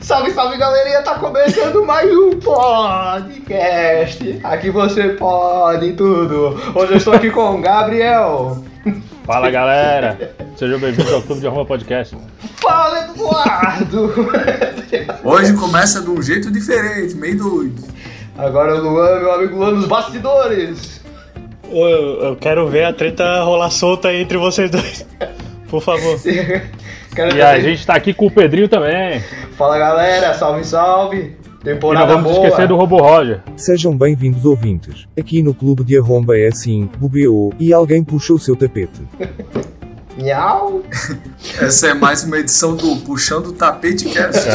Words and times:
Salve, 0.00 0.30
salve 0.32 0.56
galerinha, 0.56 1.02
tá 1.02 1.14
começando 1.16 1.84
mais 1.84 2.10
um 2.10 2.30
podcast. 2.38 4.40
Aqui 4.44 4.70
você 4.70 5.08
pode 5.10 5.92
tudo. 5.94 6.56
Hoje 6.74 6.92
eu 6.92 6.96
estou 6.96 7.12
aqui 7.12 7.30
com 7.30 7.56
o 7.56 7.60
Gabriel. 7.60 8.62
Fala 9.26 9.50
galera, 9.50 10.34
sejam 10.56 10.78
bem-vindos 10.78 11.12
ao 11.12 11.22
Clube 11.22 11.40
de 11.40 11.46
Arruma 11.46 11.66
Podcast. 11.66 12.16
Fala, 12.56 13.10
Eduardo. 13.10 14.12
Hoje 15.24 15.52
começa 15.54 16.00
de 16.00 16.10
um 16.10 16.22
jeito 16.22 16.50
diferente, 16.50 17.14
meio 17.14 17.36
doido. 17.36 17.82
Agora 18.38 18.76
o 18.76 18.80
Luan, 18.80 19.18
meu 19.18 19.32
amigo 19.32 19.56
Luan, 19.56 19.72
nos 19.72 19.86
bastidores. 19.86 21.02
Eu, 21.70 22.22
eu 22.22 22.36
quero 22.36 22.66
ver 22.68 22.84
a 22.84 22.92
treta 22.92 23.42
rolar 23.42 23.70
solta 23.70 24.08
aí 24.08 24.22
entre 24.22 24.38
vocês 24.38 24.70
dois. 24.70 25.04
Por 25.68 25.82
favor. 25.82 26.18
Cara, 27.14 27.34
E 27.34 27.42
a 27.42 27.58
gente 27.60 27.86
tá 27.86 27.94
aqui 27.94 28.12
com 28.14 28.26
o 28.26 28.30
Pedrinho 28.30 28.68
também. 28.68 29.20
Fala 29.56 29.78
galera, 29.78 30.34
salve, 30.34 30.64
salve. 30.64 31.16
E 31.18 31.70
não 31.70 31.74
Temporada 31.74 32.06
vamos 32.06 32.32
boa. 32.32 32.46
esquecer 32.46 32.68
do 32.68 32.76
Robo 32.76 32.98
Roger. 32.98 33.40
Sejam 33.56 33.96
bem-vindos 33.96 34.44
ouvintes. 34.44 35.06
Aqui 35.18 35.42
no 35.42 35.52
Clube 35.52 35.84
de 35.84 35.98
Arromba 35.98 36.38
é 36.38 36.46
assim, 36.46 36.88
bugueou 36.98 37.52
e 37.58 37.72
alguém 37.72 38.02
puxou 38.04 38.36
o 38.36 38.38
seu 38.38 38.54
tapete. 38.56 39.00
Miau. 40.16 40.82
Essa 41.60 41.88
é 41.88 41.94
mais 41.94 42.24
uma 42.24 42.38
edição 42.38 42.74
do 42.74 42.96
Puxando 42.96 43.48
o 43.48 43.52
Tapete 43.52 44.04
Cast. 44.06 44.48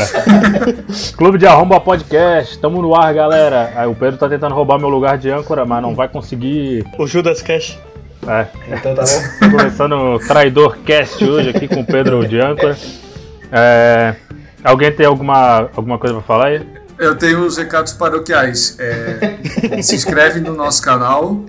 Clube 1.16 1.38
de 1.38 1.46
Arromba 1.48 1.80
Podcast, 1.80 2.58
tamo 2.60 2.82
no 2.82 2.94
ar, 2.94 3.14
galera. 3.14 3.72
Aí 3.74 3.88
o 3.88 3.96
Pedro 3.96 4.18
tá 4.18 4.28
tentando 4.28 4.54
roubar 4.54 4.78
meu 4.78 4.90
lugar 4.90 5.18
de 5.18 5.30
âncora, 5.30 5.66
mas 5.66 5.82
não 5.82 5.96
vai 5.96 6.10
conseguir. 6.10 6.86
O 7.00 7.08
Judas 7.08 7.42
Cash. 7.42 7.80
É, 8.28 8.48
Então 8.76 8.96
tá 8.96 9.04
bom. 9.04 9.50
começando 9.58 9.94
o 9.94 10.20
Traidor 10.20 10.78
Cast 10.80 11.24
hoje 11.24 11.50
aqui 11.50 11.68
com 11.68 11.82
o 11.82 11.86
Pedro 11.86 12.28
de 12.28 12.40
âncora. 12.40 12.78
É, 13.52 14.16
alguém 14.64 14.92
tem 14.92 15.06
alguma, 15.06 15.70
alguma 15.76 15.98
coisa 15.98 16.16
pra 16.16 16.24
falar 16.24 16.48
aí? 16.48 16.68
Eu 16.98 17.18
tenho 17.18 17.46
os 17.46 17.58
recados 17.58 17.94
paroquiais. 17.94 18.78
É, 18.80 19.38
se 19.82 19.96
inscreve 19.96 20.40
no 20.40 20.56
nosso 20.56 20.82
canal, 20.82 21.44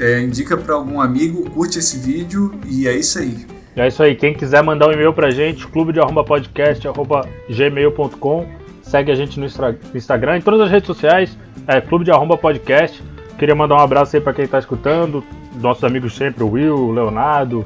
é, 0.00 0.20
indica 0.20 0.56
para 0.56 0.74
algum 0.74 1.00
amigo, 1.00 1.48
curte 1.50 1.78
esse 1.78 1.98
vídeo 1.98 2.58
e 2.66 2.86
é 2.86 2.94
isso 2.94 3.18
aí. 3.18 3.46
É 3.76 3.88
isso 3.88 4.02
aí, 4.02 4.14
quem 4.14 4.32
quiser 4.32 4.62
mandar 4.62 4.88
um 4.88 4.92
e-mail 4.92 5.12
pra 5.12 5.30
gente, 5.30 5.66
clube 5.66 5.92
de 5.92 6.00
arromba 6.00 6.24
podcast, 6.24 6.88
arroba 6.88 7.28
gmail.com. 7.50 8.46
Segue 8.80 9.12
a 9.12 9.14
gente 9.14 9.38
no 9.38 9.46
Instagram, 9.94 10.38
em 10.38 10.40
todas 10.40 10.60
as 10.60 10.70
redes 10.70 10.86
sociais, 10.86 11.36
é 11.66 11.80
Clube 11.80 12.04
de 12.04 12.10
Arromba 12.12 12.38
Podcast. 12.38 13.02
Queria 13.36 13.54
mandar 13.54 13.74
um 13.74 13.80
abraço 13.80 14.16
aí 14.16 14.22
pra 14.22 14.32
quem 14.32 14.46
tá 14.46 14.58
escutando, 14.58 15.22
nossos 15.60 15.84
amigos 15.84 16.14
sempre, 16.16 16.42
o 16.44 16.50
Will, 16.50 16.74
o 16.74 16.92
Leonardo, 16.92 17.64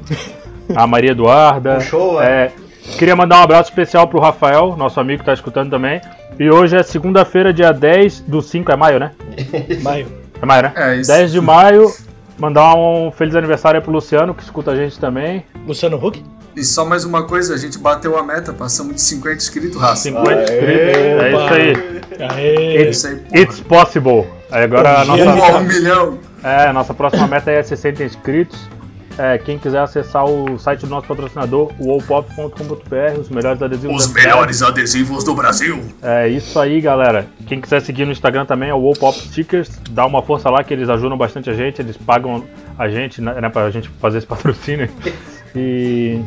a 0.75 0.85
Maria 0.87 1.11
Eduarda. 1.11 1.75
Puxou, 1.81 2.21
é, 2.21 2.51
Queria 2.97 3.15
mandar 3.15 3.39
um 3.39 3.43
abraço 3.43 3.69
especial 3.69 4.07
pro 4.07 4.19
Rafael, 4.19 4.75
nosso 4.75 4.99
amigo 4.99 5.19
que 5.19 5.25
tá 5.25 5.33
escutando 5.33 5.69
também. 5.69 6.01
E 6.39 6.49
hoje 6.49 6.75
é 6.75 6.83
segunda-feira, 6.83 7.53
dia 7.53 7.71
10 7.71 8.21
do 8.21 8.41
5, 8.41 8.71
é 8.71 8.75
maio, 8.75 8.99
né? 8.99 9.11
Maio. 9.81 10.07
É 10.41 10.45
maio, 10.45 10.63
né? 10.63 10.73
É 10.75 10.95
isso. 10.95 11.11
10 11.11 11.31
de 11.31 11.41
maio. 11.41 11.91
Mandar 12.37 12.75
um 12.75 13.11
feliz 13.11 13.35
aniversário 13.35 13.79
aí 13.79 13.83
pro 13.83 13.91
Luciano, 13.91 14.33
que 14.33 14.41
escuta 14.41 14.71
a 14.71 14.75
gente 14.75 14.99
também. 14.99 15.45
Luciano 15.67 16.03
Huck? 16.03 16.23
E 16.55 16.63
só 16.63 16.83
mais 16.83 17.05
uma 17.05 17.23
coisa, 17.23 17.53
a 17.53 17.57
gente 17.57 17.77
bateu 17.77 18.17
a 18.17 18.23
meta, 18.23 18.51
passamos 18.51 18.95
de 18.95 19.01
50 19.01 19.35
inscritos, 19.35 19.79
raça. 19.79 20.03
50 20.03 20.31
Aê, 20.31 20.43
inscritos. 20.43 21.21
É 21.21 21.29
isso 21.29 21.53
aí. 21.53 22.01
Aê. 22.29 22.77
É 22.77 22.89
isso 22.89 23.07
aí, 23.07 23.15
porra. 23.17 23.41
It's 23.41 23.59
possible. 23.61 24.27
Aí 24.49 24.63
agora 24.63 25.01
a 25.01 25.05
Bom 25.05 25.15
Rumo 25.15 25.29
a 25.29 25.33
um 25.33 25.37
nossa, 25.37 25.59
milhão. 25.61 26.19
É, 26.43 26.71
nossa 26.71 26.93
próxima 26.93 27.27
meta 27.27 27.51
é 27.51 27.61
60 27.61 28.03
inscritos. 28.03 28.59
É, 29.17 29.37
quem 29.37 29.59
quiser 29.59 29.79
acessar 29.79 30.25
o 30.25 30.57
site 30.57 30.81
do 30.81 30.87
nosso 30.87 31.05
patrocinador, 31.05 31.71
wallpop.com.br, 31.79 33.19
os 33.19 33.29
melhores 33.29 33.61
adesivos 33.61 34.05
Os 34.05 34.13
melhores 34.13 34.61
adesivos 34.61 35.23
do 35.23 35.35
Brasil. 35.35 35.79
É 36.01 36.27
isso 36.29 36.57
aí, 36.59 36.79
galera. 36.79 37.27
Quem 37.45 37.59
quiser 37.59 37.81
seguir 37.81 38.05
no 38.05 38.11
Instagram 38.11 38.45
também 38.45 38.69
é 38.69 38.73
o 38.73 38.79
Wallpop 38.79 39.17
Stickers. 39.17 39.69
Dá 39.89 40.05
uma 40.05 40.21
força 40.21 40.49
lá 40.49 40.63
que 40.63 40.73
eles 40.73 40.89
ajudam 40.89 41.17
bastante 41.17 41.49
a 41.49 41.53
gente. 41.53 41.81
Eles 41.81 41.97
pagam 41.97 42.43
a 42.77 42.87
gente, 42.87 43.21
né, 43.21 43.33
pra 43.49 43.69
gente 43.69 43.89
fazer 43.99 44.19
esse 44.19 44.27
patrocínio. 44.27 44.89
E, 45.53 46.21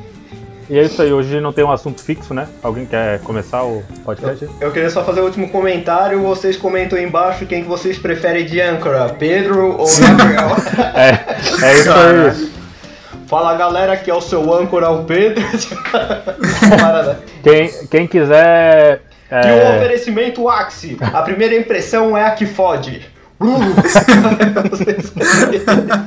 e 0.68 0.78
é 0.78 0.82
isso 0.82 1.00
aí. 1.02 1.12
Hoje 1.12 1.40
não 1.40 1.52
tem 1.52 1.64
um 1.64 1.70
assunto 1.70 2.02
fixo, 2.02 2.34
né? 2.34 2.48
Alguém 2.62 2.86
quer 2.86 3.20
começar 3.20 3.62
o 3.64 3.82
podcast? 4.04 4.48
Eu 4.60 4.72
queria 4.72 4.90
só 4.90 5.04
fazer 5.04 5.20
o 5.20 5.24
último 5.24 5.48
comentário. 5.48 6.20
Vocês 6.22 6.56
comentam 6.56 6.98
aí 6.98 7.04
embaixo 7.04 7.46
quem 7.46 7.62
que 7.62 7.68
vocês 7.68 7.98
preferem 7.98 8.44
de 8.46 8.60
âncora, 8.60 9.08
Pedro 9.18 9.76
ou 9.78 9.86
Gabriel. 9.86 10.56
É, 10.94 11.66
é 11.66 11.74
isso 11.74 11.92
aí. 11.92 12.50
Fala 13.26 13.56
galera, 13.56 13.92
aqui 13.94 14.10
é 14.10 14.14
o 14.14 14.20
seu 14.20 14.52
âncora, 14.54 14.90
o 14.90 15.04
Pedro. 15.04 15.42
Quem, 17.42 17.70
quem 17.90 18.06
quiser. 18.06 19.02
E 19.30 19.34
o 19.34 19.38
É, 19.38 19.76
oferecimento 19.76 20.48
Axi. 20.48 20.96
A 21.00 21.22
primeira 21.22 21.56
impressão 21.56 22.16
é 22.16 22.24
a 22.24 22.30
que 22.30 22.46
fode. 22.46 23.02
Uh. 23.40 23.58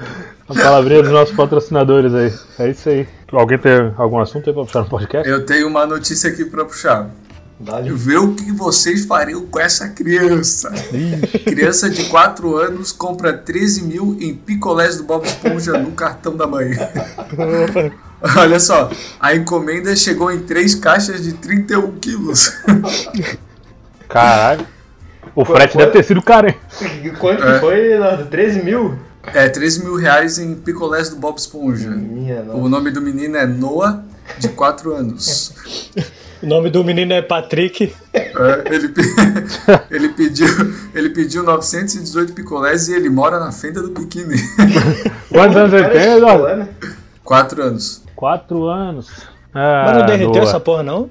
a 0.48 0.54
palavrinha 0.54 1.02
dos 1.02 1.12
nossos 1.12 1.34
patrocinadores 1.34 2.14
aí. 2.14 2.32
É 2.58 2.70
isso 2.70 2.88
aí. 2.88 3.06
Alguém 3.32 3.58
tem 3.58 3.92
algum 3.96 4.18
assunto 4.20 4.48
aí 4.48 4.54
pra 4.54 4.64
puxar 4.64 4.80
no 4.80 4.88
podcast? 4.88 5.28
Eu 5.28 5.44
tenho 5.44 5.66
uma 5.68 5.84
notícia 5.86 6.30
aqui 6.30 6.44
pra 6.44 6.64
puxar. 6.64 7.10
Dá-lhe. 7.58 7.90
Vê 7.90 8.16
o 8.18 8.34
que 8.34 8.52
vocês 8.52 9.06
fariam 9.06 9.46
com 9.46 9.58
essa 9.58 9.88
criança. 9.88 10.70
Criança 11.44 11.88
de 11.88 12.04
4 12.04 12.54
anos 12.56 12.92
compra 12.92 13.32
13 13.32 13.82
mil 13.84 14.16
em 14.20 14.34
picolés 14.34 14.98
do 14.98 15.04
Bob 15.04 15.24
Esponja 15.26 15.72
no 15.78 15.92
cartão 15.92 16.36
da 16.36 16.46
mãe. 16.46 16.72
Olha 18.38 18.60
só, 18.60 18.90
a 19.20 19.34
encomenda 19.34 19.94
chegou 19.96 20.30
em 20.30 20.40
3 20.40 20.74
caixas 20.76 21.22
de 21.22 21.32
31 21.34 21.92
quilos. 21.98 22.52
Caralho. 24.08 24.66
O 25.34 25.44
frete 25.44 25.72
Foi- 25.74 25.80
deve 25.82 25.92
ter 25.92 26.02
sido 26.04 26.22
caro, 26.22 26.48
hein? 26.48 26.56
Quanto 27.18 27.42
É. 27.42 27.58
foi, 27.60 27.76
Leonardo? 27.88 28.26
13 28.26 28.62
mil? 28.62 28.96
É, 29.34 29.48
13 29.48 29.84
mil 29.84 29.96
reais 29.96 30.38
em 30.38 30.54
picolés 30.54 31.10
do 31.10 31.16
Bob 31.16 31.36
Esponja. 31.38 31.90
Minha 31.90 32.42
nossa. 32.42 32.58
O 32.58 32.68
nome 32.68 32.90
do 32.90 33.00
menino 33.00 33.36
é 33.36 33.46
Noah, 33.46 34.02
de 34.38 34.48
4 34.50 34.94
anos. 34.94 35.52
O 36.42 36.46
nome 36.46 36.68
do 36.68 36.84
menino 36.84 37.14
é 37.14 37.22
Patrick. 37.22 37.94
É, 38.12 38.30
ele, 38.70 38.92
ele, 39.90 40.08
pediu, 40.10 40.46
ele 40.94 41.08
pediu 41.08 41.42
918 41.42 42.34
picolés 42.34 42.88
e 42.88 42.94
ele 42.94 43.08
mora 43.08 43.40
na 43.40 43.50
fenda 43.50 43.80
do 43.80 43.88
biquíni. 43.88 44.36
Quantos 45.32 45.56
anos 45.56 45.72
ele 45.72 45.88
tem, 45.88 46.16
Eduardo? 46.18 46.56
né? 46.56 46.68
4 47.24 47.62
anos. 47.62 48.02
Quatro 48.14 48.66
anos. 48.66 49.08
Ah, 49.52 49.84
Mas 49.86 49.98
não 49.98 50.06
derreteu 50.06 50.32
boa. 50.32 50.44
essa 50.44 50.60
porra, 50.60 50.82
não? 50.82 51.08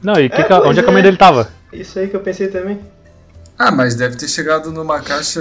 Não, 0.00 0.14
e 0.14 0.30
que 0.30 0.40
É, 0.40 0.44
pois 0.44 0.64
onde 0.66 0.78
é 0.78 0.82
que 0.82 0.88
a 0.88 0.92
é. 0.92 0.94
mãe 0.94 1.02
dele 1.02 1.16
tava? 1.16 1.48
Isso 1.72 1.98
aí 1.98 2.06
que 2.06 2.14
eu 2.14 2.20
pensei 2.20 2.46
também. 2.46 2.78
Ah, 3.62 3.70
mas 3.70 3.94
deve 3.94 4.16
ter 4.16 4.26
chegado 4.26 4.72
numa 4.72 5.00
caixa 5.00 5.38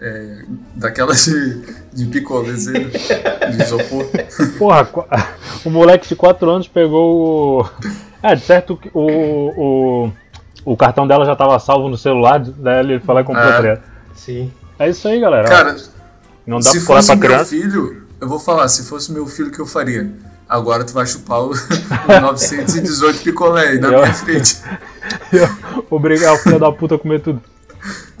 é, 0.00 0.38
daquelas 0.74 1.26
de, 1.26 1.62
de 1.92 2.06
picolezeira, 2.06 2.90
de 2.90 3.62
isopor. 3.62 4.04
Porra, 4.58 4.88
o 5.64 5.70
moleque 5.70 6.08
de 6.08 6.16
4 6.16 6.50
anos 6.50 6.66
pegou 6.66 7.60
o. 7.62 7.70
É, 8.20 8.34
de 8.34 8.42
certo 8.42 8.76
que 8.76 8.90
o, 8.92 10.10
o, 10.66 10.72
o 10.72 10.76
cartão 10.76 11.06
dela 11.06 11.24
já 11.24 11.36
tava 11.36 11.56
salvo 11.60 11.88
no 11.88 11.96
celular, 11.96 12.40
daí 12.40 12.80
ele 12.80 12.98
foi 12.98 13.14
lá 13.14 13.20
e 13.20 13.24
comprou 13.24 13.44
É. 13.44 13.80
Sim. 14.12 14.50
É 14.76 14.90
isso 14.90 15.06
aí, 15.06 15.20
galera. 15.20 15.46
Cara, 15.46 15.76
não 16.44 16.58
dá 16.58 16.64
se 16.68 16.78
pra 16.78 16.96
fosse 16.96 17.06
pra 17.06 17.16
meu 17.16 17.28
criança. 17.28 17.50
filho, 17.50 18.02
eu 18.20 18.28
vou 18.28 18.40
falar, 18.40 18.66
se 18.66 18.82
fosse 18.88 19.12
meu 19.12 19.24
filho, 19.24 19.50
o 19.50 19.52
que 19.52 19.60
eu 19.60 19.66
faria? 19.66 20.10
Agora 20.48 20.84
tu 20.84 20.92
vai 20.92 21.06
chupar 21.06 21.40
o, 21.40 21.50
o 21.52 22.20
918 22.20 23.22
picolé 23.22 23.68
aí 23.68 23.78
na 23.80 23.88
Eu- 23.88 24.00
minha 24.02 24.14
frente. 24.14 24.58
Obrigar 25.90 26.34
o 26.34 26.38
filho 26.38 26.58
da 26.58 26.70
puta 26.72 26.94
a 26.94 26.98
comer 26.98 27.20
tudo. 27.20 27.40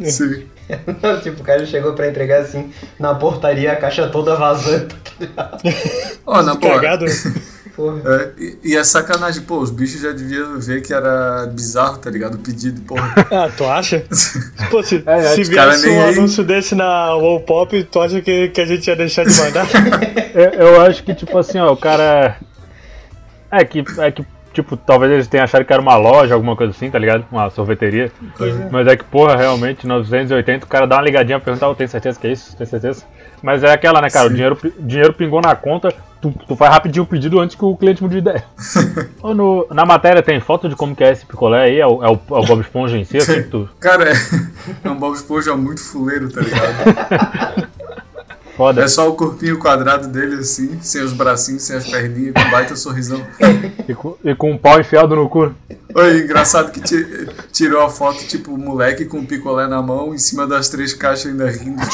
Sim. 0.04 0.46
tipo, 1.22 1.40
o 1.42 1.44
cara 1.44 1.64
chegou 1.64 1.92
pra 1.94 2.08
entregar 2.08 2.40
assim, 2.42 2.72
na 2.98 3.14
portaria, 3.14 3.72
a 3.72 3.76
caixa 3.76 4.08
toda 4.08 4.34
vazando. 4.34 4.94
Ó, 6.26 6.42
na 6.42 6.54
boa. 6.54 6.80
Porra. 7.76 8.00
É, 8.06 8.30
e, 8.38 8.58
e 8.64 8.76
é 8.76 8.82
sacanagem, 8.82 9.42
pô, 9.42 9.58
os 9.58 9.70
bichos 9.70 10.00
já 10.00 10.10
deviam 10.10 10.58
ver 10.58 10.80
que 10.80 10.94
era 10.94 11.46
bizarro, 11.46 11.98
tá 11.98 12.10
ligado? 12.10 12.36
O 12.36 12.38
pedido, 12.38 12.80
porra. 12.80 13.14
Ah, 13.30 13.50
tu 13.54 13.66
acha? 13.66 14.02
Pô, 14.70 14.82
se, 14.82 15.02
É, 15.06 15.18
é, 15.18 15.22
se 15.34 15.44
viesse 15.44 15.88
um 15.90 16.02
aí. 16.02 16.14
anúncio 16.14 16.42
desse 16.42 16.74
na 16.74 17.14
Wallpop, 17.14 17.84
tu 17.84 18.00
acha 18.00 18.22
que, 18.22 18.48
que 18.48 18.60
a 18.62 18.64
gente 18.66 18.86
ia 18.86 18.96
deixar 18.96 19.24
de 19.24 19.38
mandar? 19.38 19.66
Eu, 20.34 20.50
eu 20.52 20.80
acho 20.82 21.02
que, 21.02 21.14
tipo 21.14 21.36
assim, 21.38 21.58
ó, 21.58 21.72
o 21.72 21.76
cara. 21.76 22.36
É 23.50 23.64
que, 23.64 23.82
é 23.98 24.10
que, 24.10 24.24
tipo, 24.52 24.76
talvez 24.76 25.10
eles 25.12 25.26
tenham 25.28 25.44
achado 25.44 25.64
que 25.64 25.72
era 25.72 25.80
uma 25.80 25.96
loja, 25.96 26.34
alguma 26.34 26.54
coisa 26.54 26.72
assim, 26.72 26.90
tá 26.90 26.98
ligado? 26.98 27.24
Uma 27.32 27.48
sorveteria. 27.50 28.12
Mas 28.70 28.86
é 28.86 28.96
que, 28.96 29.04
porra, 29.04 29.34
realmente, 29.36 29.86
980, 29.86 30.66
o 30.66 30.68
cara 30.68 30.86
dá 30.86 30.96
uma 30.96 31.02
ligadinha, 31.02 31.40
perguntar, 31.40 31.68
oh, 31.70 31.74
tem 31.74 31.86
certeza 31.86 32.18
que 32.20 32.26
é 32.26 32.32
isso? 32.32 32.54
Tem 32.56 32.66
certeza? 32.66 33.04
Mas 33.46 33.62
é 33.62 33.72
aquela, 33.72 34.00
né, 34.00 34.10
cara? 34.10 34.26
O 34.26 34.30
dinheiro, 34.30 34.58
dinheiro 34.76 35.12
pingou 35.12 35.40
na 35.40 35.54
conta, 35.54 35.94
tu, 36.20 36.34
tu 36.48 36.56
faz 36.56 36.72
rapidinho 36.72 37.04
o 37.04 37.06
pedido 37.06 37.38
antes 37.38 37.54
que 37.54 37.64
o 37.64 37.76
cliente 37.76 38.02
mude 38.02 38.14
de 38.14 38.18
ideia. 38.18 38.44
No- 39.22 39.66
na 39.70 39.84
matéria 39.86 40.20
tem 40.20 40.40
foto 40.40 40.68
de 40.68 40.74
como 40.74 40.96
que 40.96 41.04
é 41.04 41.12
esse 41.12 41.24
picolé 41.24 41.62
aí? 41.62 41.78
É 41.78 41.86
o, 41.86 42.02
é 42.02 42.08
o, 42.08 42.14
é 42.14 42.38
o 42.40 42.44
Bob 42.44 42.60
Esponja 42.60 42.96
em 42.98 43.04
si, 43.04 43.18
assim, 43.18 43.44
tu... 43.44 43.68
Cara, 43.78 44.10
é, 44.10 44.14
é 44.82 44.90
um 44.90 44.96
Bob 44.98 45.14
Esponja 45.14 45.56
muito 45.56 45.80
fuleiro, 45.80 46.28
tá 46.28 46.40
ligado? 46.40 47.68
Foda. 48.56 48.82
É 48.82 48.88
só 48.88 49.08
o 49.08 49.14
corpinho 49.14 49.58
quadrado 49.58 50.08
dele 50.08 50.36
assim, 50.36 50.78
sem 50.80 51.02
os 51.02 51.12
bracinhos, 51.12 51.62
sem 51.62 51.76
as 51.76 51.86
perninhas, 51.86 52.32
com 52.32 52.50
baita 52.50 52.74
sorrisão. 52.74 53.20
E 53.86 53.94
com, 53.94 54.16
e 54.24 54.34
com 54.34 54.52
um 54.52 54.56
pau 54.58 54.80
enfiado 54.80 55.14
no 55.14 55.28
cu. 55.28 55.54
Oi, 55.94 56.20
engraçado 56.22 56.70
que 56.72 56.80
ti- 56.80 57.28
tirou 57.52 57.82
a 57.82 57.90
foto, 57.90 58.24
tipo, 58.26 58.52
o 58.52 58.58
moleque 58.58 59.04
com 59.04 59.18
o 59.20 59.26
picolé 59.26 59.66
na 59.66 59.82
mão, 59.82 60.14
em 60.14 60.18
cima 60.18 60.46
das 60.46 60.68
três 60.70 60.94
caixas 60.94 61.26
ainda 61.32 61.50
rindo. 61.50 61.82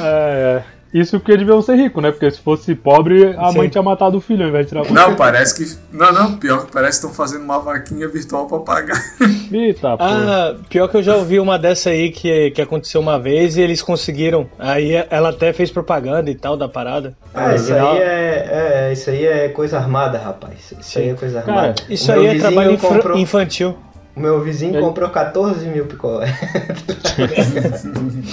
É, 0.00 0.64
é. 0.64 0.77
Isso 0.92 1.18
porque 1.20 1.36
deviam 1.36 1.60
ser 1.60 1.76
rico, 1.76 2.00
né? 2.00 2.10
Porque 2.10 2.30
se 2.30 2.40
fosse 2.40 2.74
pobre, 2.74 3.34
a 3.36 3.52
mãe 3.52 3.64
Sim. 3.64 3.68
tinha 3.70 3.82
matado 3.82 4.16
o 4.16 4.20
filho 4.20 4.42
ao 4.44 4.48
invés 4.48 4.66
de 4.66 4.70
tirar 4.70 4.86
a 4.86 4.90
Não, 4.92 5.14
parece 5.14 5.54
que. 5.54 5.78
Não, 5.96 6.12
não, 6.12 6.36
pior 6.38 6.64
que 6.66 6.72
parece 6.72 7.00
que 7.00 7.06
estão 7.06 7.12
fazendo 7.12 7.42
uma 7.44 7.58
vaquinha 7.58 8.08
virtual 8.08 8.46
pra 8.46 8.58
pagar. 8.60 8.98
Eita, 9.52 9.96
pô. 9.96 10.02
Ah, 10.04 10.54
pior 10.68 10.88
que 10.88 10.96
eu 10.96 11.02
já 11.02 11.14
ouvi 11.16 11.38
uma 11.38 11.58
dessa 11.58 11.90
aí 11.90 12.10
que, 12.10 12.50
que 12.52 12.62
aconteceu 12.62 13.00
uma 13.00 13.18
vez 13.18 13.56
e 13.56 13.60
eles 13.60 13.82
conseguiram. 13.82 14.48
Aí 14.58 14.92
ela 15.10 15.28
até 15.30 15.52
fez 15.52 15.70
propaganda 15.70 16.30
e 16.30 16.34
tal 16.34 16.56
da 16.56 16.68
parada. 16.68 17.14
Ah, 17.34 17.54
isso 17.54 17.72
Afinal- 17.72 17.92
aí 17.92 17.98
é, 17.98 18.48
é, 18.88 18.92
isso 18.92 19.10
aí 19.10 19.26
é 19.26 19.48
coisa 19.50 19.76
armada, 19.78 20.18
rapaz. 20.18 20.72
Isso 20.80 20.98
aí 20.98 21.10
é 21.10 21.14
coisa 21.14 21.42
Cara, 21.42 21.58
armada. 21.60 21.82
Isso 21.88 22.10
O 22.10 22.14
meu 22.14 22.30
aí 22.30 22.36
é 22.36 22.40
trabalho 22.40 22.78
comprou- 22.78 23.18
infantil. 23.18 23.76
O 24.16 24.20
meu 24.20 24.40
vizinho 24.40 24.74
Ele- 24.74 24.80
comprou 24.82 25.08
14 25.10 25.66
mil 25.66 25.86
picolé. 25.86 26.26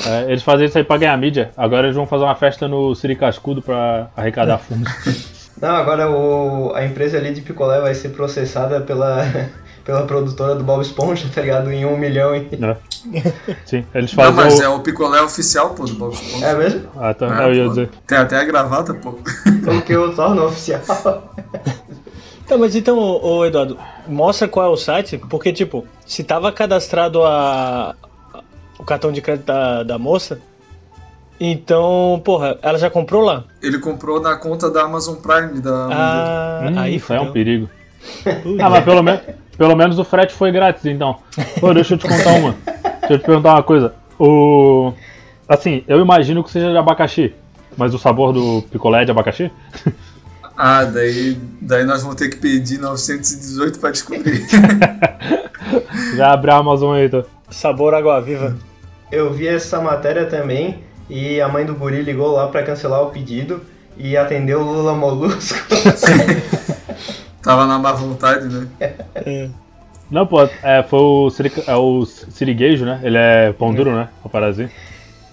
É, 0.07 0.23
eles 0.29 0.43
fazem 0.43 0.65
isso 0.67 0.77
aí 0.77 0.83
pra 0.83 0.97
ganhar 0.97 1.17
mídia. 1.17 1.51
Agora 1.57 1.87
eles 1.87 1.95
vão 1.95 2.05
fazer 2.05 2.23
uma 2.23 2.35
festa 2.35 2.67
no 2.67 2.93
Siri 2.95 3.15
Cascudo 3.15 3.61
pra 3.61 4.09
arrecadar 4.15 4.57
fundos. 4.59 4.91
Não, 5.61 5.73
agora 5.75 6.09
o, 6.11 6.73
a 6.75 6.83
empresa 6.85 7.17
ali 7.17 7.33
de 7.33 7.41
picolé 7.41 7.79
vai 7.79 7.95
ser 7.95 8.09
processada 8.09 8.81
pela, 8.81 9.23
pela 9.85 10.03
produtora 10.05 10.53
do 10.55 10.63
Bob 10.63 10.81
Esponja, 10.81 11.27
tá 11.33 11.41
ligado? 11.41 11.71
Em 11.71 11.85
um 11.85 11.97
milhão. 11.97 12.35
E... 12.35 12.55
né? 12.57 12.75
Sim, 13.65 13.85
eles 13.93 14.13
Não, 14.13 14.23
fazem. 14.25 14.35
mas 14.35 14.59
o... 14.59 14.63
é 14.63 14.67
o 14.69 14.79
picolé 14.81 15.21
oficial, 15.21 15.69
pô, 15.69 15.85
do 15.85 15.93
Bob 15.95 16.13
Esponja. 16.13 16.45
É 16.45 16.53
mesmo? 16.55 16.81
Ah, 16.97 17.13
tá. 17.13 17.43
É, 17.43 17.47
eu 17.47 17.53
ia 17.53 17.69
dizer. 17.69 17.89
Tem 18.05 18.17
até 18.17 18.37
a 18.37 18.43
gravata, 18.43 18.93
pô. 18.93 19.11
O 19.11 19.81
que 19.81 19.93
eu 19.93 20.13
torno 20.13 20.45
oficial. 20.45 20.81
Então, 22.45 22.59
mas 22.59 22.75
então, 22.75 22.97
ô, 22.97 23.37
ô, 23.37 23.45
Eduardo, 23.45 23.77
mostra 24.07 24.47
qual 24.47 24.67
é 24.67 24.69
o 24.69 24.77
site, 24.77 25.17
porque, 25.17 25.51
tipo, 25.51 25.85
se 26.05 26.23
tava 26.23 26.51
cadastrado 26.51 27.23
a, 27.23 27.95
o 28.77 28.83
cartão 28.83 29.11
de 29.11 29.19
crédito 29.19 29.47
da, 29.47 29.81
da 29.81 29.97
moça, 29.97 30.39
então, 31.39 32.21
porra, 32.23 32.57
ela 32.61 32.77
já 32.77 32.89
comprou 32.89 33.23
lá? 33.23 33.43
Ele 33.61 33.79
comprou 33.79 34.21
na 34.21 34.37
conta 34.37 34.69
da 34.69 34.83
Amazon 34.83 35.15
Prime 35.15 35.59
da 35.59 35.89
Ah, 35.91 36.69
Hum, 36.69 36.79
aí 36.79 36.95
isso 36.95 37.11
aí 37.11 37.19
é 37.19 37.21
um 37.21 37.31
perigo. 37.31 37.69
Ah, 38.59 38.69
mas 38.69 38.83
pelo, 38.85 39.01
me... 39.01 39.19
pelo 39.57 39.75
menos 39.75 39.97
o 39.97 40.03
frete 40.03 40.33
foi 40.33 40.51
grátis, 40.51 40.85
então. 40.85 41.17
Pô, 41.59 41.73
deixa 41.73 41.95
eu 41.95 41.97
te 41.97 42.07
contar 42.07 42.33
uma. 42.33 42.55
Deixa 42.73 43.13
eu 43.13 43.19
te 43.19 43.25
perguntar 43.25 43.53
uma 43.53 43.63
coisa. 43.63 43.93
O. 44.19 44.93
Assim, 45.49 45.83
eu 45.87 45.99
imagino 45.99 46.43
que 46.43 46.51
seja 46.51 46.71
de 46.71 46.77
abacaxi. 46.77 47.33
Mas 47.75 47.93
o 47.93 47.99
sabor 47.99 48.31
do 48.31 48.61
picolé 48.71 49.01
é 49.01 49.05
de 49.05 49.11
abacaxi? 49.11 49.51
Ah, 50.57 50.85
daí, 50.85 51.37
daí 51.61 51.83
nós 51.83 52.01
vamos 52.01 52.15
ter 52.15 52.29
que 52.29 52.37
pedir 52.37 52.79
918 52.79 53.79
pra 53.79 53.91
descobrir. 53.91 54.45
Já 56.15 56.31
abre 56.31 56.51
a 56.51 56.55
Amazon 56.55 56.95
aí, 56.95 57.07
então. 57.07 57.25
Sabor 57.49 57.93
água 57.93 58.21
viva. 58.21 58.55
Eu 59.11 59.33
vi 59.33 59.47
essa 59.47 59.81
matéria 59.81 60.25
também 60.25 60.83
e 61.09 61.39
a 61.41 61.47
mãe 61.47 61.65
do 61.65 61.75
guri 61.75 62.01
ligou 62.01 62.31
lá 62.31 62.47
pra 62.47 62.63
cancelar 62.63 63.01
o 63.03 63.11
pedido 63.11 63.61
e 63.97 64.15
atendeu 64.15 64.61
o 64.61 64.63
Lula 64.63 64.93
Molusco. 64.93 65.57
Tava 67.43 67.67
na 67.67 67.77
má 67.77 67.91
vontade, 67.91 68.47
né? 68.47 68.67
Não, 70.09 70.25
pô, 70.25 70.47
é, 70.63 70.83
foi 70.83 70.99
o, 70.99 71.31
é 71.67 71.75
o 71.75 72.05
siriguejo, 72.05 72.85
né? 72.85 72.99
Ele 73.03 73.17
é 73.17 73.51
pão 73.53 73.73
duro, 73.73 73.91
né? 73.91 74.07
O 74.23 74.29
parazinho. 74.29 74.69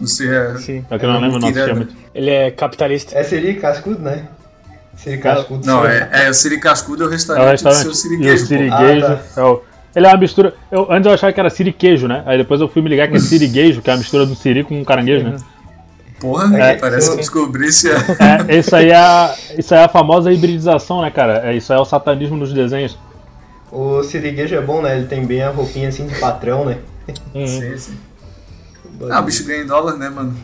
Não 0.01 0.07
sei, 0.07 0.35
é. 0.35 0.55
Sim. 0.57 0.85
É 0.91 0.99
que 0.99 1.05
eu 1.05 1.13
não 1.13 1.21
lembro 1.21 1.37
o 1.37 1.41
nome. 1.41 1.89
Ele 2.15 2.31
é 2.31 2.51
capitalista. 2.51 3.17
É 3.17 3.23
Siri 3.23 3.55
Cascudo, 3.55 4.01
né? 4.01 4.27
Siri 4.97 5.19
Cascudo. 5.19 5.67
Não, 5.67 5.85
é, 5.85 6.09
é 6.27 6.31
o 6.31 6.35
Siri 6.35 6.59
Cascudo 6.61 7.03
é 7.03 7.07
o 7.07 7.09
É 7.09 7.09
o 7.09 7.13
restaurante, 7.13 7.53
do 7.55 7.59
seu 7.61 7.69
restaurante. 7.71 7.93
O 7.93 7.95
siriguejo, 7.95 8.47
siriguejo. 8.47 9.07
Ah, 9.07 9.21
é 9.37 9.43
o... 9.43 9.63
Ele 9.95 10.07
é 10.07 10.09
uma 10.09 10.17
mistura. 10.19 10.55
Eu, 10.71 10.91
antes 10.91 11.07
eu 11.07 11.13
achava 11.13 11.33
que 11.33 11.41
era 11.41 11.51
siriquejo, 11.51 12.09
né? 12.09 12.23
Aí 12.25 12.39
depois 12.39 12.61
eu 12.61 12.69
fui 12.69 12.81
me 12.81 12.89
ligar 12.89 13.09
que 13.09 13.17
é 13.17 13.21
siriguejo, 13.21 13.83
que 13.83 13.91
é 13.91 13.93
a 13.93 13.97
mistura 13.97 14.25
do 14.25 14.35
siri 14.35 14.65
com 14.65 14.81
um 14.81 14.85
caranguejo, 14.85 15.25
né? 15.29 15.37
Porra, 16.19 16.57
É, 16.57 16.77
parece 16.77 17.09
eu- 17.09 17.13
que 17.13 17.19
descobrisse 17.19 17.91
a... 17.91 17.97
É, 18.49 18.57
isso 18.59 18.75
aí 18.77 18.91
é, 18.91 18.97
a, 18.97 19.35
isso 19.59 19.75
aí 19.75 19.81
é 19.81 19.85
a 19.85 19.89
famosa 19.89 20.33
hibridização, 20.33 21.03
né, 21.03 21.11
cara? 21.11 21.51
É, 21.51 21.57
isso 21.57 21.73
aí 21.73 21.79
é 21.79 21.83
o 21.83 21.85
satanismo 21.85 22.37
nos 22.37 22.53
desenhos. 22.53 22.97
O 23.71 24.03
siriguejo 24.03 24.55
é 24.55 24.61
bom, 24.61 24.81
né? 24.81 24.97
Ele 24.97 25.07
tem 25.07 25.27
bem 25.27 25.43
a 25.43 25.51
roupinha 25.51 25.89
assim 25.89 26.07
de 26.07 26.15
patrão, 26.19 26.65
né? 26.65 26.79
Sim, 27.35 27.77
sim. 27.77 27.99
Ah, 29.11 29.21
o 29.21 29.25
bicho 29.25 29.45
ganha 29.45 29.63
em 29.63 29.67
dólar, 29.67 29.97
né, 29.97 30.09
mano? 30.09 30.37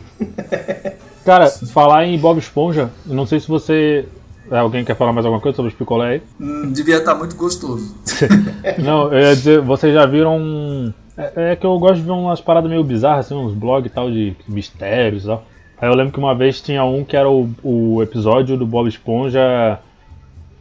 Cara, 1.25 1.49
falar 1.49 2.05
em 2.05 2.17
Bob 2.19 2.39
Esponja, 2.39 2.89
eu 3.07 3.15
não 3.15 3.25
sei 3.25 3.39
se 3.39 3.47
você. 3.47 4.05
É, 4.51 4.57
Alguém 4.57 4.83
quer 4.85 4.95
falar 4.95 5.13
mais 5.13 5.25
alguma 5.25 5.41
coisa 5.41 5.55
sobre 5.55 5.71
os 5.71 5.77
picolé 5.77 6.09
aí? 6.15 6.21
Hum, 6.39 6.71
devia 6.71 6.97
estar 6.97 7.15
muito 7.15 7.35
gostoso. 7.35 7.95
Não, 8.79 9.11
eu 9.13 9.19
ia 9.19 9.35
dizer, 9.35 9.61
vocês 9.61 9.93
já 9.93 10.05
viram. 10.05 10.37
um- 10.37 10.93
É, 11.17 11.51
é 11.51 11.55
que 11.55 11.65
eu 11.65 11.77
gosto 11.79 11.95
de 11.97 12.01
ver 12.03 12.11
umas 12.11 12.39
paradas 12.41 12.69
meio 12.69 12.83
bizarras, 12.83 13.25
assim, 13.25 13.35
uns 13.35 13.53
blogs 13.53 13.91
e 13.91 13.93
tal 13.93 14.09
de 14.09 14.33
mistérios 14.47 15.23
e 15.23 15.27
tal. 15.27 15.43
Aí 15.81 15.89
eu 15.89 15.95
lembro 15.95 16.11
que 16.13 16.19
uma 16.19 16.33
vez 16.35 16.61
tinha 16.61 16.83
um 16.83 17.03
que 17.03 17.15
era 17.15 17.29
o, 17.29 17.49
o 17.63 18.01
episódio 18.03 18.55
do 18.57 18.65
Bob 18.65 18.87
Esponja 18.87 19.79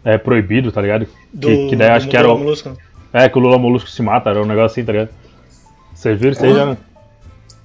é, 0.05 0.17
proibido, 0.19 0.71
tá 0.73 0.81
ligado? 0.81 1.07
Do, 1.33 1.47
que, 1.49 1.69
que 1.71 1.77
daí 1.77 1.91
acho 1.91 2.07
do 2.07 2.11
que 2.11 2.17
era. 2.17 2.29
o- 2.33 2.39
Molusco. 2.39 2.71
É, 3.13 3.29
que 3.29 3.39
o 3.39 3.41
Lula 3.41 3.57
Molusco 3.59 3.89
se 3.89 4.03
mata, 4.03 4.31
era 4.31 4.43
um 4.43 4.45
negócio 4.47 4.67
assim, 4.67 4.85
tá 4.85 4.93
ligado? 4.93 5.11
Vocês 5.95 6.19
viram 6.19 6.33
isso 6.33 6.45
aí 6.45 6.53
já 6.55 6.77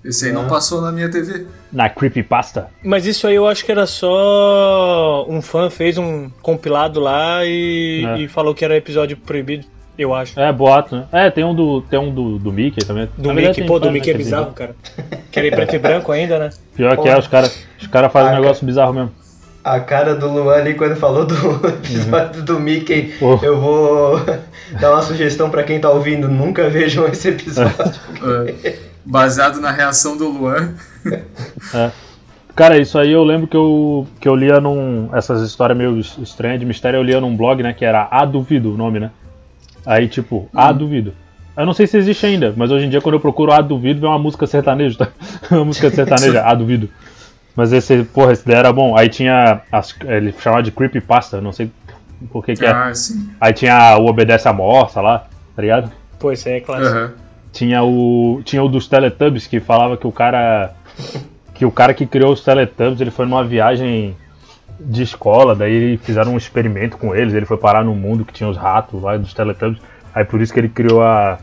Esse 0.03 0.25
aí 0.27 0.31
não 0.33 0.47
passou 0.47 0.81
na 0.81 0.91
minha 0.91 1.09
TV. 1.09 1.45
na 1.71 1.89
Creepypasta? 1.89 2.67
Mas 2.83 3.05
isso 3.05 3.25
aí 3.25 3.35
eu 3.35 3.47
acho 3.47 3.63
que 3.65 3.71
era 3.71 3.85
só 3.87 5.25
um 5.29 5.41
fã 5.41 5.69
fez 5.69 5.97
um 5.97 6.29
compilado 6.41 6.99
lá 6.99 7.43
e, 7.45 8.03
É. 8.05 8.17
e 8.19 8.27
falou 8.27 8.53
que 8.53 8.65
era 8.65 8.75
episódio 8.75 9.15
proibido, 9.17 9.65
eu 9.97 10.13
acho. 10.13 10.37
É, 10.39 10.51
boato, 10.51 10.95
né? 10.95 11.07
É, 11.11 11.29
tem 11.31 11.43
um 11.43 11.55
do, 11.55 11.81
tem 11.81 11.97
um 11.99 12.13
do, 12.13 12.37
do 12.37 12.51
Mickey 12.51 12.83
também. 12.85 13.07
Do 13.17 13.29
Na 13.29 13.33
Mickey, 13.33 13.63
pô, 13.65 13.79
do 13.79 13.89
Mickey 13.91 14.09
é 14.09 14.13
né, 14.13 14.17
bizarro, 14.17 14.51
cara. 14.53 14.75
Que 15.31 15.39
era 15.39 15.47
em 15.47 15.51
preto 15.51 15.75
e 15.75 15.79
branco 15.79 16.11
ainda, 16.11 16.37
né? 16.37 16.49
Pior 16.75 16.97
que 16.97 17.07
é, 17.07 17.17
os 17.17 17.27
caras 17.27 17.65
os 17.79 17.87
cara 17.87 18.09
fazem 18.09 18.33
um 18.37 18.41
negócio 18.41 18.65
bizarro 18.65 18.93
mesmo. 18.93 19.11
A 19.63 19.79
cara 19.79 20.13
do 20.13 20.27
Luan 20.29 20.55
ali 20.55 20.73
quando 20.73 20.97
falou 20.97 21.25
do 21.25 21.35
episódio 21.65 22.41
do 22.43 22.59
Mickey, 22.59 23.13
Oh. 23.21 23.39
eu 23.41 23.57
vou 23.61 24.19
dar 24.81 24.91
uma 24.91 25.01
sugestão 25.01 25.49
pra 25.49 25.63
quem 25.63 25.79
tá 25.79 25.89
ouvindo, 25.89 26.27
nunca 26.27 26.69
vejam 26.69 27.07
esse 27.07 27.29
episódio. 27.29 27.73
É, 28.65 28.92
baseado 29.05 29.59
na 29.59 29.71
reação 29.71 30.15
do 30.17 30.27
Luan. 30.29 30.73
Cara, 32.55 32.77
isso 32.77 32.99
aí 32.99 33.11
eu 33.11 33.23
lembro 33.23 33.47
que 33.47 33.57
eu, 33.57 34.07
que 34.19 34.27
eu 34.27 34.35
lia 34.35 34.59
num. 34.61 35.09
Essas 35.13 35.41
histórias 35.41 35.77
meio 35.77 35.99
es- 35.99 36.17
estranhas 36.19 36.59
de 36.59 36.65
mistério, 36.65 36.97
eu 36.97 37.03
lia 37.03 37.19
num 37.19 37.35
blog, 37.35 37.63
né? 37.63 37.73
Que 37.73 37.83
era 37.83 38.07
A 38.11 38.25
Duvido 38.25 38.73
o 38.73 38.77
nome, 38.77 38.99
né? 38.99 39.09
Aí, 39.85 40.07
tipo, 40.07 40.47
A 40.55 40.71
Duvido. 40.71 41.13
Eu 41.57 41.65
não 41.65 41.73
sei 41.73 41.87
se 41.87 41.97
existe 41.97 42.25
ainda, 42.25 42.53
mas 42.55 42.71
hoje 42.71 42.85
em 42.85 42.89
dia 42.89 43.01
quando 43.01 43.15
eu 43.15 43.19
procuro 43.19 43.51
A 43.51 43.59
Duvido, 43.61 43.99
vem 44.01 44.09
uma 44.09 44.19
música 44.19 44.45
sertaneja, 44.45 44.97
tá? 44.99 45.07
uma 45.55 45.65
música 45.65 45.89
sertaneja, 45.89 46.43
A 46.43 46.53
Duvido. 46.53 46.89
Mas 47.55 47.71
esse, 47.73 48.03
porra, 48.03 48.33
esse 48.33 48.45
daí 48.45 48.57
era 48.57 48.71
bom. 48.71 48.95
Aí 48.97 49.09
tinha. 49.09 49.61
As, 49.71 49.95
ele 50.05 50.33
chamava 50.39 50.61
de 50.61 50.71
Creepypasta, 50.71 51.41
não 51.41 51.51
sei 51.51 51.71
por 52.31 52.45
que 52.45 52.53
que 52.53 52.65
é. 52.65 52.69
Ah, 52.71 52.93
sim. 52.93 53.29
Aí 53.41 53.51
tinha 53.53 53.97
o 53.97 54.05
Obedece 54.05 54.47
a 54.47 54.53
Morsa 54.53 55.01
lá, 55.01 55.25
tá 55.55 55.61
ligado? 55.61 55.91
Pô, 56.19 56.31
isso 56.31 56.47
aí 56.47 56.55
é 56.55 56.61
clássico. 56.61 56.95
Aham. 56.95 57.11
Tinha 57.53 57.83
o. 57.83 58.41
Tinha 58.43 58.61
o 58.61 58.67
dos 58.67 58.87
Teletubbies 58.87 59.47
que 59.47 59.61
falava 59.61 59.95
que 59.95 60.07
o 60.07 60.11
cara. 60.11 60.73
Que 61.53 61.65
o 61.65 61.71
cara 61.71 61.93
que 61.93 62.05
criou 62.05 62.33
os 62.33 62.43
Teletubbies, 62.43 62.99
ele 62.99 63.11
foi 63.11 63.25
numa 63.25 63.43
viagem 63.45 64.17
de 64.79 65.03
escola, 65.03 65.55
daí 65.55 65.97
fizeram 65.97 66.33
um 66.33 66.37
experimento 66.37 66.97
com 66.97 67.15
eles, 67.15 67.33
ele 67.33 67.45
foi 67.45 67.57
parar 67.57 67.85
no 67.85 67.93
mundo 67.93 68.25
que 68.25 68.33
tinha 68.33 68.49
os 68.49 68.57
ratos 68.57 69.01
lá 69.01 69.15
dos 69.15 69.33
Teletubbies. 69.33 69.81
Aí 70.13 70.25
por 70.25 70.41
isso 70.41 70.51
que 70.51 70.59
ele 70.59 70.69
criou 70.69 71.01
a, 71.03 71.37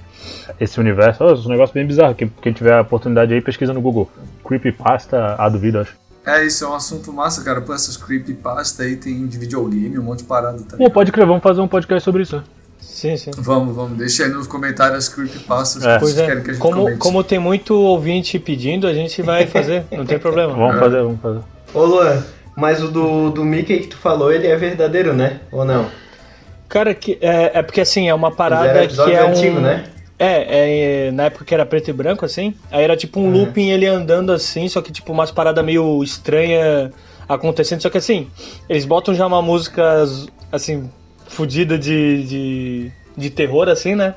esse 0.59 0.79
universo. 0.81 1.25
Oh, 1.25 1.33
esse 1.33 1.49
negócio 1.49 1.73
bem 1.73 1.87
bizarro. 1.87 2.15
Quem, 2.15 2.31
quem 2.43 2.53
tiver 2.53 2.75
a 2.75 2.83
oportunidade 2.83 3.33
aí, 3.33 3.41
pesquisa 3.41 3.73
no 3.73 3.81
Google. 3.81 4.11
Creepypasta, 4.45 5.37
a 5.39 5.49
duvido, 5.49 5.79
acho. 5.79 5.97
É, 6.27 6.45
isso 6.45 6.65
é 6.65 6.69
um 6.69 6.75
assunto 6.75 7.13
massa, 7.13 7.43
cara. 7.43 7.61
Pô, 7.61 7.73
essas 7.73 7.97
creepypasta 7.97 8.83
aí 8.83 8.97
tem 8.97 9.27
de 9.27 9.39
videogame, 9.39 9.99
um 9.99 10.03
monte 10.03 10.19
de 10.19 10.25
parada, 10.25 10.59
tá 10.59 10.71
Pô, 10.71 10.77
ligado? 10.77 10.93
pode 10.93 11.13
crer, 11.13 11.27
vamos 11.27 11.43
fazer 11.43 11.61
um 11.61 11.69
podcast 11.69 12.05
sobre 12.05 12.23
isso. 12.23 12.43
Sim, 13.01 13.17
sim. 13.17 13.31
Vamos, 13.39 13.75
vamos. 13.75 13.97
Deixa 13.97 14.25
aí 14.25 14.29
nos 14.31 14.47
comentários 14.47 14.99
as 14.99 15.09
creepypastas 15.09 15.83
É. 15.85 15.95
que 15.95 16.01
Pois 16.01 16.13
vocês 16.13 16.23
é, 16.23 16.27
querem 16.27 16.43
que 16.45 16.51
a 16.51 16.53
gente 16.53 16.63
como, 16.63 16.77
comente. 16.83 16.99
como 16.99 17.25
tem 17.25 17.39
muito 17.39 17.75
ouvinte 17.81 18.39
pedindo, 18.39 18.87
a 18.87 18.93
gente 18.93 19.23
vai 19.23 19.47
fazer, 19.47 19.85
não 19.91 20.05
tem 20.05 20.19
problema. 20.19 20.53
Vamos 20.53 20.77
É. 20.77 20.79
fazer, 20.81 21.03
vamos 21.03 21.21
fazer. 21.21 21.41
Ô 21.73 21.85
Luan, 21.85 22.23
mas 22.57 22.83
o 22.83 22.89
do, 22.89 23.31
do 23.31 23.43
Mickey 23.43 23.79
que 23.81 23.87
tu 23.87 23.97
falou, 23.97 24.31
ele 24.31 24.47
é 24.47 24.55
verdadeiro, 24.55 25.15
né? 25.15 25.41
Ou 25.51 25.65
não? 25.65 25.87
Cara, 26.69 26.95
que, 26.95 27.17
é, 27.23 27.53
é 27.55 27.63
porque 27.63 27.81
assim, 27.81 28.09
é 28.09 28.15
uma 28.15 28.31
parada 28.31 28.87
que 28.87 29.01
é 29.01 29.25
um... 29.25 29.29
antigo, 29.31 29.61
né? 29.61 29.85
É, 30.19 31.07
é, 31.07 31.11
na 31.13 31.25
época 31.25 31.47
que 31.47 31.55
era 31.55 31.65
preto 31.65 31.89
e 31.89 31.93
branco, 31.95 32.27
assim, 32.27 32.55
aí 32.71 32.85
era 32.85 32.95
tipo 32.95 33.19
um 33.19 33.25
Uhum. 33.25 33.33
looping 33.47 33.71
ele 33.71 33.87
andando 33.87 34.31
assim, 34.31 34.69
só 34.69 34.83
que 34.83 34.93
tipo 34.93 35.11
umas 35.11 35.31
paradas 35.31 35.65
meio 35.65 36.05
estranha 36.05 36.93
acontecendo, 37.27 37.81
só 37.81 37.89
que 37.89 37.97
assim, 37.97 38.29
eles 38.69 38.85
botam 38.85 39.15
já 39.15 39.27
uma 39.27 39.41
música, 39.41 40.05
assim, 40.53 40.91
fodida 41.31 41.79
de, 41.79 42.25
de, 42.25 42.93
de 43.17 43.31
terror, 43.31 43.69
assim, 43.69 43.95
né? 43.95 44.15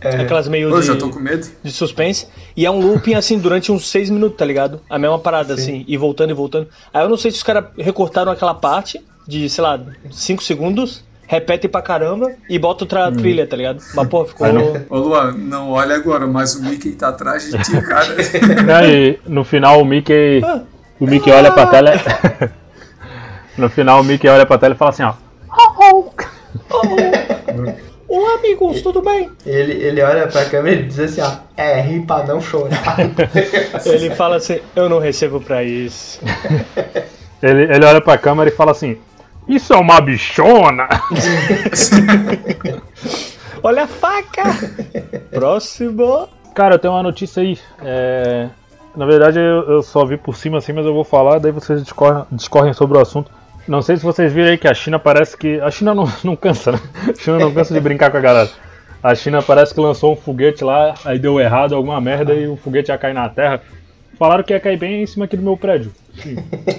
Aquelas 0.00 0.46
meio 0.46 0.68
Eu 0.70 0.80
de, 0.80 0.86
já 0.86 0.96
tô 0.96 1.08
com 1.08 1.18
medo. 1.18 1.46
de 1.62 1.70
suspense. 1.70 2.26
E 2.56 2.66
é 2.66 2.70
um 2.70 2.80
looping 2.80 3.14
assim 3.14 3.38
durante 3.38 3.72
uns 3.72 3.88
seis 3.88 4.10
minutos, 4.10 4.36
tá 4.36 4.44
ligado? 4.44 4.80
A 4.90 4.98
mesma 4.98 5.18
parada, 5.18 5.54
assim, 5.54 5.84
e 5.88 5.96
voltando 5.96 6.30
e 6.30 6.34
voltando. 6.34 6.68
Aí 6.92 7.02
eu 7.02 7.08
não 7.08 7.16
sei 7.16 7.30
se 7.30 7.38
os 7.38 7.42
caras 7.42 7.64
recortaram 7.78 8.30
aquela 8.30 8.54
parte 8.54 9.00
de, 9.26 9.48
sei 9.48 9.62
lá, 9.64 9.80
cinco 10.10 10.42
segundos, 10.42 11.02
repete 11.26 11.66
pra 11.66 11.80
caramba 11.82 12.30
e 12.48 12.58
bota 12.58 12.84
outra 12.84 13.10
trilha, 13.10 13.46
tá 13.46 13.56
ligado? 13.56 13.82
Mas, 13.94 14.08
pô, 14.08 14.24
ficou. 14.24 14.46
Ô 14.90 14.98
Luan, 14.98 15.32
não 15.32 15.70
olha 15.70 15.96
agora, 15.96 16.26
mas 16.26 16.54
o 16.54 16.62
Mickey 16.62 16.92
tá 16.92 17.08
atrás 17.08 17.50
de 17.50 17.58
ti, 17.62 17.80
cara. 17.80 18.06
Aí, 18.78 19.18
no 19.26 19.44
final 19.44 19.80
o 19.80 19.84
Mickey. 19.84 20.42
O 21.00 21.06
Mickey 21.06 21.30
olha 21.30 21.50
pra 21.52 21.66
tela. 21.66 21.92
no 23.56 23.68
final 23.70 24.00
o 24.00 24.04
Mickey 24.04 24.28
olha 24.28 24.44
pra 24.46 24.58
tela 24.58 24.74
e 24.74 24.78
fala 24.78 24.90
assim, 24.90 25.02
ó. 25.02 25.14
Olá, 28.08 28.34
amigos, 28.34 28.82
tudo 28.82 29.02
bem? 29.02 29.30
Ele, 29.44 29.72
ele 29.72 30.00
olha 30.02 30.28
pra 30.28 30.44
câmera 30.44 30.76
e 30.76 30.82
diz 30.84 30.98
assim, 31.00 31.20
ó, 31.20 31.32
é, 31.56 31.80
ri 31.80 32.00
pra 32.00 32.22
não 32.24 32.40
chorar. 32.40 32.96
Ele 33.84 34.10
fala 34.10 34.36
assim: 34.36 34.60
Eu 34.76 34.88
não 34.88 35.00
recebo 35.00 35.40
pra 35.40 35.64
isso. 35.64 36.20
Ele, 37.42 37.64
ele 37.64 37.84
olha 37.84 38.00
pra 38.00 38.16
câmera 38.16 38.48
e 38.48 38.52
fala 38.52 38.70
assim. 38.70 38.96
Isso 39.46 39.72
é 39.72 39.76
uma 39.76 40.00
bichona! 40.00 40.88
Olha 43.62 43.84
a 43.84 43.86
faca! 43.86 44.42
Próximo. 45.30 46.28
Cara, 46.54 46.74
eu 46.74 46.78
tenho 46.78 46.94
uma 46.94 47.02
notícia 47.02 47.42
aí. 47.42 47.58
É, 47.82 48.48
Na 48.96 49.06
verdade 49.06 49.38
eu, 49.38 49.62
eu 49.70 49.82
só 49.82 50.04
vi 50.04 50.16
por 50.16 50.36
cima 50.36 50.58
assim, 50.58 50.72
mas 50.72 50.86
eu 50.86 50.94
vou 50.94 51.04
falar, 51.04 51.38
daí 51.38 51.52
vocês 51.52 51.82
discorrem, 51.82 52.24
discorrem 52.32 52.72
sobre 52.72 52.98
o 52.98 53.00
assunto. 53.00 53.30
Não 53.66 53.82
sei 53.82 53.96
se 53.96 54.02
vocês 54.04 54.32
viram 54.32 54.50
aí 54.50 54.58
que 54.58 54.68
a 54.68 54.74
China 54.74 54.98
parece 54.98 55.36
que. 55.36 55.60
A 55.60 55.70
China 55.70 55.94
não, 55.94 56.10
não 56.22 56.36
cansa, 56.36 56.72
né? 56.72 56.80
A 57.08 57.14
China 57.20 57.38
não 57.38 57.52
cansa 57.52 57.74
de 57.74 57.80
brincar 57.80 58.10
com 58.10 58.16
a 58.16 58.20
galera. 58.20 58.50
A 59.02 59.14
China 59.14 59.42
parece 59.42 59.74
que 59.74 59.80
lançou 59.80 60.12
um 60.12 60.16
foguete 60.16 60.64
lá, 60.64 60.94
aí 61.04 61.18
deu 61.18 61.38
errado 61.38 61.74
alguma 61.74 62.00
merda 62.00 62.34
e 62.34 62.48
o 62.48 62.56
foguete 62.56 62.90
ia 62.90 62.98
cair 62.98 63.14
na 63.14 63.28
Terra. 63.28 63.60
Falaram 64.18 64.42
que 64.42 64.52
ia 64.52 64.58
cair 64.60 64.78
bem 64.78 65.02
em 65.02 65.06
cima 65.06 65.26
aqui 65.26 65.36
do 65.36 65.42
meu 65.42 65.56
prédio. 65.56 65.92
Sim, 66.14 66.36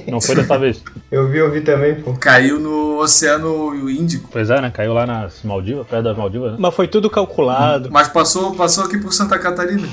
Não 0.08 0.20
foi 0.20 0.36
dessa 0.36 0.58
vez. 0.58 0.84
Eu 1.12 1.28
vi, 1.28 1.38
eu 1.38 1.52
vi 1.52 1.62
também, 1.62 1.94
pô. 1.96 2.14
Caiu 2.14 2.60
no 2.60 2.98
Oceano 2.98 3.76
Índico. 3.90 4.28
Pois 4.32 4.50
é, 4.50 4.60
né? 4.60 4.72
Caiu 4.74 4.94
lá 4.94 5.06
nas 5.06 5.44
Maldivas, 5.44 5.86
perto 5.86 6.04
das 6.04 6.18
Maldivas, 6.18 6.54
né? 6.54 6.58
Mas 6.60 6.74
foi 6.74 6.88
tudo 6.88 7.10
calculado. 7.10 7.90
Mas 7.92 8.08
passou, 8.08 8.56
passou 8.56 8.86
aqui 8.86 8.98
por 8.98 9.14
Santa 9.14 9.38
Catarina. 9.38 9.88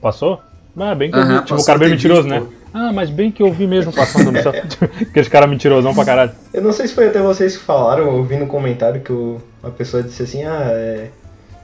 Passou? 0.00 0.42
Ah, 0.78 0.94
bem 0.94 1.10
que 1.10 1.18
vi. 1.18 1.42
Tipo, 1.42 1.60
o 1.60 1.64
cara 1.64 1.78
bem 1.78 1.88
mentiroso, 1.88 2.28
né? 2.28 2.42
Ah, 2.78 2.92
mas 2.92 3.08
bem 3.08 3.30
que 3.32 3.42
eu 3.42 3.50
vi 3.50 3.66
mesmo 3.66 3.90
passando 3.90 4.30
no 4.30 4.42
céu. 4.42 4.52
Aqueles 5.00 5.28
caras 5.30 5.48
mentirosão 5.48 5.94
pra 5.94 6.04
caralho. 6.04 6.32
Eu 6.52 6.60
não 6.62 6.72
sei 6.72 6.86
se 6.86 6.94
foi 6.94 7.08
até 7.08 7.22
vocês 7.22 7.56
que 7.56 7.62
falaram, 7.64 8.04
eu 8.14 8.22
vi 8.22 8.36
no 8.36 8.46
comentário 8.46 9.00
que 9.00 9.10
o, 9.12 9.40
a 9.62 9.70
pessoa 9.70 10.02
disse 10.02 10.22
assim, 10.22 10.44
ah, 10.44 10.60
é. 10.72 11.08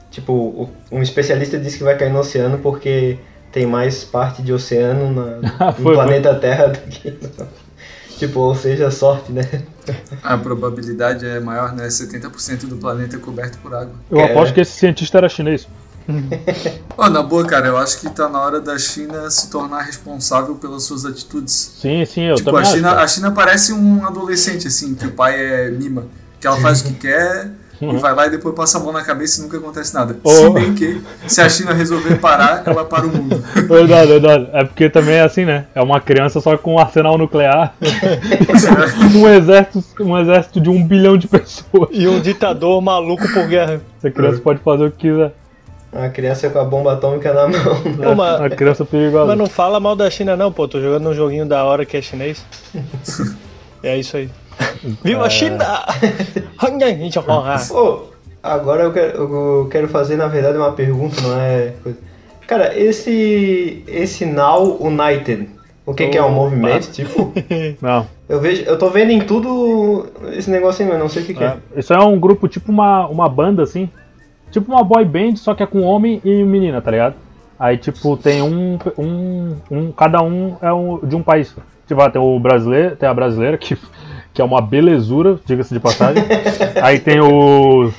Tipo, 0.09 0.33
o- 0.33 0.69
um 0.91 1.01
especialista 1.03 1.57
disse 1.59 1.77
que 1.77 1.83
vai 1.83 1.95
cair 1.97 2.11
no 2.11 2.17
oceano 2.19 2.57
porque 2.57 3.17
tem 3.51 3.65
mais 3.67 4.03
parte 4.03 4.41
de 4.41 4.51
oceano 4.51 5.13
na, 5.13 5.51
Ah, 5.59 5.65
no 5.67 5.83
foi, 5.83 5.93
planeta 5.93 6.33
Terra 6.33 6.67
do 6.69 6.79
que. 6.79 7.11
no- 7.11 7.47
Tipo, 8.17 8.39
ou 8.41 8.55
seja, 8.55 8.89
sorte, 8.91 9.31
né? 9.31 9.41
A 10.23 10.37
probabilidade 10.37 11.25
é 11.25 11.39
maior, 11.39 11.73
né? 11.73 11.87
70% 11.87 12.67
do 12.67 12.77
planeta 12.77 13.17
é 13.17 13.19
coberto 13.19 13.57
por 13.57 13.73
água. 13.73 13.93
Eu 14.09 14.19
É. 14.19 14.25
aposto 14.31 14.53
que 14.53 14.61
esse 14.61 14.71
cientista 14.71 15.17
era 15.17 15.27
chinês. 15.27 15.67
Ó, 16.97 17.09
na 17.09 17.21
boa, 17.21 17.45
cara, 17.45 17.67
eu 17.67 17.77
acho 17.77 17.99
que 17.99 18.09
tá 18.09 18.27
na 18.29 18.41
hora 18.41 18.59
da 18.59 18.77
China 18.77 19.29
se 19.29 19.49
tornar 19.49 19.81
responsável 19.81 20.55
pelas 20.55 20.83
suas 20.83 21.05
atitudes. 21.05 21.77
Sim, 21.79 22.05
sim, 22.05 22.23
eu 22.23 22.35
tipo, 22.35 22.49
também 22.49 22.61
a 22.61 22.63
acho. 22.63 22.75
China, 22.75 22.89
cara. 22.89 23.03
a 23.03 23.07
China 23.07 23.31
parece 23.31 23.73
um 23.73 24.05
adolescente, 24.05 24.67
assim, 24.67 24.95
que 24.95 25.07
o 25.07 25.11
pai 25.11 25.39
é 25.39 25.69
mima. 25.69 26.07
Que 26.39 26.47
ela 26.47 26.59
faz 26.59 26.81
o 26.81 26.85
que 26.85 26.93
quer 26.95 27.51
e 27.91 27.97
vai 27.97 28.13
lá 28.15 28.27
e 28.27 28.29
depois 28.29 28.55
passa 28.55 28.77
a 28.77 28.81
mão 28.81 28.93
na 28.93 29.03
cabeça 29.03 29.39
e 29.39 29.43
nunca 29.43 29.57
acontece 29.57 29.93
nada. 29.93 30.15
Ô. 30.23 30.29
Se 30.29 30.49
bem 30.51 30.73
que, 30.73 31.01
se 31.27 31.41
a 31.41 31.49
China 31.49 31.73
resolver 31.73 32.17
parar, 32.17 32.63
ela 32.67 32.85
para 32.85 33.05
o 33.05 33.09
mundo. 33.09 33.43
Verdade, 33.67 34.07
verdade. 34.07 34.49
É 34.53 34.63
porque 34.63 34.89
também 34.89 35.15
é 35.15 35.21
assim, 35.21 35.45
né? 35.45 35.65
É 35.75 35.81
uma 35.81 35.99
criança 35.99 36.39
só 36.39 36.57
com 36.57 36.75
um 36.75 36.79
arsenal 36.79 37.17
nuclear. 37.17 37.73
um, 39.15 39.27
exército, 39.27 39.83
um 39.99 40.17
exército 40.17 40.61
de 40.61 40.69
um 40.69 40.85
bilhão 40.85 41.17
de 41.17 41.27
pessoas. 41.27 41.89
E 41.91 42.07
um 42.07 42.19
ditador 42.19 42.81
maluco 42.81 43.27
por 43.33 43.47
guerra. 43.47 43.81
Essa 43.97 44.11
criança 44.11 44.39
pode 44.39 44.59
fazer 44.59 44.85
o 44.85 44.91
que 44.91 45.09
quiser. 45.09 45.33
A 45.95 46.09
criança 46.09 46.49
com 46.49 46.59
a 46.59 46.63
bomba 46.63 46.93
atômica 46.93 47.31
na 47.33 47.47
mão. 47.47 48.11
Ô, 48.11 48.15
mas- 48.15 48.41
A 48.41 48.49
criança 48.49 48.83
perigosa. 48.83 49.27
Mas 49.27 49.37
não 49.37 49.45
fala 49.47 49.79
mal 49.79 49.95
da 49.95 50.09
China, 50.09 50.35
não, 50.35 50.51
pô. 50.51 50.67
Tô 50.67 50.81
jogando 50.81 51.09
um 51.09 51.13
joguinho 51.13 51.45
da 51.45 51.63
hora 51.63 51.85
que 51.85 51.95
é 51.97 52.01
chinês. 52.01 52.43
É 53.85 53.97
isso 53.97 54.15
aí. 54.15 54.29
Viva 55.03 55.25
a 55.25 55.29
China! 55.29 55.83
Pô, 57.67 58.03
agora 58.41 58.83
eu 58.83 58.93
quero, 58.93 59.17
eu 59.17 59.67
quero 59.69 59.87
fazer, 59.89 60.15
na 60.15 60.27
verdade, 60.27 60.57
uma 60.57 60.71
pergunta, 60.71 61.19
não 61.21 61.37
é. 61.37 61.73
Cara, 62.47 62.77
esse. 62.77 63.83
Esse 63.85 64.25
Now 64.25 64.81
United, 64.81 65.49
o 65.85 65.93
que, 65.93 66.07
que 66.07 66.17
é 66.17 66.23
um 66.23 66.27
Oh, 66.27 66.31
movimento? 66.31 66.91
Tipo, 66.91 67.33
Não. 67.81 68.07
eu 68.29 68.39
vejo. 68.39 68.63
Eu 68.63 68.77
tô 68.77 68.89
vendo 68.89 69.11
em 69.11 69.19
tudo 69.19 70.07
esse 70.31 70.49
negócio 70.49 70.85
aí, 70.85 70.89
mas 70.89 70.99
não 70.99 71.09
sei 71.09 71.23
o 71.23 71.25
que, 71.25 71.33
que 71.33 71.43
é. 71.43 71.57
É, 71.75 71.79
Isso 71.79 71.93
é 71.93 71.99
um 71.99 72.17
grupo 72.17 72.47
tipo 72.47 72.71
uma, 72.71 73.05
uma 73.07 73.27
banda, 73.27 73.63
assim. 73.63 73.89
Tipo 74.53 74.71
uma 74.71 74.83
boy 74.83 75.03
band, 75.03 75.35
só 75.37 75.55
que 75.55 75.63
é 75.63 75.65
com 75.65 75.81
homem 75.81 76.21
e 76.23 76.43
menina, 76.43 76.79
tá 76.79 76.91
ligado? 76.91 77.15
Aí, 77.59 77.75
tipo, 77.75 78.15
tem 78.15 78.39
um. 78.39 78.77
um, 78.95 79.55
um 79.71 79.91
cada 79.91 80.21
um 80.21 80.55
é 80.61 80.71
um, 80.71 80.99
de 80.99 81.15
um 81.15 81.23
país. 81.23 81.55
Tipo, 81.87 82.01
ah, 82.01 82.09
tem 82.09 82.21
o 82.21 82.39
brasileiro, 82.39 82.95
tem 82.95 83.09
a 83.09 83.13
brasileira, 83.15 83.57
que, 83.57 83.75
que 84.31 84.39
é 84.39 84.45
uma 84.45 84.61
belezura, 84.61 85.39
diga-se 85.43 85.73
de 85.73 85.79
passagem. 85.79 86.23
Aí 86.83 86.99
tem 86.99 87.19
o. 87.19 87.91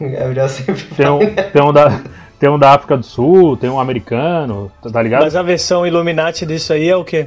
Gabriel 0.00 0.48
sempre 0.48 0.82
Tem 0.96 1.10
um, 1.10 1.18
tem 1.18 1.62
um 1.62 1.72
da. 1.72 2.00
Tem 2.38 2.48
um 2.48 2.58
da 2.58 2.72
África 2.72 2.96
do 2.96 3.04
Sul, 3.04 3.56
tem 3.56 3.68
um 3.68 3.80
americano, 3.80 4.70
tá 4.80 4.88
tá 4.88 5.02
ligado? 5.02 5.24
Mas 5.24 5.34
a 5.34 5.42
versão 5.42 5.84
Illuminati 5.84 6.46
disso 6.46 6.72
aí 6.72 6.88
é 6.88 6.94
o 6.94 7.04
quê? 7.04 7.26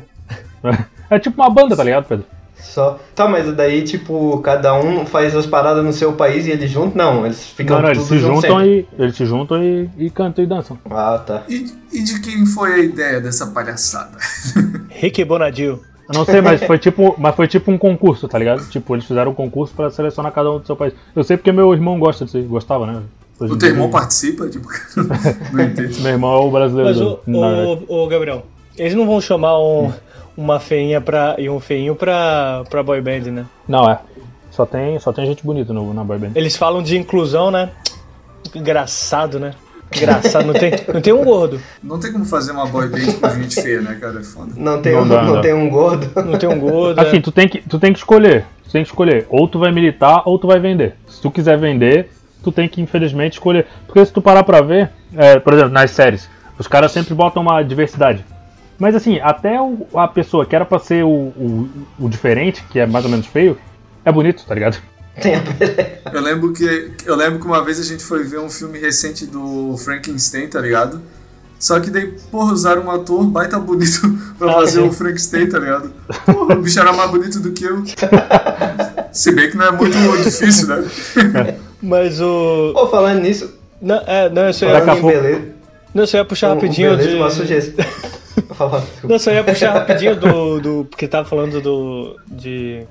É 1.10 1.20
tipo 1.20 1.42
uma 1.42 1.50
banda, 1.50 1.76
tá 1.76 1.84
ligado, 1.84 2.06
Pedro? 2.08 2.26
Só. 2.62 3.00
Tá, 3.16 3.28
mas 3.28 3.52
daí, 3.56 3.84
tipo, 3.84 4.38
cada 4.40 4.74
um 4.74 5.06
faz 5.06 5.36
as 5.36 5.46
paradas 5.46 5.84
no 5.84 5.92
seu 5.92 6.14
país 6.14 6.46
e 6.46 6.52
eles 6.52 6.70
juntam? 6.70 6.94
Não, 6.96 7.26
eles 7.26 7.46
ficam 7.48 7.76
Não, 7.76 7.84
não, 7.84 7.90
eles 7.90 8.04
tudo 8.04 8.10
se 8.10 8.20
juntos 8.20 8.42
juntam 8.44 8.60
sempre. 8.60 8.88
e. 8.98 9.02
Eles 9.02 9.16
se 9.16 9.26
juntam 9.26 9.64
e, 9.64 9.90
e 9.98 10.10
cantam 10.10 10.44
e 10.44 10.48
dançam. 10.48 10.78
Ah, 10.90 11.22
tá. 11.26 11.44
E, 11.50 11.66
e 11.92 12.04
de 12.04 12.22
quem 12.22 12.46
foi 12.46 12.74
a 12.74 12.78
ideia 12.80 13.20
dessa 13.20 13.48
palhaçada? 13.48 14.18
Rick 14.90 15.24
Bonadio. 15.26 15.82
Eu 16.08 16.18
não 16.18 16.26
sei, 16.26 16.42
mas 16.42 16.62
foi 16.64 16.78
tipo, 16.78 17.16
mas 17.18 17.36
foi 17.36 17.48
tipo 17.48 17.72
um 17.72 17.78
concurso, 17.78 18.28
tá 18.28 18.38
ligado? 18.38 18.68
Tipo, 18.70 18.96
eles 18.96 19.06
fizeram 19.06 19.32
um 19.32 19.36
concurso 19.36 19.74
pra 19.74 19.90
selecionar 19.90 20.32
cada 20.34 20.52
um 20.52 20.60
do 20.60 20.66
seu 20.66 20.76
país. 20.76 20.94
Eu 21.16 21.24
sei 21.24 21.38
porque 21.38 21.52
meu 21.52 21.74
irmão 21.74 21.98
gosta 22.00 22.26
disso 22.26 22.42
gostava, 22.44 22.86
né? 22.86 23.02
Hoje 23.40 23.54
O 23.54 23.58
teu 23.58 23.70
dia, 23.70 23.70
irmão 23.70 23.90
participa? 23.90 24.48
Tipo, 24.48 24.68
não 25.54 25.64
entendo. 25.66 26.00
Meu 26.02 26.12
irmão 26.12 26.34
é 26.34 26.46
o 26.46 26.52
brasileiro. 26.52 27.20
Mas 27.26 27.40
o, 27.40 27.86
o, 27.88 28.04
o 28.04 28.08
Gabriel, 28.08 28.46
eles 28.78 28.94
não 28.94 29.06
vão 29.08 29.22
chamar 29.22 29.58
um, 29.60 29.92
uma 30.42 30.60
feinha 30.60 31.00
pra, 31.00 31.36
e 31.38 31.50
um 31.50 31.60
feinho 31.60 31.96
pra, 31.96 32.64
pra 32.70 32.84
boy 32.84 33.00
band, 33.02 33.32
né? 33.32 33.46
Não, 33.68 33.90
é. 33.90 34.00
Só 34.50 34.66
tem, 34.66 35.00
só 35.00 35.14
tem 35.14 35.26
gente 35.26 35.44
bonita 35.46 35.72
no, 35.72 35.94
na 35.94 36.04
boy 36.04 36.18
band. 36.18 36.32
Eles 36.36 36.58
falam 36.58 36.82
de 36.84 36.98
inclusão, 36.98 37.52
né? 37.52 37.70
Engraçado, 38.54 39.40
né? 39.40 39.54
Engraçado, 39.96 40.46
não 40.46 40.54
tem, 40.54 40.72
não 40.94 41.02
tem 41.02 41.14
um 41.14 41.24
gordo. 41.24 41.60
Não 41.84 42.00
tem 42.00 42.12
como 42.12 42.26
fazer 42.26 42.52
uma 42.52 42.66
boy 42.66 42.88
band 42.88 43.14
com 43.20 43.30
gente 43.42 43.62
feia, 43.62 43.82
né, 43.82 43.98
cara? 44.00 44.20
É 44.20 44.24
foda. 44.24 44.54
Não 44.56 44.82
tem, 44.82 44.94
Não 44.94 45.04
um, 45.04 45.08
dá, 45.08 45.22
não 45.22 45.36
não. 45.36 45.42
tem 45.42 45.54
um 45.54 45.70
gordo. 45.70 46.10
Não 46.26 46.40
tem 46.40 46.50
um 46.50 46.60
gordo. 46.60 47.00
Assim, 47.00 47.18
é. 47.18 47.22
tu 47.22 47.32
tem, 47.32 47.48
que, 47.48 47.62
tu 47.62 47.78
tem 47.78 47.94
que 47.94 48.00
escolher. 48.00 48.46
Tu 48.66 48.72
tem 48.72 48.84
que 48.84 48.90
escolher. 48.90 49.28
Ou 49.30 49.48
tu 49.48 49.60
vai 49.60 49.72
militar, 49.72 50.24
ou 50.26 50.40
tu 50.40 50.48
vai 50.48 50.60
vender. 50.60 50.96
Se 51.08 51.22
tu 51.22 51.30
quiser 51.30 51.58
vender, 51.58 52.10
tu 52.44 52.52
tem 52.52 52.68
que, 52.68 52.82
infelizmente, 52.82 53.34
escolher. 53.34 53.68
Porque 53.86 54.06
se 54.06 54.14
tu 54.14 54.22
parar 54.22 54.44
pra 54.44 54.62
ver, 54.62 54.90
é, 55.16 55.40
por 55.40 55.54
exemplo, 55.54 55.72
nas 55.72 55.92
séries, 55.92 56.30
os 56.58 56.68
caras 56.68 56.92
sempre 56.92 57.14
botam 57.14 57.42
uma 57.42 57.62
diversidade. 57.62 58.24
Mas 58.82 58.96
assim, 58.96 59.20
até 59.20 59.62
o- 59.62 59.86
a 59.94 60.08
pessoa 60.08 60.44
que 60.44 60.56
era 60.56 60.66
pra 60.66 60.80
ser 60.80 61.04
o, 61.06 61.08
o, 61.10 61.70
o 62.00 62.10
diferente, 62.10 62.64
que 62.72 62.80
é 62.80 62.88
mais 62.88 63.06
ou 63.06 63.12
menos 63.12 63.28
feio, 63.28 63.56
é 64.04 64.12
bonito, 64.12 64.44
tá 64.48 64.56
ligado? 64.56 64.78
Tem 65.22 65.36
a 65.36 65.42
pele. 65.42 65.76
Eu 66.12 66.20
lembro 66.22 66.52
que 66.52 66.92
eu 67.06 67.16
lembro 67.16 67.40
que 67.40 67.46
uma 67.46 67.64
vez 67.64 67.80
a 67.80 67.84
gente 67.84 68.04
foi 68.04 68.24
ver 68.24 68.40
um 68.40 68.50
filme 68.50 68.80
recente 68.80 69.28
do 69.28 69.78
Frankenstein, 69.78 70.48
tá 70.48 70.60
ligado? 70.60 71.00
Só 71.60 71.80
que 71.80 71.92
daí, 71.92 72.08
porra, 72.32 72.54
usaram 72.54 72.86
um 72.86 72.90
ator 72.90 73.24
baita 73.26 73.60
bonito 73.60 74.02
pra 74.40 74.52
fazer 74.54 74.80
o 74.80 74.92
Frankenstein, 74.92 75.48
tá 75.48 75.60
ligado? 75.60 75.94
Porra, 76.26 76.56
o 76.56 76.62
bicho 76.64 76.80
era 76.80 76.92
mais 76.92 77.12
bonito 77.12 77.40
do 77.40 77.52
que 77.52 77.64
eu. 77.66 77.84
Se 79.12 79.32
bem 79.32 79.52
que 79.52 79.58
não 79.58 79.66
é 79.68 79.72
muito 79.74 79.96
difícil, 80.24 80.68
né? 80.70 81.58
Mas 81.84 82.20
o. 82.20 82.72
Pô, 82.74 82.88
falando 82.88 83.20
nisso, 83.22 83.54
Não, 83.80 84.02
é, 84.08 84.28
não, 84.28 84.48
eu 84.48 84.54
só 84.54 84.66
ia, 84.66 84.78
a 84.78 84.82
falando 84.82 84.98
em 84.98 85.02
pouco- 85.02 85.18
beleza. 85.22 85.42
não, 85.94 86.04
eu 86.04 86.08
só 86.08 86.18
ia 86.18 86.26
puxar 86.26 86.48
um- 86.48 86.52
um 86.52 86.56
rapidinho 86.56 86.90
beleza, 86.92 87.10
de. 87.12 87.16
uma 87.18 87.30
sugestão. 87.30 87.86
Não, 89.04 89.20
só 89.20 89.32
ia 89.32 89.44
puxar 89.44 89.74
rapidinho 89.74 90.16
do. 90.16 90.60
do 90.62 90.86
porque 90.90 91.08
tava 91.08 91.28
falando 91.28 91.60
do. 91.62 92.18
de. 92.28 92.84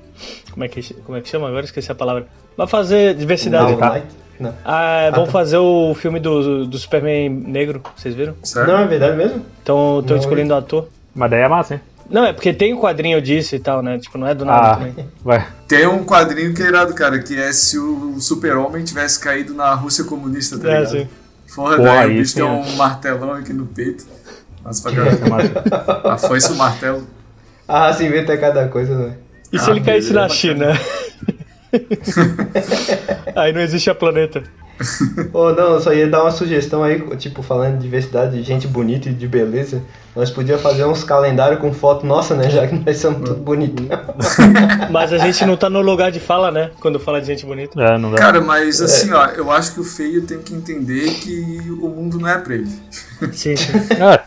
Como 0.52 0.64
é, 0.64 0.68
que, 0.68 0.94
como 0.94 1.16
é 1.16 1.20
que 1.20 1.28
chama? 1.28 1.48
Agora 1.48 1.64
esqueci 1.64 1.90
a 1.90 1.94
palavra. 1.94 2.26
Vai 2.56 2.66
fazer 2.66 3.14
diversidade. 3.14 3.72
Não, 3.72 3.78
tá? 3.78 4.00
Não. 4.38 4.54
Ah, 4.64 5.06
Ah, 5.06 5.10
vão 5.10 5.24
tá. 5.26 5.32
fazer 5.32 5.58
o 5.58 5.94
filme 5.94 6.18
do, 6.20 6.66
do 6.66 6.78
Superman 6.78 7.28
negro, 7.30 7.82
vocês 7.96 8.14
viram? 8.14 8.34
Certo? 8.42 8.68
Não, 8.68 8.78
é 8.80 8.86
verdade 8.86 9.16
mesmo? 9.16 9.44
Então 9.62 10.00
estão 10.00 10.16
Não, 10.16 10.22
escolhendo 10.22 10.52
o 10.54 10.56
ator. 10.56 10.88
Mas 11.14 11.30
daí 11.30 11.40
é 11.42 11.48
massa, 11.48 11.74
hein? 11.74 11.80
Não, 12.10 12.24
é 12.24 12.32
porque 12.32 12.52
tem 12.52 12.74
o 12.74 12.80
quadrinho 12.80 13.22
disso 13.22 13.54
e 13.54 13.60
tal, 13.60 13.82
né? 13.82 13.98
Tipo, 13.98 14.18
não 14.18 14.26
é 14.26 14.34
do 14.34 14.44
nada 14.44 14.72
Ah, 14.72 14.76
também. 14.76 14.94
vai. 15.22 15.46
Tem 15.68 15.86
um 15.86 16.04
quadrinho 16.04 16.52
que 16.52 16.62
é 16.62 16.66
irado, 16.66 16.92
cara, 16.94 17.20
que 17.20 17.38
é 17.40 17.52
se 17.52 17.78
o 17.78 18.18
super-homem 18.20 18.82
tivesse 18.84 19.20
caído 19.20 19.54
na 19.54 19.72
Rússia 19.74 20.04
comunista, 20.04 20.58
tá 20.58 20.68
É, 20.68 20.78
ligado? 20.80 20.90
sim. 20.90 21.08
Porra, 21.54 21.76
Pô, 21.76 21.82
daí 21.82 21.98
aí 21.98 22.14
o 22.16 22.18
bicho 22.20 22.34
tem 22.34 22.44
né? 22.44 22.50
um 22.50 22.76
martelão 22.76 23.32
aqui 23.32 23.52
no 23.52 23.66
peito. 23.66 24.04
Caralho. 24.82 25.50
A 26.04 26.18
foice 26.18 26.50
e 26.50 26.54
o 26.54 26.56
martelo. 26.56 27.06
Ah, 27.66 27.92
se 27.92 28.04
inventa 28.04 28.36
cada 28.36 28.68
coisa, 28.68 28.94
né? 28.96 29.14
E 29.52 29.58
se 29.58 29.68
Ah, 29.68 29.72
ele 29.72 29.80
caísse 29.80 30.12
na 30.12 30.28
China? 30.28 30.72
Aí 33.36 33.52
não 33.52 33.60
existe 33.60 33.88
a 33.90 33.94
planeta. 33.94 34.42
Ou 35.32 35.54
não, 35.54 35.74
eu 35.74 35.80
só 35.80 35.92
ia 35.92 36.08
dar 36.08 36.22
uma 36.22 36.30
sugestão 36.30 36.82
aí, 36.82 36.98
tipo, 37.16 37.42
falando 37.42 37.76
de 37.76 37.82
diversidade, 37.82 38.38
de 38.38 38.42
gente 38.42 38.66
bonita 38.66 39.10
e 39.10 39.12
de 39.12 39.28
beleza. 39.28 39.82
Nós 40.16 40.30
podíamos 40.30 40.62
fazer 40.62 40.86
uns 40.86 41.04
calendários 41.04 41.60
com 41.60 41.70
foto 41.72 42.06
nossa, 42.06 42.34
né? 42.34 42.48
Já 42.48 42.66
que 42.66 42.76
nós 42.76 42.96
somos 42.96 43.28
tudo 43.28 43.42
bonitos. 43.42 43.86
Mas 44.90 45.12
a 45.12 45.18
gente 45.18 45.44
não 45.44 45.56
tá 45.56 45.68
no 45.68 45.82
lugar 45.82 46.10
de 46.10 46.18
fala, 46.18 46.50
né? 46.50 46.70
Quando 46.80 46.98
fala 46.98 47.20
de 47.20 47.26
gente 47.26 47.44
bonita. 47.44 47.78
É, 47.80 47.98
não 47.98 48.10
dá. 48.10 48.16
Cara, 48.16 48.40
mas 48.40 48.80
assim, 48.80 49.12
ó, 49.12 49.26
eu 49.26 49.50
acho 49.50 49.74
que 49.74 49.80
o 49.80 49.84
feio 49.84 50.22
tem 50.22 50.38
que 50.38 50.54
entender 50.54 51.10
que 51.14 51.70
o 51.80 51.88
mundo 51.88 52.18
não 52.18 52.28
é 52.28 52.38
pra 52.38 52.54
ele. 52.54 52.70
Sim, 53.32 53.54
sim. 53.56 53.72
É, 54.00 54.20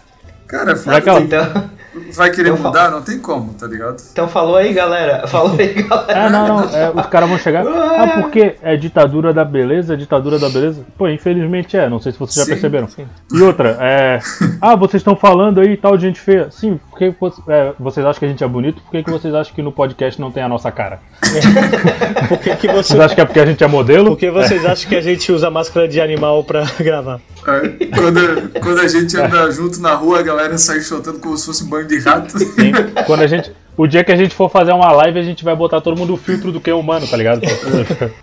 Cara, 0.53 0.72
ela- 0.72 1.22
Então, 1.22 1.69
vai 2.13 2.29
querer 2.29 2.50
Eu 2.50 2.57
mudar? 2.60 2.91
Não 2.91 3.01
tem 3.01 3.17
como, 3.19 3.53
tá 3.55 3.65
ligado? 3.65 3.98
então 4.12 4.27
falou 4.27 4.55
aí, 4.55 4.72
galera. 4.72 5.25
Falou 5.27 5.55
aí, 5.60 5.74
galera. 5.81 6.12
É, 6.13 6.29
não, 6.29 6.48
não. 6.48 6.63
é, 6.69 6.91
os 6.91 7.05
caras 7.07 7.27
vão 7.27 7.39
chegar. 7.39 7.65
Ah, 7.65 8.22
porque 8.22 8.55
é 8.62 8.77
ditadura 8.77 9.33
da 9.33 9.43
beleza, 9.43 9.95
é 9.95 9.98
ditadura 9.98 10.38
da 10.38 10.50
beleza? 10.50 10.86
Pô, 10.95 11.07
infelizmente 11.10 11.75
é, 11.75 11.89
não 11.89 12.00
sei 12.00 12.12
se 12.12 12.19
vocês 12.19 12.36
já 12.36 12.43
Sim, 12.43 12.51
perceberam. 12.51 12.88
sim. 12.88 13.07
E 13.33 13.41
outra, 13.41 13.77
é. 13.81 14.19
Ah, 14.62 14.75
vocês 14.75 15.01
estão 15.01 15.15
falando 15.15 15.60
aí 15.60 15.75
tal 15.75 15.98
de 15.98 16.03
gente 16.05 16.19
feia. 16.19 16.50
Sim, 16.51 16.79
porque 16.93 17.09
vo- 17.19 17.33
é, 17.47 17.73
vocês 17.79 18.05
acham 18.05 18.19
que 18.19 18.25
a 18.25 18.27
gente 18.29 18.43
é 18.43 18.47
bonito, 18.47 18.81
por 18.81 18.91
que, 18.91 19.03
que 19.03 19.09
vocês 19.09 19.33
acham 19.33 19.53
que 19.53 19.62
no 19.62 19.71
podcast 19.71 20.21
não 20.21 20.31
tem 20.31 20.43
a 20.43 20.47
nossa 20.47 20.71
cara? 20.71 21.00
Por 22.29 22.38
que, 22.39 22.55
que 22.55 22.67
você. 22.67 22.89
Vocês 22.93 23.00
acham 23.00 23.15
que 23.15 23.21
é 23.21 23.25
porque 23.25 23.39
a 23.39 23.45
gente 23.45 23.63
é 23.63 23.67
modelo? 23.67 24.12
Por 24.12 24.17
que 24.17 24.31
vocês 24.31 24.65
acham 24.65 24.88
que 24.89 24.95
a 24.95 25.01
gente 25.01 25.31
usa 25.31 25.50
máscara 25.51 25.88
de 25.88 26.00
animal 26.00 26.43
pra 26.43 26.63
gravar? 26.79 27.19
É, 27.47 27.85
quando, 27.95 28.59
quando 28.59 28.79
a 28.79 28.88
gente 28.88 29.15
anda 29.17 29.51
junto 29.51 29.79
na 29.81 29.93
rua, 29.93 30.19
a 30.19 30.23
galera 30.23 30.57
sai 30.57 30.79
chutando 30.81 31.19
como 31.19 31.35
se 31.38 31.45
fosse 31.45 31.63
um 31.63 31.67
banho 31.67 31.88
de 31.88 32.00
rato. 32.00 32.38
Sim. 32.39 32.71
Quando 33.05 33.21
a 33.23 33.27
gente. 33.27 33.51
O 33.75 33.88
dia 33.88 34.03
que 34.03 34.12
a 34.12 34.15
gente 34.15 34.36
for 34.36 34.50
fazer 34.51 34.72
uma 34.72 34.92
live, 34.92 35.18
a 35.18 35.24
gente 35.24 35.44
vai 35.44 35.56
botar 35.56 35.82
todo 35.82 35.98
mundo 35.98 36.13
o 36.13 36.18
filtro 36.18 36.51
do 36.51 36.62
que 36.62 36.70
é 36.70 36.74
humano, 36.75 37.08
tá 37.08 37.18
ligado? 37.18 37.42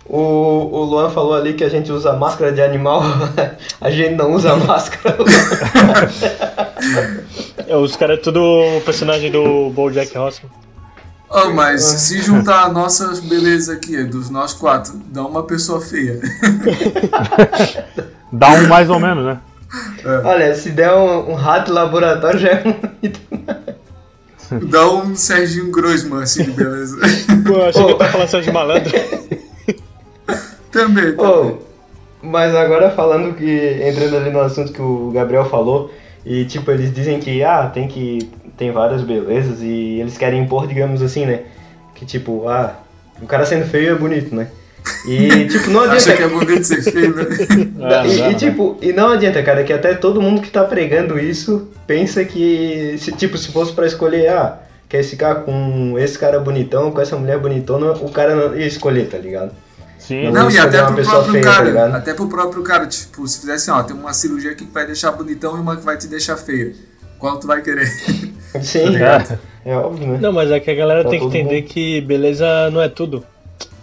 O, 0.05 0.69
o 0.71 0.83
Luan 0.83 1.09
falou 1.09 1.33
ali 1.33 1.53
que 1.53 1.63
a 1.63 1.69
gente 1.69 1.91
usa 1.91 2.13
máscara 2.13 2.51
de 2.51 2.61
animal. 2.61 3.01
A 3.79 3.89
gente 3.89 4.15
não 4.15 4.33
usa 4.33 4.55
máscara. 4.57 5.17
É, 7.65 7.75
Os 7.75 7.95
caras 7.95 8.19
é 8.19 8.21
tudo 8.21 8.41
o 8.41 8.81
personagem 8.81 9.31
do 9.31 9.69
BoJack 9.69 10.17
Horseman. 10.17 10.51
Oh, 11.29 11.49
mas 11.51 11.81
se 11.81 12.21
juntar 12.21 12.63
a 12.65 12.69
nossas 12.69 13.21
belezas 13.21 13.69
aqui, 13.69 14.03
dos 14.03 14.29
nós 14.29 14.53
quatro, 14.53 15.01
dá 15.07 15.23
uma 15.23 15.43
pessoa 15.43 15.79
feia. 15.79 16.19
Dá 18.33 18.49
um 18.49 18.67
mais 18.67 18.89
ou 18.89 18.99
menos, 18.99 19.25
né? 19.25 19.39
Olha, 20.23 20.55
se 20.55 20.71
der 20.71 20.93
um, 20.93 21.31
um 21.31 21.33
rato 21.35 21.71
laboratório 21.71 22.39
já 22.39 22.49
é 22.49 22.63
bonito. 22.63 23.19
Dá 24.69 24.89
um 24.91 25.15
Serginho 25.15 25.71
Grossman, 25.71 26.23
assim, 26.23 26.43
de 26.43 26.51
beleza. 26.51 26.97
Pô, 27.45 27.53
eu 27.53 27.65
achei 27.65 27.83
que 27.83 27.87
Ô. 27.87 27.91
eu 27.91 27.97
tava 27.97 28.27
falando 28.27 28.43
de 28.43 28.51
malandro. 28.51 28.91
Também. 30.71 31.15
Ô, 31.17 31.57
mas 32.21 32.53
agora 32.55 32.89
falando 32.91 33.35
que. 33.35 33.79
Entrando 33.81 34.17
ali 34.17 34.29
no 34.29 34.41
assunto 34.41 34.73
que 34.73 34.81
o 34.81 35.11
Gabriel 35.11 35.45
falou, 35.45 35.91
e 36.25 36.45
tipo, 36.45 36.69
eles 36.71 36.93
dizem 36.93 37.19
que 37.19 37.43
ah, 37.43 37.69
tem 37.73 37.87
que. 37.87 38.29
tem 38.57 38.71
várias 38.71 39.01
belezas 39.01 39.61
e 39.61 39.99
eles 39.99 40.17
querem 40.17 40.43
impor, 40.43 40.67
digamos 40.67 41.01
assim, 41.01 41.25
né? 41.25 41.43
Que 41.95 42.05
tipo, 42.05 42.47
ah, 42.47 42.75
o 43.21 43.25
cara 43.25 43.45
sendo 43.45 43.65
feio 43.65 43.91
é 43.91 43.95
bonito, 43.95 44.35
né? 44.35 44.47
E 45.07 45.47
tipo, 45.49 45.69
não 45.69 45.81
adianta. 45.81 45.97
Acha 45.97 46.17
que 46.17 46.23
é 46.23 46.27
bonito 46.27 46.63
ser 46.63 46.83
feio, 46.83 47.15
né? 47.15 47.23
E, 47.57 47.65
dá, 47.65 48.07
e, 48.07 48.35
tipo, 48.35 48.77
e 48.81 48.91
não 48.91 49.09
adianta, 49.09 49.41
cara, 49.43 49.63
que 49.63 49.73
até 49.73 49.93
todo 49.93 50.21
mundo 50.21 50.41
que 50.41 50.51
tá 50.51 50.63
pregando 50.63 51.19
isso 51.19 51.69
pensa 51.91 52.23
que, 52.23 52.95
se, 52.97 53.11
tipo, 53.11 53.37
se 53.37 53.51
fosse 53.51 53.73
pra 53.73 53.85
escolher, 53.85 54.29
ah, 54.29 54.59
quer 54.87 55.03
ficar 55.03 55.35
com 55.43 55.99
esse 55.99 56.17
cara 56.17 56.39
bonitão, 56.39 56.89
com 56.89 57.01
essa 57.01 57.17
mulher 57.17 57.37
bonitona, 57.37 57.91
o 57.91 58.09
cara 58.09 58.33
não 58.33 58.55
ia 58.55 58.65
escolher, 58.65 59.09
tá 59.09 59.17
ligado? 59.17 59.51
Sim. 59.99 60.31
Não, 60.31 60.49
e 60.49 60.53
escolher 60.55 60.77
até 60.79 60.93
pro 60.93 61.03
próprio 61.03 61.31
feia, 61.33 61.43
tá 61.43 61.51
cara. 61.51 61.63
ligado? 61.65 61.95
até 61.95 62.13
pro 62.13 62.29
próprio 62.29 62.63
cara, 62.63 62.87
tipo, 62.87 63.27
se 63.27 63.41
fizesse, 63.41 63.69
ó, 63.69 63.83
tem 63.83 63.93
uma 63.93 64.13
cirurgia 64.13 64.55
que 64.55 64.63
vai 64.63 64.85
deixar 64.85 65.11
bonitão 65.11 65.57
e 65.57 65.59
uma 65.59 65.75
que 65.75 65.83
vai 65.83 65.97
te 65.97 66.07
deixar 66.07 66.37
feia. 66.37 66.73
Qual 67.19 67.37
tu 67.39 67.45
vai 67.45 67.61
querer? 67.61 67.87
Sim, 68.63 68.95
É. 68.95 69.37
é 69.65 69.75
óbvio, 69.75 70.07
né? 70.13 70.17
Não, 70.21 70.31
mas 70.31 70.49
é 70.49 70.61
que 70.61 70.71
a 70.71 70.75
galera 70.75 71.03
Tá 71.03 71.09
tem 71.09 71.19
que 71.19 71.25
entender 71.25 71.61
mundo. 71.61 71.67
que 71.69 71.99
beleza 72.01 72.69
não 72.71 72.81
é 72.81 72.87
tudo. 72.87 73.23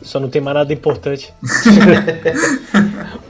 Só 0.02 0.18
não 0.18 0.30
tem 0.30 0.40
mais 0.40 0.54
nada 0.56 0.72
importante. 0.72 1.32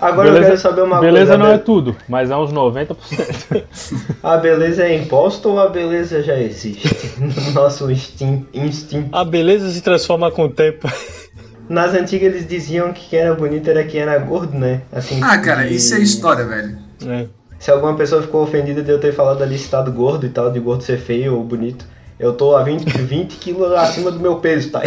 Agora 0.00 0.28
eu 0.28 0.40
quero 0.40 0.58
saber 0.58 0.82
uma 0.82 1.00
beleza 1.00 1.32
coisa. 1.32 1.38
não 1.38 1.52
é 1.52 1.58
tudo, 1.58 1.96
mas 2.08 2.30
é 2.30 2.36
uns 2.36 2.52
90%. 2.52 2.96
A 4.22 4.36
beleza 4.36 4.84
é 4.84 4.96
imposta 4.96 5.48
ou 5.48 5.58
a 5.60 5.68
beleza 5.68 6.22
já 6.22 6.38
existe? 6.38 6.88
No 7.18 7.50
nosso 7.52 7.90
instin- 7.90 8.46
instinto. 8.54 9.08
A 9.16 9.24
beleza 9.24 9.70
se 9.70 9.80
transforma 9.80 10.30
com 10.30 10.44
o 10.44 10.48
tempo. 10.48 10.88
Nas 11.68 11.92
antigas 11.94 12.32
eles 12.32 12.46
diziam 12.48 12.92
que 12.92 13.08
quem 13.10 13.18
era 13.18 13.34
bonito 13.34 13.68
era 13.68 13.84
quem 13.84 14.00
era 14.00 14.16
gordo, 14.18 14.56
né? 14.56 14.82
Assim, 14.92 15.20
Ah, 15.22 15.36
cara, 15.38 15.64
de- 15.66 15.74
isso 15.74 15.94
é 15.94 15.98
história, 16.00 16.44
velho. 16.44 16.78
É. 17.06 17.26
Se 17.58 17.70
alguma 17.70 17.94
pessoa 17.94 18.22
ficou 18.22 18.42
ofendida 18.42 18.82
de 18.82 18.90
eu 18.90 18.98
ter 19.00 19.12
falado 19.12 19.42
ali 19.42 19.58
citado 19.58 19.90
gordo 19.92 20.24
e 20.24 20.28
tal, 20.30 20.50
de 20.50 20.60
gordo 20.60 20.82
ser 20.84 20.98
feio 20.98 21.34
ou 21.36 21.42
bonito, 21.44 21.84
eu 22.18 22.32
tô 22.32 22.56
a 22.56 22.62
20, 22.62 22.84
20 23.02 23.36
quilos 23.36 23.72
acima 23.72 24.10
do 24.12 24.18
meu 24.20 24.36
peso, 24.36 24.70
tá? 24.70 24.80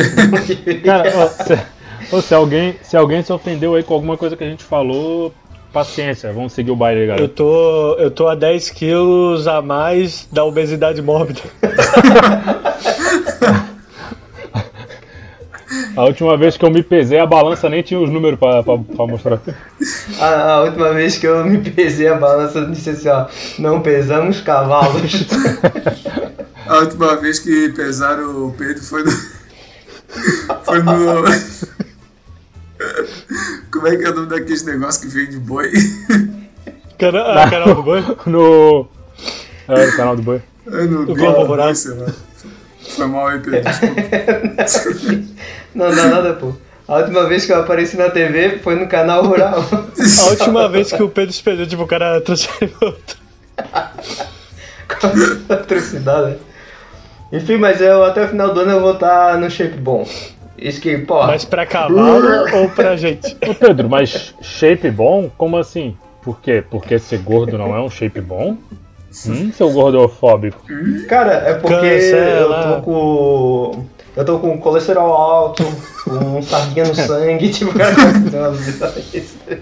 Cara, 0.83 1.11
ó, 1.15 1.29
se, 2.09 2.15
ó, 2.15 2.21
se 2.21 2.33
alguém, 2.33 2.75
se 2.81 2.97
alguém 2.97 3.21
se 3.23 3.31
ofendeu 3.33 3.75
aí 3.75 3.83
com 3.83 3.93
alguma 3.93 4.17
coisa 4.17 4.35
que 4.35 4.43
a 4.43 4.49
gente 4.49 4.63
falou, 4.63 5.33
paciência, 5.73 6.31
vamos 6.33 6.53
seguir 6.53 6.71
o 6.71 6.75
baile 6.75 7.01
aí, 7.01 7.05
Eu 7.05 7.07
galera. 7.09 7.27
tô, 7.29 7.95
eu 7.95 8.11
tô 8.11 8.27
a 8.27 8.35
10 8.35 8.69
quilos 8.71 9.47
a 9.47 9.61
mais 9.61 10.27
da 10.31 10.43
obesidade 10.43 11.01
mórbida. 11.01 11.41
A 15.95 16.03
última 16.05 16.37
vez 16.37 16.57
que 16.57 16.65
eu 16.65 16.71
me 16.71 16.83
pesei, 16.83 17.19
a 17.19 17.25
balança 17.25 17.69
nem 17.69 17.81
tinha 17.81 17.99
os 17.99 18.09
números 18.09 18.39
pra, 18.39 18.63
pra, 18.63 18.77
pra 18.77 19.07
mostrar. 19.07 19.41
a, 20.19 20.51
a 20.53 20.61
última 20.63 20.93
vez 20.93 21.17
que 21.17 21.27
eu 21.27 21.45
me 21.45 21.57
pesei 21.59 22.07
a 22.07 22.15
balança 22.15 22.65
disse 22.65 22.89
assim, 22.91 23.09
ó, 23.09 23.25
não 23.59 23.81
pesamos 23.81 24.41
cavalos. 24.41 25.27
A 26.65 26.77
última 26.79 27.15
vez 27.17 27.39
que 27.39 27.69
pesaram 27.69 28.47
o 28.47 28.53
Pedro 28.53 28.81
foi 28.83 29.03
no. 29.03 29.11
Foi 30.63 30.81
no. 30.81 31.23
Como 33.71 33.87
é 33.87 33.95
que 33.95 34.03
é 34.03 34.09
o 34.09 34.15
nome 34.15 34.27
daqueles 34.27 34.63
negócios 34.63 35.03
que 35.03 35.07
vem 35.07 35.29
de 35.29 35.37
boi? 35.37 35.71
Cara, 36.97 37.23
ah, 37.43 37.49
canal 37.49 37.75
do 37.75 37.83
boi? 37.83 38.03
No. 38.25 38.87
É, 39.67 39.85
no 39.85 39.95
canal 39.95 40.15
do 40.15 40.21
boi. 40.21 40.41
É 40.67 40.83
no 40.83 41.05
Globo 41.05 41.15
Globo 41.15 41.43
Rural. 41.45 41.73
Foi 41.75 43.07
mal 43.07 43.27
aí, 43.27 43.39
Pedro. 43.39 43.71
Desculpa. 44.55 45.23
não 45.73 45.95
dá 45.95 46.07
nada, 46.07 46.33
pô. 46.33 46.53
A 46.87 46.97
última 46.97 47.25
vez 47.25 47.45
que 47.45 47.53
eu 47.53 47.59
apareci 47.59 47.95
na 47.95 48.09
TV 48.09 48.59
foi 48.59 48.75
no 48.75 48.87
canal 48.87 49.23
rural. 49.23 49.63
A 49.63 50.29
última 50.29 50.67
vez 50.67 50.91
que 50.91 51.01
o 51.01 51.07
Pedro 51.07 51.31
se 51.31 51.41
perdeu, 51.41 51.65
tipo, 51.65 51.83
o 51.83 51.87
cara 51.87 52.19
transferiu 52.19 52.75
outro. 52.81 53.17
Atrocidade. 55.49 56.37
Enfim, 57.31 57.57
mas 57.57 57.79
eu 57.79 58.03
até 58.03 58.25
o 58.25 58.27
final 58.27 58.53
do 58.53 58.59
ano 58.59 58.71
eu 58.71 58.81
vou 58.81 58.93
estar 58.93 59.37
no 59.37 59.49
shape 59.49 59.77
bom. 59.77 60.05
Isso 60.61 60.79
que, 60.79 60.97
porra. 60.99 61.27
Mas 61.27 61.43
pra 61.43 61.65
cavalo 61.65 62.45
ou 62.55 62.69
pra 62.69 62.95
gente? 62.95 63.35
Ô 63.47 63.53
Pedro, 63.55 63.89
mas 63.89 64.33
shape 64.41 64.91
bom? 64.91 65.29
Como 65.37 65.57
assim? 65.57 65.97
Por 66.21 66.39
quê? 66.39 66.63
Porque 66.69 66.99
ser 66.99 67.17
gordo 67.19 67.57
não 67.57 67.75
é 67.75 67.79
um 67.81 67.89
shape 67.89 68.21
bom? 68.21 68.55
Hum, 69.27 69.51
seu 69.51 69.71
gordofóbico. 69.71 70.61
Cara, 71.09 71.33
é 71.33 71.53
porque 71.55 71.75
Cancela. 71.75 72.55
eu 72.63 72.75
tô 72.75 72.81
com. 72.83 73.85
Eu 74.15 74.25
tô 74.25 74.39
com 74.39 74.57
colesterol 74.59 75.11
alto, 75.13 75.63
com 76.03 76.41
sardinha 76.41 76.85
no 76.85 76.93
sangue, 76.95 77.49
tipo, 77.51 77.73
cara, 77.73 77.95
tem. 77.95 79.59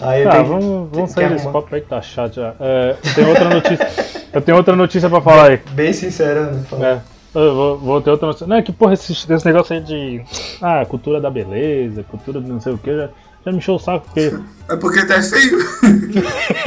Aí 0.00 0.22
eu 0.22 0.30
Tá, 0.30 0.30
tenho 0.30 0.44
que- 0.44 0.48
vamos, 0.50 0.64
tenho 0.64 0.88
vamos 0.92 1.10
sair 1.10 1.28
desse 1.30 1.48
papo 1.48 1.74
aí 1.74 1.80
que 1.80 1.88
tá 1.88 2.00
chato 2.00 2.34
já. 2.36 2.54
É, 2.60 2.94
tem 3.16 3.26
outra 3.26 3.48
notícia. 3.50 3.88
Eu 4.32 4.40
tenho 4.40 4.56
outra 4.56 4.76
notícia 4.76 5.10
pra 5.10 5.20
falar 5.20 5.50
aí. 5.50 5.60
Bem 5.72 5.92
sincero, 5.92 6.52
né? 6.52 6.62
Fala. 6.70 6.86
É, 6.86 6.98
eu 7.38 7.54
vou, 7.54 7.78
vou 7.78 8.00
ter 8.00 8.10
outra. 8.10 8.46
Não, 8.46 8.56
é 8.56 8.62
que 8.62 8.72
porra, 8.72 8.94
esse, 8.94 9.12
esse 9.12 9.46
negócio 9.46 9.74
aí 9.74 9.82
de. 9.82 10.22
Ah, 10.60 10.84
cultura 10.86 11.20
da 11.20 11.30
beleza, 11.30 12.02
cultura 12.04 12.40
de 12.40 12.48
não 12.48 12.60
sei 12.60 12.72
o 12.72 12.78
que, 12.78 12.94
já, 12.94 13.08
já 13.44 13.52
me 13.52 13.58
encheu 13.58 13.74
o 13.74 13.78
saco, 13.78 14.06
porque. 14.06 14.34
É 14.68 14.76
porque 14.76 15.00
é 15.00 15.22
feio? 15.22 15.58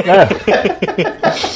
É. 0.06 1.52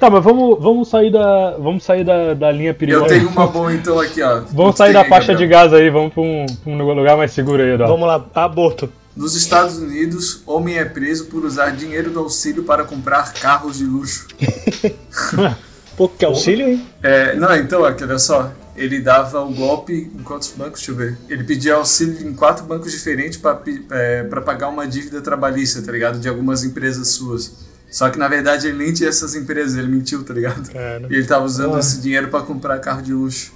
Tá, 0.00 0.08
mas 0.08 0.22
vamos, 0.22 0.60
vamos 0.60 0.88
sair 0.88 1.10
da. 1.10 1.56
Vamos 1.58 1.82
sair 1.82 2.04
da, 2.04 2.32
da 2.34 2.52
linha 2.52 2.70
Eu 2.70 2.74
perigosa. 2.74 3.06
tenho 3.06 3.28
uma 3.28 3.48
boa 3.48 3.74
então 3.74 3.98
aqui, 3.98 4.22
ó. 4.22 4.42
Vamos 4.52 4.76
sair 4.76 4.92
da 4.92 5.04
faixa 5.04 5.34
de 5.34 5.46
gás 5.46 5.72
aí, 5.72 5.90
vamos 5.90 6.12
pra 6.12 6.22
um, 6.22 6.46
pra 6.46 6.72
um 6.72 6.94
lugar 6.94 7.16
mais 7.16 7.32
seguro 7.32 7.62
aí, 7.62 7.70
Eduardo. 7.70 7.94
Vamos 7.94 8.06
lá, 8.06 8.24
aborto. 8.34 8.88
Nos 9.16 9.34
Estados 9.34 9.78
Unidos, 9.78 10.44
homem 10.46 10.78
é 10.78 10.84
preso 10.84 11.26
por 11.26 11.44
usar 11.44 11.70
dinheiro 11.70 12.10
do 12.10 12.20
auxílio 12.20 12.62
para 12.62 12.84
comprar 12.84 13.32
carros 13.34 13.78
de 13.78 13.84
luxo. 13.84 14.28
Pô, 15.98 16.08
que 16.08 16.24
auxílio, 16.24 16.68
hein? 16.68 16.86
É, 17.02 17.34
não, 17.34 17.54
então, 17.56 17.84
aqui, 17.84 18.04
olha 18.04 18.18
só. 18.20 18.52
ele 18.76 19.00
dava 19.00 19.42
o 19.42 19.52
golpe 19.52 19.92
em 20.14 20.22
quantos 20.22 20.52
bancos? 20.56 20.78
Deixa 20.78 20.92
eu 20.92 20.96
ver. 20.96 21.18
Ele 21.28 21.42
pedia 21.42 21.74
auxílio 21.74 22.26
em 22.26 22.32
quatro 22.32 22.64
bancos 22.64 22.92
diferentes 22.92 23.36
para 23.36 23.60
é, 23.90 24.22
pra 24.22 24.40
pagar 24.40 24.68
uma 24.68 24.86
dívida 24.86 25.20
trabalhista, 25.20 25.82
tá 25.82 25.90
ligado? 25.90 26.20
De 26.20 26.28
algumas 26.28 26.62
empresas 26.62 27.08
suas. 27.08 27.66
Só 27.90 28.08
que 28.10 28.18
na 28.18 28.28
verdade 28.28 28.68
ele 28.68 28.78
nem 28.78 28.92
tinha 28.92 29.08
essas 29.08 29.34
empresas, 29.34 29.76
ele 29.76 29.88
mentiu, 29.88 30.22
tá 30.24 30.32
ligado? 30.32 30.70
Cara. 30.70 31.06
E 31.10 31.14
ele 31.14 31.24
tava 31.24 31.44
usando 31.44 31.76
esse 31.78 32.00
dinheiro 32.00 32.28
para 32.28 32.44
comprar 32.44 32.78
carro 32.78 33.02
de 33.02 33.12
luxo. 33.12 33.52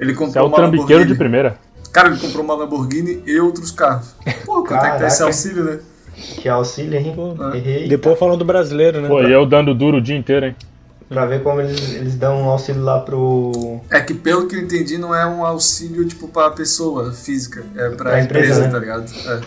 Ele 0.00 0.12
Você 0.12 0.22
é 0.22 0.26
comprou 0.26 0.44
o 0.44 0.48
uma 0.48 0.56
trambiqueiro 0.56 1.02
Lamborghini. 1.02 1.12
de 1.12 1.18
primeira. 1.18 1.58
Cara, 1.92 2.08
ele 2.08 2.18
comprou 2.18 2.42
uma 2.42 2.54
Lamborghini 2.54 3.22
e 3.26 3.38
outros 3.38 3.70
carros. 3.70 4.08
Pô, 4.44 4.64
quanto 4.64 4.84
é 4.84 4.90
que 4.90 4.98
tá 4.98 5.06
esse 5.06 5.22
auxílio, 5.22 5.62
né? 5.62 5.78
Que 6.14 6.48
auxílio, 6.48 6.98
hein? 6.98 7.12
Pô, 7.14 7.34
Errei. 7.54 7.86
Depois 7.88 8.18
falando 8.18 8.38
do 8.38 8.44
brasileiro, 8.44 9.00
né? 9.00 9.08
Pô, 9.08 9.22
e 9.22 9.30
eu 9.30 9.46
dando 9.46 9.74
duro 9.74 9.98
o 9.98 10.00
dia 10.00 10.16
inteiro, 10.16 10.46
hein? 10.46 10.56
Pra 11.08 11.24
ver 11.24 11.42
como 11.42 11.60
eles, 11.60 11.94
eles 11.94 12.16
dão 12.16 12.42
um 12.42 12.48
auxílio 12.50 12.82
lá 12.82 12.98
pro. 13.00 13.80
É 13.90 14.00
que 14.00 14.12
pelo 14.12 14.48
que 14.48 14.56
eu 14.56 14.60
entendi, 14.60 14.98
não 14.98 15.14
é 15.14 15.24
um 15.24 15.44
auxílio 15.46 16.04
tipo 16.04 16.26
pra 16.26 16.50
pessoa 16.50 17.12
física, 17.12 17.64
é 17.76 17.88
pra, 17.90 17.96
Pra 18.10 18.22
empresa, 18.22 18.44
empresa, 18.46 18.60
né? 18.62 18.68
tá 18.70 18.78
ligado? 18.78 19.12
É. 19.26 19.40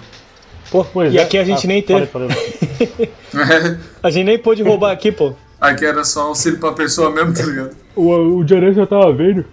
Pô, 0.71 0.85
Pois 0.85 1.13
e 1.13 1.17
é. 1.17 1.23
aqui 1.23 1.37
a 1.37 1.43
gente 1.43 1.65
Ah, 1.65 1.67
nem 1.67 1.81
teve. 1.81 2.05
falei, 2.05 2.29
falei. 3.31 3.77
A 4.01 4.09
gente 4.09 4.25
nem 4.25 4.39
pôde 4.39 4.63
roubar 4.63 4.91
aqui, 4.91 5.11
pô. 5.11 5.33
Aqui 5.59 5.83
era 5.85 6.05
só 6.05 6.27
auxílio 6.27 6.59
pra 6.59 6.71
pessoa 6.71 7.09
mesmo, 7.11 7.33
tá 7.33 7.43
ligado? 7.43 7.75
O, 7.95 8.37
o 8.37 8.43
Diaré 8.45 8.71
já 8.71 8.85
tava 8.87 9.11
vendo 9.11 9.43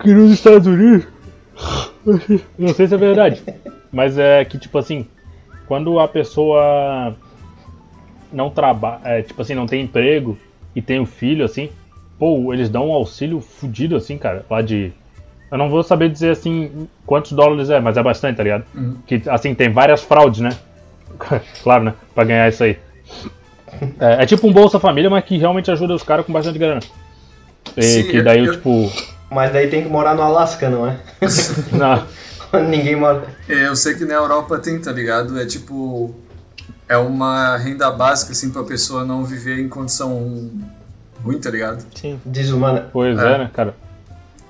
que 0.00 0.12
nos 0.12 0.32
Estados 0.32 0.66
Unidos. 0.66 1.06
Não 2.58 2.74
sei 2.74 2.86
se 2.88 2.94
é 2.94 2.98
verdade. 2.98 3.42
Mas 3.90 4.18
é 4.18 4.44
que, 4.44 4.58
tipo 4.58 4.76
assim, 4.76 5.06
quando 5.66 5.98
a 5.98 6.06
pessoa 6.08 7.14
não 8.32 8.50
trabalha, 8.50 9.00
é, 9.04 9.22
tipo 9.22 9.40
assim, 9.40 9.54
não 9.54 9.66
tem 9.66 9.82
emprego 9.84 10.36
e 10.74 10.80
tem 10.82 11.00
um 11.00 11.06
filho, 11.06 11.44
assim, 11.44 11.70
pô, 12.18 12.52
eles 12.52 12.68
dão 12.68 12.88
um 12.88 12.92
auxílio 12.92 13.40
fudido, 13.40 13.96
assim, 13.96 14.16
cara, 14.18 14.44
lá 14.50 14.62
de. 14.62 14.92
Eu 15.50 15.58
não 15.58 15.68
vou 15.68 15.82
saber 15.82 16.08
dizer 16.08 16.30
assim 16.30 16.88
quantos 17.04 17.32
dólares 17.32 17.68
é, 17.68 17.78
mas 17.78 17.96
é 17.98 18.02
bastante, 18.02 18.36
tá 18.36 18.42
ligado? 18.42 18.64
Que 19.06 19.22
assim, 19.28 19.54
tem 19.54 19.70
várias 19.70 20.02
fraudes, 20.02 20.40
né? 20.40 20.56
claro, 21.62 21.84
né? 21.84 21.94
Pra 22.14 22.24
ganhar 22.24 22.48
isso 22.48 22.64
aí. 22.64 22.78
É, 24.00 24.22
é 24.22 24.26
tipo 24.26 24.46
um 24.46 24.52
Bolsa 24.52 24.80
Família, 24.80 25.10
mas 25.10 25.24
que 25.24 25.36
realmente 25.36 25.70
ajuda 25.70 25.94
os 25.94 26.02
caras 26.02 26.24
com 26.24 26.32
bastante 26.32 26.58
grana. 26.58 26.80
E 27.76 27.82
Sim, 27.82 28.02
que 28.04 28.22
daí, 28.22 28.46
eu- 28.46 28.52
tipo. 28.52 28.90
Mas 29.30 29.52
daí 29.52 29.68
tem 29.68 29.82
que 29.82 29.88
morar 29.88 30.14
no 30.14 30.22
Alasca, 30.22 30.68
não 30.68 30.86
é? 30.86 30.98
Não, 31.72 32.06
Ninguém 32.68 32.96
mora. 32.96 33.24
É, 33.48 33.66
Eu 33.66 33.76
sei 33.76 33.94
que 33.94 34.04
na 34.04 34.14
Europa 34.14 34.58
tem, 34.58 34.78
tá 34.78 34.92
ligado? 34.92 35.38
É 35.40 35.46
tipo. 35.46 36.14
É 36.92 36.96
uma 36.98 37.56
renda 37.56 37.90
básica, 37.90 38.32
assim, 38.32 38.50
pra 38.50 38.62
pessoa 38.64 39.02
não 39.02 39.24
viver 39.24 39.58
em 39.58 39.66
condição 39.68 40.50
ruim, 41.24 41.40
tá 41.40 41.50
ligado? 41.50 41.82
Sim. 41.94 42.20
Desumana. 42.22 42.90
pois 42.92 43.18
É. 43.18 43.34
é, 43.34 43.38
né, 43.38 43.50
cara? 43.50 43.74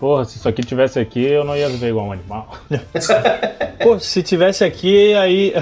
Porra, 0.00 0.24
se 0.24 0.38
isso 0.38 0.48
aqui 0.48 0.62
tivesse 0.62 0.98
aqui, 0.98 1.24
eu 1.24 1.44
não 1.44 1.56
ia 1.56 1.68
viver 1.68 1.90
igual 1.90 2.06
um 2.06 2.12
animal. 2.12 2.52
Pô, 3.80 3.96
se 4.00 4.20
tivesse 4.24 4.64
aqui, 4.64 5.14
aí, 5.14 5.54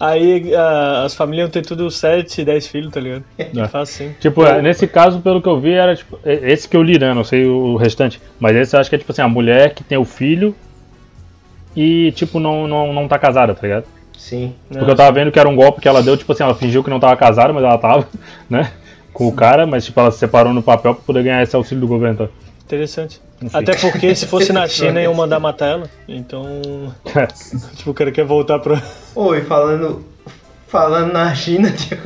aí 0.00 0.54
ah, 0.54 1.02
as 1.04 1.14
famílias 1.14 1.44
iam 1.44 1.50
ter 1.50 1.60
tudo 1.60 1.90
7, 1.90 2.42
10 2.42 2.66
filhos, 2.66 2.90
tá 2.90 3.00
ligado? 3.00 3.24
É. 3.36 3.68
Fácil 3.68 3.94
sim. 4.08 4.14
Tipo, 4.18 4.46
é, 4.46 4.62
nesse 4.62 4.86
caso, 4.86 5.20
pelo 5.20 5.42
que 5.42 5.48
eu 5.50 5.60
vi, 5.60 5.72
era 5.74 5.94
tipo. 5.94 6.18
é- 6.24 6.50
Esse 6.50 6.66
que 6.66 6.74
eu 6.74 6.82
li, 6.82 6.98
né? 6.98 7.12
Não 7.12 7.24
sei 7.24 7.44
o 7.44 7.76
restante. 7.76 8.18
Mas 8.40 8.56
esse 8.56 8.74
eu 8.74 8.80
acho 8.80 8.88
que 8.88 8.96
é 8.96 8.98
tipo 8.98 9.12
assim, 9.12 9.20
a 9.20 9.28
mulher 9.28 9.74
que 9.74 9.84
tem 9.84 9.98
o 9.98 10.04
filho 10.06 10.56
e, 11.76 12.10
tipo, 12.12 12.40
não, 12.40 12.66
não, 12.66 12.94
não 12.94 13.06
tá 13.06 13.18
casada, 13.18 13.54
tá 13.54 13.60
ligado? 13.62 13.84
Sim. 14.22 14.54
Porque 14.68 14.88
eu 14.88 14.94
tava 14.94 15.10
vendo 15.10 15.32
que 15.32 15.38
era 15.38 15.48
um 15.48 15.56
golpe 15.56 15.80
que 15.80 15.88
ela 15.88 16.00
deu, 16.00 16.16
tipo 16.16 16.30
assim, 16.30 16.44
ela 16.44 16.54
fingiu 16.54 16.84
que 16.84 16.88
não 16.88 17.00
tava 17.00 17.16
casada, 17.16 17.52
mas 17.52 17.64
ela 17.64 17.76
tava, 17.76 18.06
né? 18.48 18.70
Com 19.12 19.26
o 19.26 19.32
cara, 19.32 19.66
mas 19.66 19.84
tipo, 19.84 19.98
ela 19.98 20.12
se 20.12 20.18
separou 20.18 20.54
no 20.54 20.62
papel 20.62 20.94
pra 20.94 21.02
poder 21.04 21.24
ganhar 21.24 21.42
esse 21.42 21.56
auxílio 21.56 21.80
do 21.80 21.88
governo. 21.88 22.18
Tá? 22.18 22.28
Interessante. 22.64 23.20
Enfim. 23.42 23.58
Até 23.58 23.76
porque 23.76 24.14
se 24.14 24.26
fosse 24.26 24.52
na 24.52 24.66
China 24.68 25.02
iam 25.02 25.12
mandar 25.12 25.40
matar 25.40 25.70
ela. 25.70 25.90
Então, 26.06 26.46
tipo, 27.74 27.90
o 27.90 27.94
cara 27.94 28.12
quer 28.12 28.24
voltar 28.24 28.60
pra. 28.60 28.80
Oi, 29.16 29.42
falando. 29.42 30.04
Falando 30.68 31.12
na 31.12 31.34
China, 31.34 31.70
tio. 31.70 31.98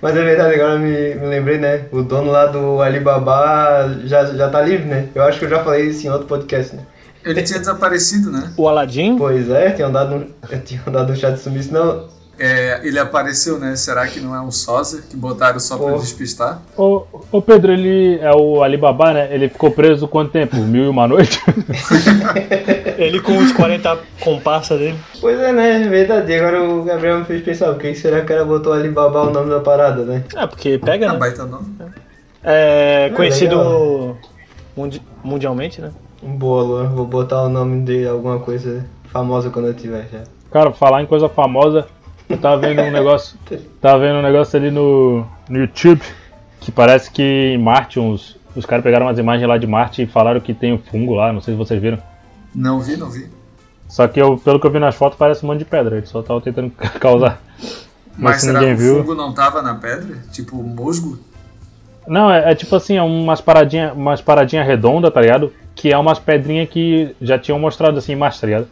Mas 0.00 0.16
é 0.16 0.22
verdade, 0.22 0.54
agora 0.54 0.78
me, 0.78 1.14
me 1.14 1.26
lembrei, 1.26 1.58
né? 1.58 1.86
O 1.90 2.02
dono 2.02 2.30
lá 2.30 2.46
do 2.46 2.80
Alibaba 2.80 4.00
já, 4.04 4.26
já 4.26 4.48
tá 4.50 4.60
livre, 4.60 4.86
né? 4.86 5.08
Eu 5.14 5.24
acho 5.24 5.38
que 5.38 5.46
eu 5.46 5.50
já 5.50 5.64
falei 5.64 5.86
isso 5.86 6.06
em 6.06 6.10
outro 6.10 6.28
podcast, 6.28 6.76
né? 6.76 6.82
Ele 7.26 7.42
tinha 7.42 7.58
desaparecido, 7.58 8.30
né? 8.30 8.52
O 8.56 8.68
Aladdin? 8.68 9.18
Pois 9.18 9.50
é, 9.50 9.70
tinham 9.72 9.90
dado 9.92 10.14
um, 10.14 10.58
tinham 10.64 10.84
dado 10.90 11.12
um 11.12 11.16
chá 11.16 11.30
de 11.30 11.40
sumiço. 11.40 11.72
Não, 11.72 12.14
É, 12.38 12.80
ele 12.84 12.98
apareceu, 12.98 13.58
né? 13.58 13.74
Será 13.76 14.06
que 14.06 14.20
não 14.20 14.34
é 14.34 14.40
um 14.42 14.50
sósia 14.50 15.00
que 15.08 15.16
botaram 15.16 15.58
só 15.58 15.78
pra 15.78 15.92
Pô. 15.94 15.98
despistar? 15.98 16.60
Ô, 16.76 17.02
ô 17.32 17.40
Pedro, 17.40 17.72
ele 17.72 18.18
é 18.20 18.30
o 18.30 18.62
Alibaba, 18.62 19.14
né? 19.14 19.28
Ele 19.34 19.48
ficou 19.48 19.70
preso 19.70 20.06
quanto 20.06 20.32
tempo? 20.32 20.54
Mil 20.58 20.84
e 20.84 20.88
uma 20.88 21.08
noite? 21.08 21.40
Ele 22.98 23.20
com 23.20 23.38
os 23.38 23.52
40 23.52 23.98
comparsa 24.20 24.76
dele. 24.76 24.98
Pois 25.20 25.38
é, 25.40 25.50
né? 25.52 25.82
É 25.82 25.88
verdade. 25.88 26.30
E 26.30 26.34
agora 26.38 26.62
o 26.62 26.82
Gabriel 26.84 27.18
me 27.20 27.24
fez 27.24 27.42
pensar, 27.42 27.72
por 27.72 27.80
que 27.80 27.94
será 27.94 28.18
que 28.18 28.24
o 28.24 28.28
cara 28.28 28.44
botou 28.44 28.72
Alibaba 28.72 29.22
o 29.22 29.30
nome 29.30 29.48
da 29.50 29.60
parada, 29.60 30.02
né? 30.04 30.22
Ah, 30.34 30.46
porque 30.46 30.78
pega, 30.78 31.08
Ah, 31.08 31.12
né? 31.14 31.18
baita 31.18 31.44
nome. 31.44 31.74
É 32.44 33.08
Ah, 33.10 33.16
conhecido 33.16 34.16
mundi- 34.76 35.02
mundialmente, 35.24 35.80
né? 35.80 35.90
Boa, 36.22 36.62
Luan. 36.62 36.88
Vou 36.88 37.06
botar 37.06 37.42
o 37.42 37.48
nome 37.48 37.82
de 37.82 38.06
alguma 38.06 38.38
coisa 38.38 38.84
famosa 39.12 39.50
quando 39.50 39.68
eu 39.68 39.74
tiver 39.74 40.08
já. 40.10 40.24
Cara, 40.50 40.72
falar 40.72 41.02
em 41.02 41.06
coisa 41.06 41.28
famosa, 41.28 41.86
eu 42.28 42.38
tava 42.38 42.58
vendo 42.58 42.82
um 42.82 42.90
negócio. 42.90 43.38
Tava 43.80 44.00
vendo 44.00 44.18
um 44.18 44.22
negócio 44.22 44.58
ali 44.58 44.70
no, 44.70 45.24
no 45.48 45.58
YouTube 45.58 46.02
que 46.60 46.72
parece 46.72 47.10
que 47.10 47.22
em 47.22 47.58
Marte 47.58 48.00
uns. 48.00 48.36
Os 48.54 48.64
caras 48.64 48.82
pegaram 48.82 49.06
umas 49.06 49.18
imagens 49.18 49.46
lá 49.46 49.58
de 49.58 49.66
Marte 49.66 50.02
e 50.02 50.06
falaram 50.06 50.40
que 50.40 50.54
tem 50.54 50.72
um 50.72 50.78
fungo 50.78 51.14
lá, 51.14 51.32
não 51.32 51.40
sei 51.42 51.52
se 51.54 51.58
vocês 51.58 51.80
viram. 51.80 51.98
Não 52.54 52.80
vi, 52.80 52.96
não 52.96 53.10
vi. 53.10 53.28
Só 53.86 54.08
que 54.08 54.20
eu, 54.20 54.38
pelo 54.38 54.58
que 54.58 54.66
eu 54.66 54.70
vi 54.70 54.78
nas 54.78 54.94
fotos, 54.96 55.18
parece 55.18 55.44
um 55.44 55.48
monte 55.48 55.58
de 55.58 55.66
pedra. 55.66 55.98
Ele 55.98 56.06
só 56.06 56.22
tava 56.22 56.40
tentando 56.40 56.70
causar. 56.98 57.40
Mas, 57.58 58.16
Mas 58.16 58.40
se 58.40 58.46
será 58.46 58.60
ninguém 58.60 58.76
que 58.76 58.82
viu. 58.82 58.94
o 58.94 58.98
fungo 59.00 59.14
não 59.14 59.32
tava 59.32 59.60
na 59.60 59.74
pedra? 59.74 60.16
Tipo, 60.32 60.56
musgo? 60.62 61.18
Não, 62.08 62.30
é, 62.30 62.52
é 62.52 62.54
tipo 62.54 62.74
assim, 62.74 62.96
é 62.96 63.02
umas 63.02 63.40
paradinhas 63.40 63.92
umas 63.92 64.22
paradinha 64.22 64.64
redonda, 64.64 65.10
tá 65.10 65.20
ligado? 65.20 65.52
Que 65.76 65.92
é 65.92 65.98
umas 65.98 66.18
pedrinhas 66.18 66.68
que 66.68 67.14
já 67.20 67.38
tinham 67.38 67.58
mostrado 67.60 67.98
assim 67.98 68.14
em 68.14 68.16
Marte, 68.16 68.40
tá 68.40 68.46
ligado? 68.48 68.68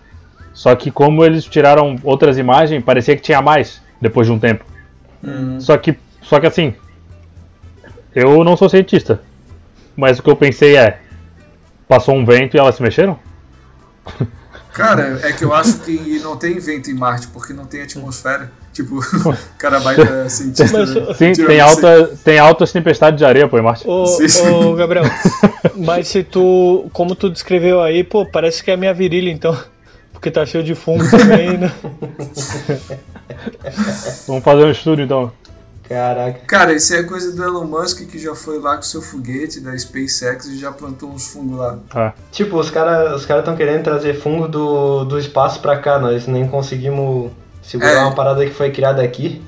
Só 0.52 0.74
que 0.74 0.90
como 0.90 1.24
eles 1.24 1.44
tiraram 1.44 1.96
outras 2.02 2.38
imagens, 2.38 2.82
parecia 2.82 3.14
que 3.14 3.22
tinha 3.22 3.40
mais 3.40 3.80
depois 4.00 4.26
de 4.26 4.32
um 4.32 4.38
tempo. 4.38 4.64
Hum. 5.22 5.60
Só 5.60 5.76
que, 5.76 5.96
só 6.22 6.40
que 6.40 6.46
assim, 6.46 6.74
eu 8.14 8.42
não 8.42 8.56
sou 8.56 8.68
cientista, 8.68 9.20
mas 9.96 10.18
o 10.18 10.22
que 10.22 10.30
eu 10.30 10.36
pensei 10.36 10.76
é, 10.76 11.00
passou 11.86 12.14
um 12.14 12.24
vento 12.24 12.56
e 12.56 12.60
elas 12.60 12.76
se 12.76 12.82
mexeram? 12.82 13.18
Cara, 14.72 15.20
é 15.22 15.32
que 15.32 15.44
eu 15.44 15.54
acho 15.54 15.78
que 15.80 16.18
não 16.18 16.36
tem 16.36 16.58
vento 16.58 16.90
em 16.90 16.94
Marte, 16.94 17.28
porque 17.28 17.52
não 17.52 17.64
tem 17.64 17.82
atmosfera. 17.82 18.50
Tipo, 18.74 18.98
o 18.98 19.36
cara 19.56 19.80
baita 19.80 20.28
cientista. 20.28 20.76
Mas- 20.78 20.94
né? 20.94 21.14
Sim, 21.14 21.32
tem, 21.46 21.60
alta, 21.60 22.10
tem 22.24 22.38
altas 22.38 22.72
tempestades 22.72 23.16
de 23.16 23.24
areia, 23.24 23.48
pô, 23.48 23.62
Marte. 23.62 23.88
Ô, 23.88 24.04
Sim, 24.04 24.28
sim. 24.28 24.46
ô, 24.48 24.74
Gabriel, 24.74 25.04
mas 25.76 26.08
se 26.08 26.22
tu, 26.24 26.90
como 26.92 27.14
tu 27.14 27.30
descreveu 27.30 27.80
aí, 27.80 28.02
pô, 28.04 28.26
parece 28.26 28.62
que 28.62 28.70
é 28.70 28.74
a 28.74 28.76
minha 28.76 28.92
virilha, 28.92 29.30
então. 29.30 29.56
Porque 30.12 30.30
tá 30.30 30.44
cheio 30.44 30.64
de 30.64 30.74
fungo 30.74 31.08
também, 31.10 31.56
né? 31.58 31.72
Vamos 34.26 34.42
fazer 34.44 34.64
um 34.64 34.70
estudo 34.70 35.02
então. 35.02 35.30
Caraca. 35.88 36.40
Cara, 36.46 36.72
isso 36.72 36.94
é 36.94 37.02
coisa 37.02 37.30
do 37.36 37.42
Elon 37.44 37.64
Musk 37.66 38.06
que 38.08 38.18
já 38.18 38.34
foi 38.34 38.58
lá 38.58 38.76
com 38.76 38.82
seu 38.82 39.02
foguete 39.02 39.60
da 39.60 39.76
SpaceX 39.76 40.46
e 40.46 40.58
já 40.58 40.72
plantou 40.72 41.10
uns 41.10 41.26
fungos 41.26 41.58
lá. 41.58 41.78
Ah, 41.94 42.12
Tipo, 42.32 42.58
os 42.58 42.70
caras 42.70 43.14
os 43.20 43.26
cara 43.26 43.40
estão 43.40 43.54
querendo 43.54 43.82
trazer 43.84 44.14
fungo 44.14 44.48
do, 44.48 45.04
do 45.04 45.18
espaço 45.18 45.60
pra 45.60 45.76
cá. 45.78 45.98
Nós 45.98 46.26
nem 46.26 46.48
conseguimos 46.48 47.30
segurar 47.64 47.92
É. 47.92 47.98
uma 47.98 48.14
parada 48.14 48.44
que 48.44 48.52
foi 48.52 48.70
criada 48.70 49.02
aqui. 49.02 49.42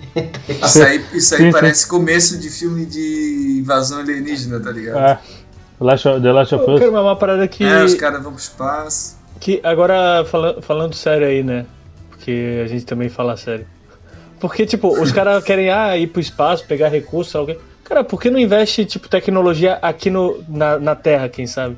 Isso 0.49 0.83
aí, 0.83 1.05
isso 1.13 1.35
aí 1.35 1.41
Sim, 1.41 1.47
sim. 1.47 1.53
parece 1.53 1.87
começo 1.87 2.39
de 2.39 2.49
filme 2.51 2.85
de 2.87 3.59
invasão 3.61 4.01
alienígena, 4.01 4.59
tá 4.61 4.71
ligado? 4.71 4.99
é. 4.99 5.19
Last 5.79 6.09
of- 6.09 6.23
The 6.23 6.33
Last 6.33 6.55
of 6.55 6.65
Eu 6.67 6.75
Us. 6.75 6.81
quero 6.81 6.93
uma 6.93 7.17
parada 7.17 7.47
que. 7.47 7.63
É, 7.63 7.85
os 7.85 7.95
caras 7.95 8.23
vão 8.23 8.33
pro 8.33 8.41
espaço. 8.41 9.17
Que 9.39 9.61
agora, 9.63 10.25
fala- 10.25 10.63
falando 10.63 10.95
sério 10.95 11.27
aí, 11.27 11.43
né? 11.43 11.67
Porque 12.09 12.63
a 12.65 12.67
gente 12.67 12.87
também 12.87 13.11
fala 13.11 13.37
sério. 13.37 13.67
Porque, 14.41 14.65
tipo, 14.65 14.89
os 14.89 15.13
caras 15.13 15.43
querem 15.45 15.71
ah, 15.71 15.95
ir 15.97 16.07
pro 16.07 16.21
espaço, 16.21 16.65
pegar 16.67 16.89
recursos, 16.89 17.35
alguém. 17.37 17.59
Cara, 17.85 18.03
por 18.03 18.21
que 18.21 18.31
não 18.31 18.39
investe, 18.41 18.85
tipo, 18.87 19.07
tecnologia 19.09 19.75
aqui 19.83 20.09
no, 20.11 20.43
na, 20.49 20.79
na 20.79 20.95
Terra, 20.95 21.29
quem 21.29 21.47
sabe? 21.47 21.77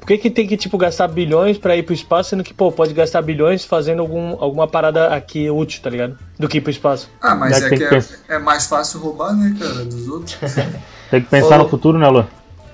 Por 0.00 0.06
que, 0.06 0.18
que 0.18 0.30
tem 0.30 0.46
que, 0.46 0.56
tipo, 0.56 0.78
gastar 0.78 1.08
bilhões 1.08 1.58
pra 1.58 1.76
ir 1.76 1.82
pro 1.82 1.94
espaço, 1.94 2.30
sendo 2.30 2.42
que, 2.42 2.54
pô, 2.54 2.72
pode 2.72 2.94
gastar 2.94 3.20
bilhões 3.20 3.64
fazendo 3.64 4.00
algum, 4.00 4.42
alguma 4.42 4.66
parada 4.66 5.08
aqui 5.08 5.50
útil, 5.50 5.82
tá 5.82 5.90
ligado? 5.90 6.18
Do 6.38 6.48
que 6.48 6.58
ir 6.58 6.60
pro 6.62 6.70
espaço. 6.70 7.10
Ah, 7.20 7.34
mas 7.34 7.62
é 7.62 7.68
que 7.68 7.76
que 7.76 7.94
é, 7.94 8.02
é 8.28 8.38
mais 8.38 8.66
fácil 8.66 9.00
roubar, 9.00 9.36
né, 9.36 9.54
cara, 9.58 9.84
dos 9.84 10.08
outros. 10.08 10.36
Tem 11.10 11.20
que 11.20 11.28
pensar 11.28 11.60
Ô, 11.60 11.64
no 11.64 11.68
futuro, 11.68 11.98
né, 11.98 12.08
Luan? 12.08 12.26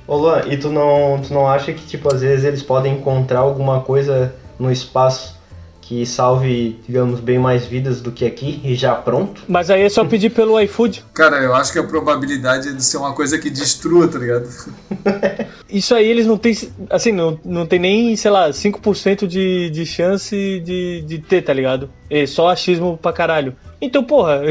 Ô 0.07 0.17
Luan, 0.17 0.43
e 0.47 0.57
tu 0.57 0.71
não, 0.71 1.21
tu 1.21 1.35
não 1.35 1.49
acha 1.49 1.73
que, 1.73 1.85
tipo, 1.85 2.15
às 2.15 2.21
vezes 2.21 2.45
eles 2.45 2.62
podem 2.62 2.95
encontrar 2.95 3.41
alguma 3.41 3.81
coisa 3.81 4.33
no 4.59 4.71
espaço 4.71 5.36
que 5.87 6.05
salve, 6.05 6.81
digamos, 6.85 7.20
bem 7.20 7.38
mais 7.38 7.64
vidas 7.64 8.01
do 8.01 8.11
que 8.11 8.27
aqui 8.27 8.61
e 8.64 8.75
já 8.75 8.92
pronto. 8.92 9.42
Mas 9.46 9.70
aí 9.70 9.83
é 9.83 9.88
só 9.88 10.05
pedir 10.05 10.31
pelo 10.31 10.61
iFood. 10.61 11.05
Cara, 11.14 11.37
eu 11.37 11.55
acho 11.55 11.72
que 11.72 11.79
a 11.79 11.85
probabilidade 11.85 12.70
é 12.70 12.72
de 12.72 12.83
ser 12.83 12.96
uma 12.96 13.12
coisa 13.12 13.38
que 13.38 13.49
destrua, 13.49 14.09
tá 14.09 14.18
ligado? 14.18 14.49
Isso 15.70 15.94
aí 15.94 16.09
eles 16.09 16.27
não 16.27 16.37
tem, 16.37 16.57
assim, 16.90 17.12
não, 17.12 17.38
não 17.44 17.66
tem 17.66 17.79
nem, 17.79 18.16
sei 18.16 18.33
lá, 18.33 18.51
5% 18.51 19.29
de, 19.29 19.70
de 19.70 19.87
chance 19.87 20.35
de, 20.64 21.03
de 21.03 21.18
ter, 21.20 21.42
tá 21.42 21.53
ligado? 21.53 21.88
É 22.11 22.27
só 22.27 22.49
achismo 22.49 22.99
pra 23.01 23.12
caralho. 23.12 23.55
Então, 23.81 24.03
porra, 24.03 24.42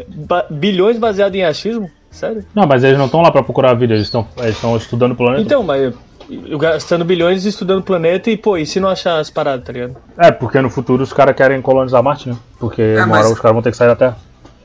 bilhões 0.50 0.98
baseado 0.98 1.34
em 1.34 1.44
achismo? 1.44 1.90
Sério? 2.10 2.44
Não, 2.54 2.66
mas 2.66 2.84
eles 2.84 2.96
não 2.96 3.06
estão 3.06 3.22
lá 3.22 3.30
pra 3.32 3.42
procurar 3.42 3.72
a 3.72 3.74
vida, 3.74 3.94
eles 3.94 4.06
estão 4.06 4.26
eles 4.38 4.54
estão 4.54 4.76
estudando 4.76 5.12
o 5.12 5.16
planeta. 5.16 5.42
Então, 5.42 5.64
mas 5.64 5.92
gastando 6.58 7.04
bilhões 7.04 7.44
estudando 7.44 7.80
o 7.80 7.82
planeta 7.82 8.30
e, 8.30 8.36
pô, 8.36 8.56
e 8.56 8.66
se 8.66 8.80
não 8.80 8.88
achar 8.88 9.18
as 9.18 9.30
paradas, 9.30 9.64
tá 9.66 9.72
ligado? 9.72 9.96
É, 10.16 10.30
porque 10.30 10.60
no 10.60 10.70
futuro 10.70 11.02
os 11.02 11.12
caras 11.12 11.36
querem 11.36 11.60
colonizar 11.60 12.02
Marte, 12.02 12.28
né? 12.28 12.36
Porque 12.58 12.96
uma 12.96 13.06
mas- 13.06 13.24
hora 13.26 13.34
os 13.34 13.40
caras 13.40 13.54
vão 13.54 13.62
ter 13.62 13.70
que 13.70 13.76
sair 13.76 13.88
da 13.88 13.96
Terra. 13.96 14.16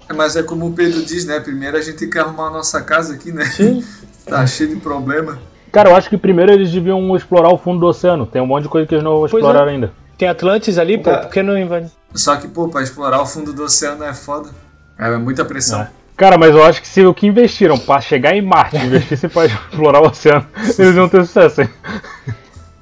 É, 0.09 0.13
Mas 0.13 0.35
é 0.35 0.41
como 0.43 0.67
o 0.67 0.73
Pedro 0.73 1.03
diz, 1.03 1.25
né? 1.25 1.39
Primeiro 1.39 1.77
a 1.77 1.81
gente 1.81 1.97
tem 1.97 2.09
que 2.09 2.17
arrumar 2.17 2.47
a 2.47 2.51
nossa 2.51 2.81
casa 2.81 3.13
aqui, 3.13 3.31
né? 3.31 3.45
Sim. 3.45 3.83
tá 4.25 4.45
cheio 4.47 4.69
de 4.69 4.75
problema. 4.77 5.37
Cara, 5.71 5.89
eu 5.91 5.95
acho 5.95 6.09
que 6.09 6.17
primeiro 6.17 6.51
eles 6.51 6.71
deviam 6.71 7.15
explorar 7.15 7.49
o 7.49 7.57
fundo 7.57 7.79
do 7.79 7.85
oceano. 7.85 8.25
Tem 8.25 8.41
um 8.41 8.47
monte 8.47 8.63
de 8.63 8.69
coisa 8.69 8.87
que 8.87 8.95
eles 8.95 9.03
não 9.03 9.17
Pois 9.19 9.31
exploraram 9.33 9.69
ainda. 9.69 9.91
Tem 10.17 10.27
Atlantis 10.27 10.77
ali, 10.79 10.97
pô, 10.97 11.11
Cara. 11.11 11.21
por 11.23 11.31
que 11.31 11.43
não 11.43 11.55
invade? 11.57 11.91
Só 12.15 12.35
que, 12.37 12.47
pô, 12.47 12.67
pra 12.69 12.81
explorar 12.81 13.21
o 13.21 13.25
fundo 13.25 13.53
do 13.53 13.63
oceano 13.63 14.03
é 14.03 14.13
foda. 14.13 14.49
É 14.97 15.15
muita 15.17 15.45
pressão. 15.45 15.87
É. 16.19 16.25
Cara, 16.25 16.37
mas 16.37 16.53
eu 16.53 16.63
acho 16.63 16.81
que 16.81 16.87
se 16.87 17.05
o 17.05 17.13
que 17.13 17.25
investiram 17.27 17.77
pra 17.77 18.01
chegar 18.01 18.35
em 18.35 18.41
Marte, 18.41 18.75
investissem 18.77 19.29
pra 19.29 19.45
explorar 19.47 20.01
o 20.01 20.07
oceano, 20.07 20.45
eles 20.77 20.95
iam 20.95 21.07
ter 21.07 21.25
sucesso, 21.25 21.61
hein? 21.61 21.69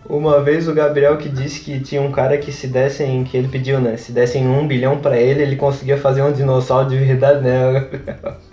Uma 0.09 0.41
vez 0.41 0.67
o 0.67 0.73
Gabriel 0.73 1.17
que 1.17 1.27
disse 1.29 1.59
que 1.59 1.79
tinha 1.81 2.01
um 2.01 2.11
cara 2.11 2.37
que 2.37 2.51
se 2.51 2.65
dessem, 2.67 3.23
que 3.25 3.35
ele 3.37 3.47
pediu, 3.49 3.79
né? 3.79 3.97
Se 3.97 4.11
dessem 4.11 4.47
um 4.47 4.65
bilhão 4.65 4.97
pra 4.97 5.17
ele, 5.17 5.41
ele 5.43 5.55
conseguia 5.57 5.97
fazer 5.97 6.21
um 6.23 6.31
dinossauro 6.31 6.89
de 6.89 6.97
verdade, 6.97 7.41
né? 7.43 7.73
Gabriel? 7.73 8.37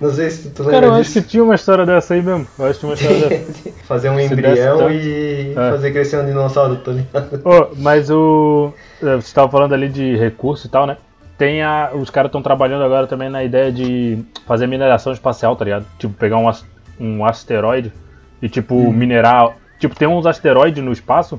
Não 0.00 0.10
sei 0.12 0.30
se 0.30 0.50
tu 0.50 0.62
lembra 0.62 0.74
Cara, 0.80 0.86
eu 0.86 0.92
acho 0.94 1.02
disso. 1.10 1.22
que 1.22 1.28
tinha 1.28 1.42
uma 1.44 1.54
história 1.54 1.84
dessa 1.86 2.14
aí 2.14 2.22
mesmo. 2.22 2.46
Eu 2.58 2.66
acho 2.66 2.74
que 2.80 2.80
tinha 2.80 2.90
uma 2.90 2.94
história 2.94 3.28
dessa. 3.38 3.70
fazer 3.84 4.10
um 4.10 4.18
Se 4.18 4.24
embrião 4.24 4.90
e 4.90 5.52
É. 5.56 5.70
fazer 5.70 5.92
crescer 5.92 6.18
um 6.18 6.26
dinossauro, 6.26 6.76
tá 6.76 6.92
ligado? 6.92 7.40
Ô, 7.44 7.68
mas 7.76 8.10
o. 8.10 8.72
eh, 9.02 9.16
Você 9.16 9.34
tava 9.34 9.50
falando 9.50 9.72
ali 9.72 9.88
de 9.88 10.16
recurso 10.16 10.66
e 10.66 10.70
tal, 10.70 10.86
né? 10.86 10.96
Tem 11.38 11.62
a. 11.62 11.90
Os 11.94 12.08
caras 12.10 12.28
estão 12.30 12.42
trabalhando 12.42 12.82
agora 12.84 13.06
também 13.06 13.28
na 13.28 13.44
ideia 13.44 13.70
de 13.70 14.18
fazer 14.46 14.66
mineração 14.66 15.12
espacial, 15.12 15.54
tá 15.56 15.64
ligado? 15.64 15.86
Tipo, 15.98 16.14
pegar 16.14 16.38
um, 16.38 16.50
um 16.98 17.24
asteroide 17.24 17.92
e, 18.40 18.48
tipo, 18.48 18.90
minerar. 18.92 19.54
Tipo, 19.78 19.94
tem 19.94 20.08
uns 20.08 20.24
asteroides 20.26 20.82
no 20.82 20.92
espaço 20.92 21.38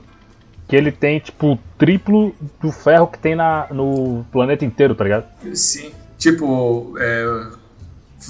que 0.68 0.76
ele 0.76 0.92
tem, 0.92 1.20
tipo, 1.20 1.58
triplo 1.78 2.36
do 2.62 2.72
ferro 2.72 3.08
que 3.08 3.18
tem 3.18 3.36
na, 3.36 3.66
no 3.72 4.26
planeta 4.32 4.66
inteiro, 4.66 4.94
tá 4.94 5.04
ligado? 5.04 5.26
Sim. 5.54 5.92
Tipo, 6.18 6.96
é, 7.00 7.48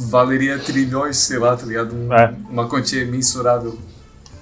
valeria 0.10 0.60
trilhões, 0.60 1.18
sei 1.18 1.40
lá, 1.40 1.56
tá 1.58 1.66
ligado? 1.66 1.96
Um- 1.96 2.14
É. 2.14 2.34
Uma 2.50 2.68
quantia 2.70 3.02
imensurável. 3.04 3.78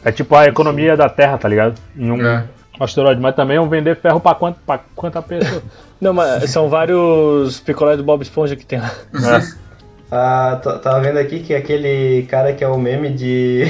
É 0.03 0.11
tipo 0.11 0.35
a 0.35 0.45
economia 0.45 0.95
da 0.95 1.09
Terra, 1.09 1.37
tá 1.37 1.47
ligado? 1.47 1.79
Em 1.97 2.11
um 2.11 2.23
É. 2.23 2.45
asteroide. 2.79 3.21
Mas 3.21 3.35
também 3.35 3.57
vão 3.57 3.69
vender 3.69 3.95
ferro 3.95 4.19
pra, 4.19 4.35
quant, 4.35 4.55
pra 4.65 4.79
quanta 4.95 5.21
pessoa? 5.21 5.61
Não, 6.01 6.13
mas 6.13 6.49
são 6.49 6.69
vários 6.69 7.59
picolés 7.61 7.97
do 7.97 8.03
Bob 8.03 8.21
Esponja 8.21 8.55
que 8.55 8.65
tem 8.65 8.79
lá. 8.79 8.91
é. 9.13 9.65
Ah, 10.11 10.61
tava 10.83 11.01
vendo 11.01 11.17
aqui 11.17 11.39
que 11.39 11.53
aquele 11.53 12.27
cara 12.29 12.53
que 12.53 12.63
é 12.63 12.67
o 12.67 12.77
meme 12.77 13.09
de. 13.09 13.63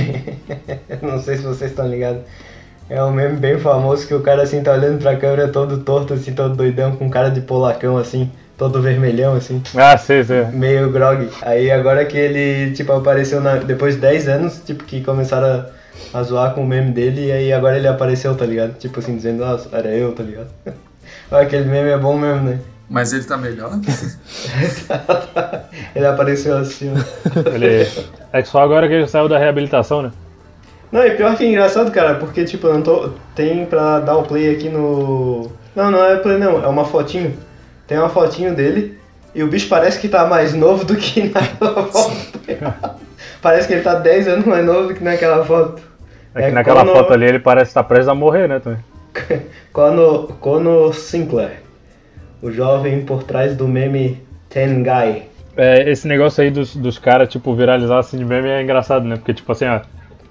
Não 1.02 1.18
sei 1.18 1.38
se 1.38 1.44
vocês 1.44 1.72
estão 1.72 1.88
ligados. 1.88 2.22
É 2.90 3.02
um 3.02 3.10
meme 3.10 3.38
bem 3.38 3.58
famoso 3.58 4.06
que 4.06 4.14
o 4.14 4.20
cara 4.22 4.44
assim 4.44 4.62
tá 4.62 4.74
olhando 4.74 5.02
pra 5.02 5.16
câmera 5.16 5.48
todo 5.48 5.80
torto, 5.80 6.14
assim, 6.14 6.34
todo 6.34 6.54
doidão, 6.56 6.92
com 6.98 7.10
cara 7.10 7.30
de 7.30 7.40
polacão, 7.42 7.98
assim, 7.98 8.30
todo 8.58 8.82
vermelhão, 8.82 9.34
assim, 9.34 9.64
Ah, 9.76 9.98
sei, 9.98 10.24
sei. 10.26 10.46
meio 10.48 10.92
grog. 10.92 11.30
Aí 11.42 11.72
agora 11.72 12.06
que 12.06 12.18
ele, 12.18 12.74
tipo, 12.76 12.92
apareceu 12.92 13.40
na... 13.42 13.56
depois 13.56 13.96
de 13.96 14.02
10 14.02 14.28
anos, 14.28 14.62
tipo, 14.64 14.84
que 14.84 15.02
começaram 15.02 15.66
a, 16.14 16.24
zoar 16.24 16.54
com 16.54 16.64
o 16.64 16.68
meme 16.68 16.92
dele, 16.92 17.28
e 17.28 17.32
aí 17.32 17.54
agora 17.54 17.78
ele 17.78 17.88
apareceu, 17.88 18.36
tá 18.36 18.46
ligado? 18.46 18.78
Tipo 18.78 19.00
assim, 19.00 19.16
dizendo, 19.16 19.46
nossa, 19.46 19.70
era 19.72 19.90
eu, 19.90 20.14
tá 20.14 20.24
ligado? 20.24 20.50
Ah, 21.32 21.42
Aquele 21.42 21.66
meme 21.66 21.90
é 21.90 21.98
bom 21.98 22.18
mesmo, 22.18 22.50
né? 22.50 22.60
Mas 22.90 23.14
ele 23.14 23.24
tá 23.24 23.38
melhor? 23.38 23.72
ele 25.96 26.06
apareceu 26.06 26.58
assim, 26.58 26.92
ó. 26.92 27.50
Ele... 27.50 27.88
É 28.32 28.42
que 28.42 28.48
só 28.48 28.62
agora 28.62 28.88
que 28.88 28.94
ele 28.94 29.08
saiu 29.08 29.28
da 29.28 29.38
reabilitação, 29.38 30.04
né? 30.04 30.12
Não, 30.92 31.06
e 31.06 31.12
pior 31.12 31.36
que 31.36 31.44
é 31.44 31.48
engraçado, 31.48 31.92
cara, 31.92 32.16
porque 32.16 32.46
tipo, 32.46 32.68
eu 32.68 32.76
não 32.76 32.82
tô. 32.82 33.10
Tem 33.36 33.66
pra 33.66 34.00
dar 34.00 34.18
o 34.18 34.24
play 34.24 34.56
aqui 34.56 34.70
no. 34.70 35.52
Não, 35.76 35.90
não 35.90 36.04
é 36.04 36.18
play 36.18 36.38
não, 36.38 36.64
é 36.64 36.68
uma 36.68 36.86
fotinho. 36.86 37.36
Tem 37.88 37.98
uma 37.98 38.10
fotinho 38.10 38.56
dele 38.56 38.98
e 39.34 39.44
o 39.44 39.48
bicho 39.48 39.68
parece 39.68 40.00
que 40.00 40.08
tá 40.08 40.26
mais 40.26 40.54
novo 40.54 40.86
do 40.86 40.96
que 40.96 41.24
naquela 41.24 41.86
foto. 41.92 42.40
Parece 43.46 43.68
que 43.68 43.76
ele 43.76 43.84
tá 43.84 43.94
10 43.94 44.28
anos 44.28 44.46
mais 44.46 44.66
novo 44.66 44.88
do 44.88 44.96
que 44.96 45.04
naquela 45.04 45.46
foto. 45.46 45.80
É 46.34 46.48
que 46.48 46.52
naquela 46.52 46.80
Conor- 46.80 46.96
foto 46.96 47.14
ali 47.14 47.26
ele 47.26 47.38
parece 47.38 47.70
estar 47.70 47.84
prestes 47.84 48.08
a 48.08 48.16
morrer, 48.16 48.50
né? 48.50 48.60
Também. 48.60 48.80
Conor, 49.72 50.34
Conor 50.40 50.96
Sinclair. 50.96 51.62
O 52.42 52.50
jovem 52.50 53.06
por 53.06 53.22
trás 53.22 53.56
do 53.56 53.68
meme 53.68 54.20
Ten 54.50 54.82
Guy. 54.82 55.24
É, 55.56 55.88
esse 55.92 56.08
negócio 56.08 56.44
aí 56.44 56.50
dos, 56.50 56.76
dos 56.76 56.98
caras, 56.98 57.30
tipo, 57.30 57.54
viralizar 57.54 58.00
assim 58.00 58.18
de 58.18 58.26
meme 58.26 58.50
é 58.50 58.64
engraçado, 58.64 59.06
né? 59.06 59.16
Porque, 59.16 59.34
tipo 59.36 59.52
assim, 59.52 59.66
ó, 59.66 59.80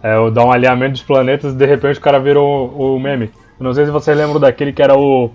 é, 0.03 0.31
dá 0.33 0.45
um 0.45 0.51
alinhamento 0.51 0.93
dos 0.93 1.03
planetas 1.03 1.53
e 1.53 1.57
de 1.57 1.67
repente 1.67 1.99
o 1.99 2.03
cara 2.03 2.19
virou 2.19 2.69
o, 2.77 2.97
o 2.97 3.01
meme. 3.01 3.31
Eu 3.61 3.65
não 3.65 3.73
sei 3.73 3.85
se 3.85 3.93
vocês 3.93 4.17
lembram 4.17 4.41
daquele 4.41 4.73
que 4.73 4.83
era 4.83 4.99
o 4.99 5.31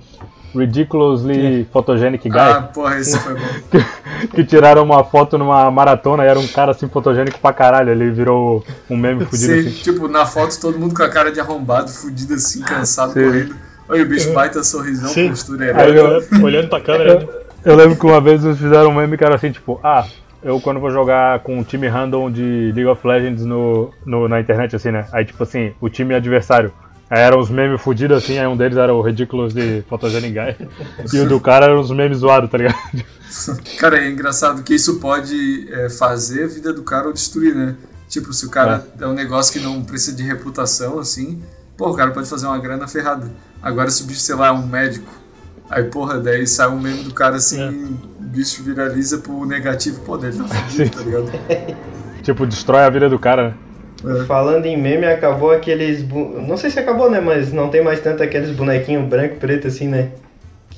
Ridiculously 0.55 1.67
Photogenic 1.71 2.27
Guy, 2.29 2.37
Ah, 2.39 2.61
porra, 2.61 2.97
esse 2.99 3.17
foi 3.19 3.33
bom. 3.35 3.45
que 4.33 4.43
tiraram 4.43 4.83
uma 4.83 5.03
foto 5.03 5.37
numa 5.37 5.69
maratona 5.71 6.23
e 6.23 6.27
era 6.27 6.39
um 6.39 6.47
cara 6.47 6.71
assim 6.71 6.87
fotogênico 6.87 7.39
pra 7.39 7.53
caralho. 7.53 7.91
Ele 7.91 8.09
virou 8.11 8.63
um 8.89 8.97
meme 8.97 9.25
fudido 9.25 9.53
Sim, 9.53 9.59
assim. 9.59 9.69
tipo, 9.83 10.07
na 10.07 10.25
foto 10.25 10.59
todo 10.59 10.77
mundo 10.79 10.95
com 10.95 11.03
a 11.03 11.09
cara 11.09 11.31
de 11.31 11.39
arrombado, 11.39 11.89
fudido 11.89 12.33
assim, 12.33 12.61
cansado, 12.61 13.13
Sim. 13.13 13.23
correndo. 13.25 13.55
Olha 13.87 14.03
o 14.03 14.05
bicho 14.05 14.31
baita 14.33 14.63
sorrisão, 14.63 15.09
Sim. 15.09 15.29
postura 15.29 15.65
ereta. 15.65 15.85
eu- 15.89 16.43
Olhando 16.43 16.69
pra 16.69 16.79
câmera. 16.81 17.19
né? 17.19 17.27
Eu 17.65 17.75
lembro 17.75 17.97
que 17.97 18.05
uma 18.05 18.21
vez 18.21 18.43
eles 18.45 18.57
fizeram 18.57 18.89
um 18.91 18.95
meme 18.95 19.17
que 19.17 19.23
era 19.23 19.35
assim, 19.35 19.51
tipo, 19.51 19.79
ah, 19.83 20.05
eu 20.43 20.61
quando 20.61 20.79
vou 20.79 20.91
jogar 20.91 21.39
com 21.39 21.57
um 21.57 21.63
time 21.63 21.87
random 21.87 22.31
de 22.31 22.71
League 22.73 22.85
of 22.85 23.05
Legends 23.05 23.43
no, 23.43 23.91
no- 24.05 24.27
na 24.27 24.39
internet, 24.39 24.75
assim, 24.75 24.91
né? 24.91 25.05
Aí, 25.11 25.25
tipo 25.25 25.41
assim, 25.43 25.73
o 25.81 25.89
time 25.89 26.13
adversário. 26.15 26.71
Eram 27.09 27.39
os 27.39 27.49
memes 27.49 27.81
fudidos, 27.81 28.17
assim, 28.17 28.37
aí 28.37 28.45
um 28.45 28.55
deles 28.55 28.77
era 28.77 28.93
o 28.93 29.01
Ridiculous 29.01 29.51
de 29.53 29.83
Photogenic 29.89 30.31
Guy. 30.31 30.67
e 31.11 31.19
o 31.19 31.27
do 31.27 31.39
cara 31.39 31.65
eram 31.65 31.79
os 31.79 31.89
memes 31.89 32.19
zoados, 32.19 32.49
tá 32.51 32.57
ligado? 32.57 32.77
Cara, 33.79 33.99
é 33.99 34.09
engraçado 34.09 34.63
que 34.63 34.73
isso 34.73 34.99
pode 34.99 35.67
é, 35.71 35.89
fazer 35.89 36.45
a 36.45 36.47
vida 36.47 36.73
do 36.73 36.83
cara 36.83 37.07
ou 37.07 37.13
destruir, 37.13 37.55
né? 37.55 37.75
Tipo, 38.07 38.33
se 38.33 38.45
o 38.45 38.49
cara 38.49 38.83
é. 38.99 39.05
um 39.05 39.13
negócio 39.13 39.53
que 39.53 39.59
não 39.59 39.83
precisa 39.83 40.17
de 40.17 40.23
reputação, 40.23 40.97
assim, 40.97 41.41
pô, 41.77 41.89
o 41.89 41.95
cara 41.95 42.09
pode 42.09 42.27
fazer 42.27 42.47
uma 42.47 42.57
grana 42.57 42.87
ferrada. 42.87 43.31
Agora, 43.61 43.89
se 43.91 44.01
o 44.01 44.07
bicho, 44.07 44.19
sei 44.19 44.33
lá, 44.35 44.47
é 44.47 44.51
um 44.51 44.65
médico, 44.65 45.11
aí, 45.69 45.83
porra, 45.83 46.19
daí 46.19 46.47
sai 46.47 46.69
um 46.69 46.79
meme 46.79 47.03
do 47.03 47.13
cara 47.13 47.35
assim, 47.35 47.61
É. 47.61 47.69
o 47.69 48.27
bicho 48.27 48.63
viraliza 48.63 49.19
pro 49.19 49.45
negativo, 49.45 50.01
pô, 50.01 50.17
dele 50.17 50.37
tá 50.37 50.45
fudido, 50.45 50.89
tá 50.89 51.03
ligado? 51.03 51.31
tipo, 52.23 52.47
destrói 52.47 52.81
a 52.81 52.89
vida 52.89 53.07
do 53.07 53.19
cara, 53.19 53.49
né? 53.49 53.53
Falando 54.25 54.65
em 54.65 54.77
meme, 54.77 55.05
acabou 55.05 55.51
aqueles. 55.51 56.01
bu- 56.01 56.39
Não 56.41 56.55
sei 56.55 56.69
se 56.69 56.79
acabou, 56.79 57.09
né? 57.09 57.19
Mas 57.19 57.51
não 57.51 57.69
tem 57.69 57.83
mais 57.83 57.99
tanto 57.99 58.23
aqueles 58.23 58.51
bonequinhos 58.51 59.07
branco 59.07 59.35
e 59.35 59.37
preto 59.39 59.67
assim, 59.67 59.87
né? 59.87 60.09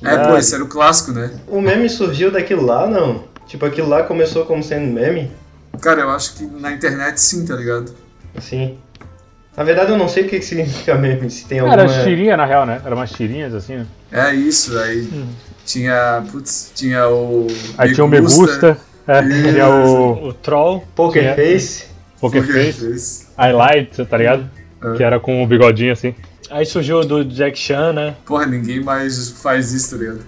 É, 0.04 0.16
pô, 0.18 0.36
esse 0.36 0.54
era 0.54 0.64
o 0.64 0.68
clássico, 0.68 1.12
né? 1.12 1.30
O 1.46 1.60
meme 1.60 1.88
surgiu 1.88 2.30
daquilo 2.32 2.64
lá, 2.66 2.86
não? 2.88 3.22
Tipo, 3.46 3.64
aquilo 3.66 3.88
lá 3.88 4.02
começou 4.02 4.44
como 4.44 4.62
sendo 4.62 4.92
meme? 4.92 5.30
Cara, 5.80 6.00
eu 6.00 6.10
acho 6.10 6.34
que 6.34 6.44
na 6.44 6.72
internet 6.72 7.20
sim, 7.20 7.44
tá 7.46 7.54
ligado? 7.54 7.92
Assim. 8.36 8.76
Na 9.56 9.62
verdade, 9.62 9.90
eu 9.92 9.98
não 9.98 10.08
sei 10.08 10.24
o 10.24 10.28
que 10.28 10.38
que 10.38 10.44
significa 10.44 10.94
meme, 10.96 11.30
se 11.30 11.44
tem 11.46 11.60
alguma. 11.60 11.80
Era 11.80 12.02
tirinha, 12.04 12.36
na 12.36 12.44
real, 12.46 12.66
né? 12.66 12.80
Eram 12.84 12.96
umas 12.96 13.12
tirinhas, 13.12 13.54
assim, 13.54 13.76
né? 13.76 13.86
É 14.10 14.34
isso, 14.34 14.76
aí 14.78 15.08
tinha, 15.64 16.24
putz, 16.32 16.72
tinha 16.74 17.08
o... 17.08 17.46
Aí 17.78 17.92
tinha 17.92 18.04
o 18.04 18.08
Me 18.08 18.20
Gusta, 18.20 18.76
é, 19.06 19.22
tinha 19.22 19.68
o 19.68 20.28
O 20.28 20.32
Troll. 20.32 20.84
Poker 20.96 21.22
Tinha. 21.22 21.34
Face. 21.36 21.91
Poker 22.22 22.44
Face, 22.44 23.26
Highlight, 23.36 24.06
tá 24.06 24.16
ligado? 24.16 24.48
É. 24.82 24.96
Que 24.96 25.02
era 25.02 25.18
com 25.18 25.42
o 25.42 25.46
bigodinho, 25.46 25.92
assim. 25.92 26.14
Aí 26.50 26.64
surgiu 26.64 27.00
o 27.00 27.04
do 27.04 27.24
Jack 27.24 27.58
Chan, 27.58 27.92
né? 27.92 28.14
Porra, 28.24 28.46
ninguém 28.46 28.80
mais 28.80 29.30
faz 29.42 29.72
isso, 29.72 29.96
tá 29.96 30.02
ligado? 30.02 30.20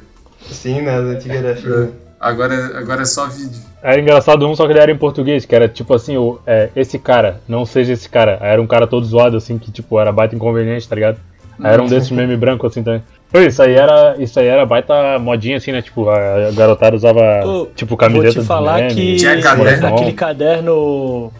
Sim, 0.50 0.82
nas 0.82 1.02
antigas 1.02 1.36
era 1.36 1.52
assim. 1.52 1.92
Agora, 2.20 2.78
agora 2.78 3.02
é 3.02 3.04
só 3.04 3.26
vídeo. 3.26 3.60
Era 3.82 4.00
engraçado 4.00 4.48
um, 4.48 4.56
só 4.56 4.66
que 4.66 4.72
ele 4.72 4.80
era 4.80 4.90
em 4.90 4.96
português, 4.96 5.44
que 5.44 5.54
era 5.54 5.68
tipo 5.68 5.94
assim, 5.94 6.16
o, 6.16 6.40
é, 6.46 6.70
esse 6.74 6.98
cara, 6.98 7.40
não 7.46 7.64
seja 7.66 7.92
esse 7.92 8.08
cara. 8.08 8.38
Aí 8.40 8.50
era 8.50 8.62
um 8.62 8.66
cara 8.66 8.86
todo 8.86 9.04
zoado, 9.04 9.36
assim, 9.36 9.58
que 9.58 9.70
tipo, 9.70 10.00
era 10.00 10.10
baita 10.10 10.34
inconveniente, 10.34 10.88
tá 10.88 10.94
ligado? 10.94 11.18
Aí 11.62 11.72
era 11.72 11.82
um 11.82 11.86
desses 11.86 12.10
meme 12.10 12.36
branco, 12.36 12.66
assim, 12.66 12.82
também. 12.82 13.02
Pô, 13.30 13.38
isso 13.40 13.62
aí 13.62 13.74
era, 13.74 14.16
isso 14.18 14.40
aí 14.40 14.46
era 14.46 14.64
baita 14.64 15.18
modinha, 15.18 15.58
assim, 15.58 15.70
né? 15.70 15.82
Tipo, 15.82 16.08
a, 16.08 16.48
a 16.48 16.50
garotada 16.52 16.96
usava, 16.96 17.46
Ô, 17.46 17.66
tipo, 17.66 17.96
camiseta 17.96 18.34
Vou 18.34 18.42
te 18.42 18.46
falar 18.46 18.88
de 18.88 18.94
meme, 18.94 19.12
que 19.12 19.16
Tinha 19.16 19.42
caderno. 19.42 19.86
aquele 19.86 20.12
caderno. 20.12 21.32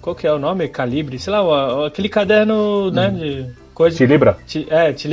Qual 0.00 0.14
que 0.16 0.26
é 0.26 0.32
o 0.32 0.38
nome? 0.38 0.68
Calibre? 0.68 1.18
Sei 1.18 1.32
lá, 1.32 1.86
aquele 1.86 2.08
caderno, 2.08 2.90
né? 2.90 3.10
De 3.10 3.46
coisa. 3.74 3.96
Te 3.96 4.06
libra? 4.06 4.38
Ti- 4.46 4.66
É, 4.70 4.92
te. 4.92 5.08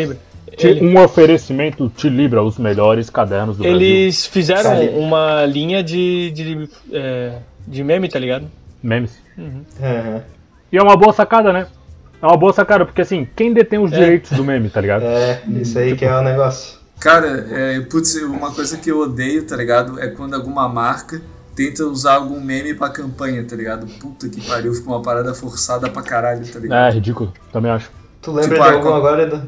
Ti- 0.56 0.67
Ele- 0.67 0.82
Um 0.88 0.97
oferecimento 1.04 1.91
te 1.95 2.10
libra 2.10 2.41
os 2.41 2.58
melhores 2.58 3.10
cadernos 3.10 3.58
do 3.58 3.63
Brasil. 3.63 3.80
Eles 3.82 4.26
fizeram 4.26 4.63
Sabe? 4.63 4.89
uma 4.95 5.45
linha 5.45 5.84
de, 5.84 6.32
de, 6.32 6.69
é, 6.91 7.34
de 7.67 7.84
meme, 7.84 8.08
tá 8.08 8.17
ligado? 8.17 8.47
Memes. 8.82 9.17
Aham. 9.38 10.21
E 10.71 10.78
é 10.78 10.82
uma 10.82 10.95
boa 10.95 11.12
sacada, 11.13 11.52
né? 11.52 11.67
É 12.21 12.26
uma 12.26 12.38
boa 12.38 12.54
sacada, 12.54 12.86
porque 12.86 13.02
assim, 13.02 13.28
quem 13.36 13.54
detém 13.54 13.78
os 13.78 13.91
É. 13.91 13.95
direitos 14.00 14.32
do 14.32 14.43
meme, 14.43 14.69
tá 14.69 14.82
ligado? 14.82 15.04
É, 15.04 15.41
isso 15.62 15.78
aí 15.78 15.95
que 15.95 16.06
é 16.06 16.15
o 16.17 16.21
negócio. 16.21 16.78
Cara, 17.00 17.45
é, 17.52 17.80
putz, 17.82 18.15
uma 18.15 18.52
coisa 18.52 18.78
que 18.78 18.89
eu 18.89 19.00
odeio, 19.02 19.45
tá 19.45 19.56
ligado? 19.56 20.00
É 20.00 20.08
quando 20.08 20.34
alguma 20.34 20.67
marca 20.67 21.21
tenta 21.57 21.83
usar 21.85 22.13
algum 22.13 22.39
meme 22.39 22.73
pra 22.75 22.87
campanha, 22.89 23.43
tá 23.43 23.55
ligado? 23.55 23.87
Puta 23.99 24.29
que 24.29 24.39
pariu, 24.47 24.73
fica 24.73 24.87
uma 24.87 25.01
parada 25.01 25.33
forçada 25.33 25.89
pra 25.89 26.03
caralho, 26.03 26.45
tá 26.47 26.59
ligado? 26.59 26.87
É, 26.91 26.93
ridículo, 26.93 27.33
também 27.51 27.71
acho. 27.71 27.89
Tu 28.21 28.31
lembra 28.31 28.43
Tipo, 28.49 28.61
de 28.63 28.69
ah, 28.69 28.73
algum 28.73 28.89
com- 28.89 28.95
agora, 28.95 29.23
Edu? 29.23 29.41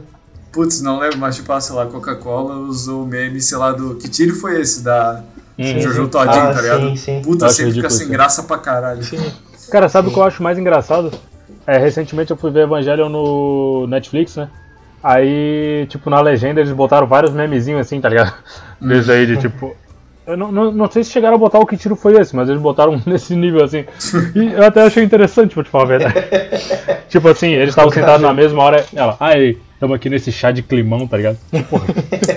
Putz, 0.52 0.82
não 0.82 1.00
lembro, 1.00 1.20
mas 1.20 1.36
tipo, 1.36 1.54
ah, 1.54 1.62
sei 1.62 1.76
lá, 1.76 1.86
Coca-Cola 1.86 2.56
usou 2.56 3.04
o 3.04 3.08
meme, 3.08 3.40
sei 3.40 3.58
lá, 3.58 3.72
do. 3.72 3.94
Que 3.96 4.10
tiro 4.10 4.36
foi 4.36 4.60
esse? 4.60 4.84
Da 4.84 5.24
Uhum. 5.58 5.80
Jojo 5.80 6.08
Todinho, 6.08 6.42
Ah, 6.50 6.54
tá 6.54 6.62
ligado? 6.62 6.82
sim, 6.90 6.96
sim. 6.96 7.22
Puta, 7.22 7.50
sempre 7.50 7.74
fica 7.74 7.90
sem 7.90 8.08
graça 8.08 8.42
pra 8.44 8.58
caralho. 8.58 9.02
Cara, 9.70 9.88
sabe 9.90 10.08
o 10.08 10.12
que 10.12 10.18
eu 10.18 10.24
acho 10.24 10.42
mais 10.42 10.58
engraçado? 10.58 11.12
É, 11.68 11.78
recentemente 11.78 12.32
eu 12.32 12.38
fui 12.38 12.50
ver 12.50 12.62
Evangelion 12.62 13.10
no 13.10 13.86
Netflix, 13.88 14.36
né? 14.38 14.50
Aí, 15.04 15.86
tipo, 15.90 16.10
na 16.10 16.20
legenda 16.22 16.60
eles 16.62 16.72
botaram 16.74 17.06
vários 17.08 17.32
memezinhos 17.32 17.82
assim, 17.82 18.02
tá 18.02 18.10
ligado? 18.10 18.34
Desde 18.82 19.12
aí 19.12 19.26
de 19.28 19.38
tipo. 19.38 19.76
Eu 20.30 20.38
não, 20.38 20.52
não, 20.52 20.72
não 20.72 20.92
sei 20.92 21.04
se 21.04 21.10
chegaram 21.10 21.36
a 21.36 21.40
botar 21.40 21.58
o 21.58 21.66
que 21.66 21.76
tiro 21.76 21.96
foi 21.96 22.16
esse, 22.22 22.36
mas 22.36 22.48
eles 22.48 22.62
botaram 22.62 23.02
nesse 23.04 23.36
nível 23.36 23.64
assim. 23.64 23.84
E 24.36 24.54
eu 24.54 24.64
até 24.64 24.84
achei 24.84 25.04
interessante, 25.04 25.56
pra 25.56 25.64
te 25.64 25.72
falar 25.72 25.86
a 25.86 25.88
verdade. 25.88 26.14
tipo 27.10 27.28
assim, 27.28 27.54
eles 27.54 27.70
estavam 27.70 27.92
sentados 27.92 28.22
na 28.22 28.32
mesma 28.32 28.62
hora. 28.62 28.86
Ela, 28.94 29.18
ai, 29.20 29.58
estamos 29.74 29.96
aqui 29.96 30.08
nesse 30.08 30.32
chá 30.32 30.52
de 30.52 30.62
climão, 30.62 31.08
tá 31.08 31.18
ligado? 31.18 31.38
Porra. 31.68 31.86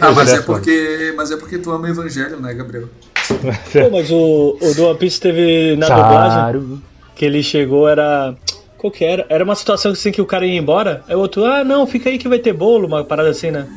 Ah, 0.01 0.11
mas 0.13 0.33
é 0.33 0.41
porque. 0.41 1.13
Mas 1.15 1.31
é 1.31 1.37
porque 1.37 1.59
tu 1.59 1.71
ama 1.71 1.87
Evangelho, 1.87 2.41
né, 2.41 2.55
Gabriel? 2.55 2.89
Pô, 3.29 3.91
mas 3.93 4.11
o, 4.11 4.57
o 4.59 4.75
do 4.75 4.87
One 4.87 4.99
Piece 4.99 5.21
teve 5.21 5.77
na 5.77 5.87
dublagem 5.87 6.83
que 7.15 7.27
ele 7.27 7.43
chegou, 7.43 7.87
era. 7.87 8.35
Qual 8.79 8.91
que 8.91 9.05
era? 9.05 9.27
Era 9.29 9.45
uma 9.45 9.55
situação 9.55 9.93
assim 9.93 10.11
que 10.11 10.21
o 10.21 10.27
cara 10.27 10.47
ia 10.47 10.59
embora, 10.59 11.05
aí 11.07 11.15
o 11.15 11.21
outro, 11.21 11.45
ah 11.45 11.63
não, 11.63 11.87
fica 11.87 12.09
aí 12.11 12.19
que 12.19 12.27
vai 12.27 12.41
ter 12.41 12.53
bolo, 12.53 12.89
uma 12.89 13.05
parada 13.05 13.29
assim, 13.29 13.53
né? 13.53 13.69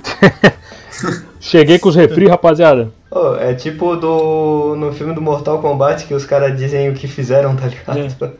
Cheguei 1.39 1.78
com 1.78 1.89
os 1.89 1.95
refri, 1.95 2.28
rapaziada. 2.28 2.91
Ô, 3.15 3.36
é 3.38 3.54
tipo 3.54 3.95
do. 3.95 4.75
no 4.75 4.91
filme 4.91 5.13
do 5.13 5.21
Mortal 5.21 5.60
Kombat 5.60 6.06
que 6.06 6.13
os 6.13 6.25
caras 6.25 6.58
dizem 6.58 6.89
o 6.89 6.93
que 6.93 7.08
fizeram, 7.08 7.56
tá 7.56 7.67
ligado? 7.67 8.34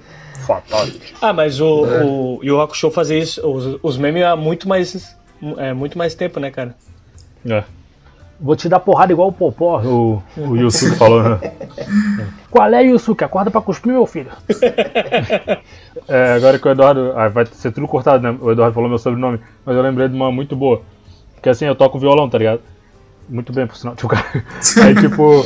Fatality. 0.46 1.14
Ah, 1.22 1.32
mas 1.32 1.62
o, 1.62 1.86
É. 1.86 2.04
o 2.04 2.40
Yu 2.44 2.60
Hakusho 2.60 2.92
fazia 2.92 3.18
isso, 3.18 3.42
os, 3.50 3.80
os 3.82 3.98
memes 3.98 4.24
há 4.24 4.36
muito 4.36 4.68
mais, 4.68 5.16
é, 5.58 5.72
muito 5.74 5.98
mais 5.98 6.14
tempo, 6.14 6.42
né, 6.42 6.52
cara? 6.52 6.76
É. 7.50 7.64
Vou 8.38 8.54
te 8.54 8.68
dar 8.68 8.82
porrada 8.82 9.14
igual 9.14 9.30
o 9.30 9.32
Popó, 9.32 9.80
o, 9.82 10.22
o 10.36 10.58
Yusuke 10.58 10.98
falou, 11.00 11.24
né? 11.24 11.40
Qual 12.52 12.68
é, 12.74 12.84
Yusuke? 12.84 13.24
Acorda 13.24 13.50
pra 13.50 13.62
cuspir, 13.62 13.94
meu 13.94 14.06
filho. 14.06 14.32
É, 16.08 16.34
agora 16.34 16.60
que 16.60 16.68
o 16.68 16.72
Eduardo. 16.72 17.14
Ah, 17.16 17.30
vai 17.30 17.46
ser 17.48 17.72
tudo 17.72 17.88
cortado, 17.88 18.22
né? 18.22 18.38
O 18.40 18.52
Eduardo 18.52 18.76
falou 18.76 18.90
meu 18.90 19.00
sobrenome, 19.00 19.40
mas 19.66 19.76
eu 19.76 19.82
lembrei 19.82 20.08
de 20.08 20.16
uma 20.16 20.32
muito 20.32 20.56
boa. 20.56 20.82
Que 21.42 21.50
assim, 21.50 21.66
eu 21.66 21.74
toco 21.74 21.98
violão, 21.98 22.30
tá 22.30 22.38
ligado? 22.38 22.62
Muito 23.28 23.52
bem, 23.54 23.66
por 23.68 23.76
sinal. 23.76 23.96
Aí, 24.84 24.96
tipo. 24.96 25.44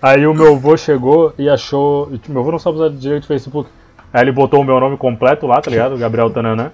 Aí 0.00 0.26
o 0.26 0.34
meu 0.34 0.54
avô 0.54 0.76
chegou 0.76 1.32
e 1.38 1.48
achou. 1.48 2.08
e, 2.12 2.18
tipo, 2.18 2.32
Meu 2.32 2.42
avô 2.42 2.52
não 2.52 2.58
sabe 2.58 2.76
usar 2.76 2.90
direito 2.90 3.24
o 3.24 3.26
Facebook. 3.26 3.70
Aí 4.12 4.22
ele 4.22 4.32
botou 4.32 4.60
o 4.60 4.64
meu 4.64 4.78
nome 4.78 4.96
completo 4.96 5.46
lá, 5.46 5.60
tá 5.60 5.70
ligado? 5.70 5.96
Gabriel 5.96 6.30
Tananã. 6.30 6.70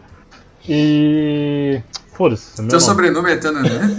E. 0.69 1.81
Foda-se. 2.13 2.61
é 2.61 2.63
meu 2.63 2.71
Teu 2.71 2.79
nome. 2.79 2.91
sobrenome 2.91 3.33
é 3.33 3.37
Tananã? 3.37 3.97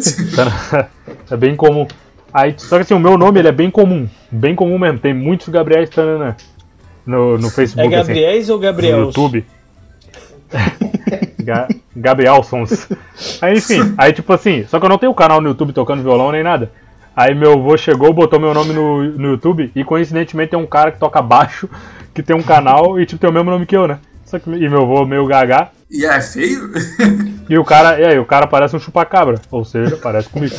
é 1.31 1.37
bem 1.37 1.55
comum. 1.55 1.87
Aí, 2.33 2.53
só 2.57 2.75
que 2.75 2.81
assim, 2.83 2.93
o 2.93 2.99
meu 2.99 3.17
nome 3.17 3.39
ele 3.39 3.47
é 3.47 3.51
bem 3.51 3.71
comum. 3.71 4.07
Bem 4.29 4.53
comum 4.55 4.77
mesmo. 4.77 4.99
Tem 4.99 5.13
muitos 5.13 5.47
Gabriéis 5.49 5.89
Tananã 5.89 6.35
no, 7.05 7.37
no 7.37 7.47
É 7.47 7.51
Facebook, 7.51 7.89
Gabriéis 7.89 8.49
ou 8.49 8.55
assim. 8.55 8.65
No 8.65 8.71
Gabriel? 8.71 8.99
YouTube. 8.99 9.45
Ga 11.41 11.67
Gabrielsons. 11.95 12.87
Aí, 13.41 13.57
enfim, 13.57 13.93
aí 13.97 14.13
tipo 14.13 14.31
assim, 14.33 14.65
só 14.67 14.79
que 14.79 14.85
eu 14.85 14.89
não 14.89 14.97
tenho 14.97 15.13
canal 15.13 15.41
no 15.41 15.49
YouTube 15.49 15.73
tocando 15.73 16.03
violão 16.03 16.31
nem 16.31 16.43
nada. 16.43 16.71
Aí 17.15 17.35
meu 17.35 17.53
avô 17.53 17.75
chegou, 17.77 18.13
botou 18.13 18.39
meu 18.39 18.53
nome 18.53 18.73
no, 18.73 19.03
no 19.03 19.27
YouTube 19.31 19.71
e 19.75 19.83
coincidentemente 19.83 20.51
tem 20.51 20.59
um 20.59 20.65
cara 20.65 20.91
que 20.91 20.99
toca 20.99 21.21
baixo, 21.21 21.69
que 22.13 22.23
tem 22.23 22.35
um 22.35 22.43
canal 22.43 22.99
e 22.99 23.05
tipo 23.05 23.19
tem 23.19 23.29
o 23.29 23.33
mesmo 23.33 23.51
nome 23.51 23.65
que 23.65 23.75
eu, 23.75 23.87
né? 23.87 23.99
Só 24.25 24.39
que, 24.39 24.49
e 24.49 24.69
meu 24.69 24.83
avô 24.83 25.05
meio 25.05 25.27
gaga. 25.27 25.69
e 25.89 26.05
é 26.05 26.21
feio? 26.21 26.71
E 27.49 27.57
o 27.57 27.65
cara, 27.65 27.99
e 27.99 28.05
aí, 28.05 28.17
o 28.17 28.23
cara 28.23 28.47
parece 28.47 28.77
um 28.77 28.79
chupacabra, 28.79 29.41
ou 29.51 29.65
seja, 29.65 29.97
parece 29.97 30.29
comigo. 30.29 30.55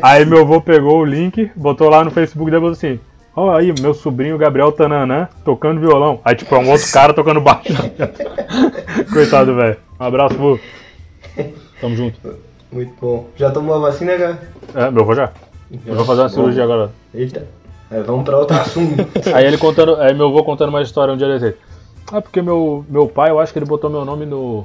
Aí 0.00 0.24
meu 0.24 0.40
avô 0.40 0.58
pegou 0.58 1.00
o 1.00 1.04
link, 1.04 1.50
botou 1.54 1.90
lá 1.90 2.02
no 2.02 2.10
Facebook 2.10 2.48
e 2.48 2.54
depois 2.54 2.78
assim: 2.78 2.98
Ó, 3.34 3.56
aí, 3.56 3.72
meu 3.80 3.94
sobrinho 3.94 4.36
Gabriel 4.36 4.72
Tananã 4.72 5.28
tocando 5.44 5.80
violão. 5.80 6.20
Aí, 6.24 6.34
tipo, 6.34 6.54
é 6.54 6.58
um 6.58 6.70
outro 6.70 6.90
cara 6.92 7.14
tocando 7.14 7.40
baixo. 7.40 7.72
Coitado, 9.12 9.54
velho. 9.54 9.76
Um 9.98 10.04
abraço, 10.04 10.36
vô. 10.36 10.58
Tamo 11.80 11.96
junto. 11.96 12.18
Muito 12.72 12.92
bom. 13.00 13.28
Já 13.36 13.50
tomou 13.50 13.74
a 13.76 13.78
vacina, 13.78 14.16
cara? 14.16 14.40
É, 14.74 14.90
meu 14.90 15.02
avô 15.02 15.14
já. 15.14 15.30
Eu 15.86 15.94
vou 15.94 16.04
fazer 16.04 16.22
uma 16.22 16.28
cirurgia 16.28 16.64
agora. 16.64 16.90
Eita. 17.14 17.46
É, 17.90 18.00
vamos 18.02 18.24
pra 18.24 18.38
outro 18.38 18.56
assunto. 18.56 19.06
Aí 19.34 19.46
ele 19.46 19.58
contando, 19.58 19.96
aí 19.96 20.14
meu 20.14 20.28
avô 20.28 20.44
contando 20.44 20.68
uma 20.68 20.82
história 20.82 21.12
um 21.12 21.16
dia 21.16 21.26
desse. 21.26 21.56
Ah, 22.12 22.20
porque 22.20 22.40
meu, 22.40 22.84
meu 22.88 23.08
pai, 23.08 23.30
eu 23.30 23.40
acho 23.40 23.52
que 23.52 23.58
ele 23.58 23.66
botou 23.66 23.90
meu 23.90 24.04
nome 24.04 24.26
no. 24.26 24.64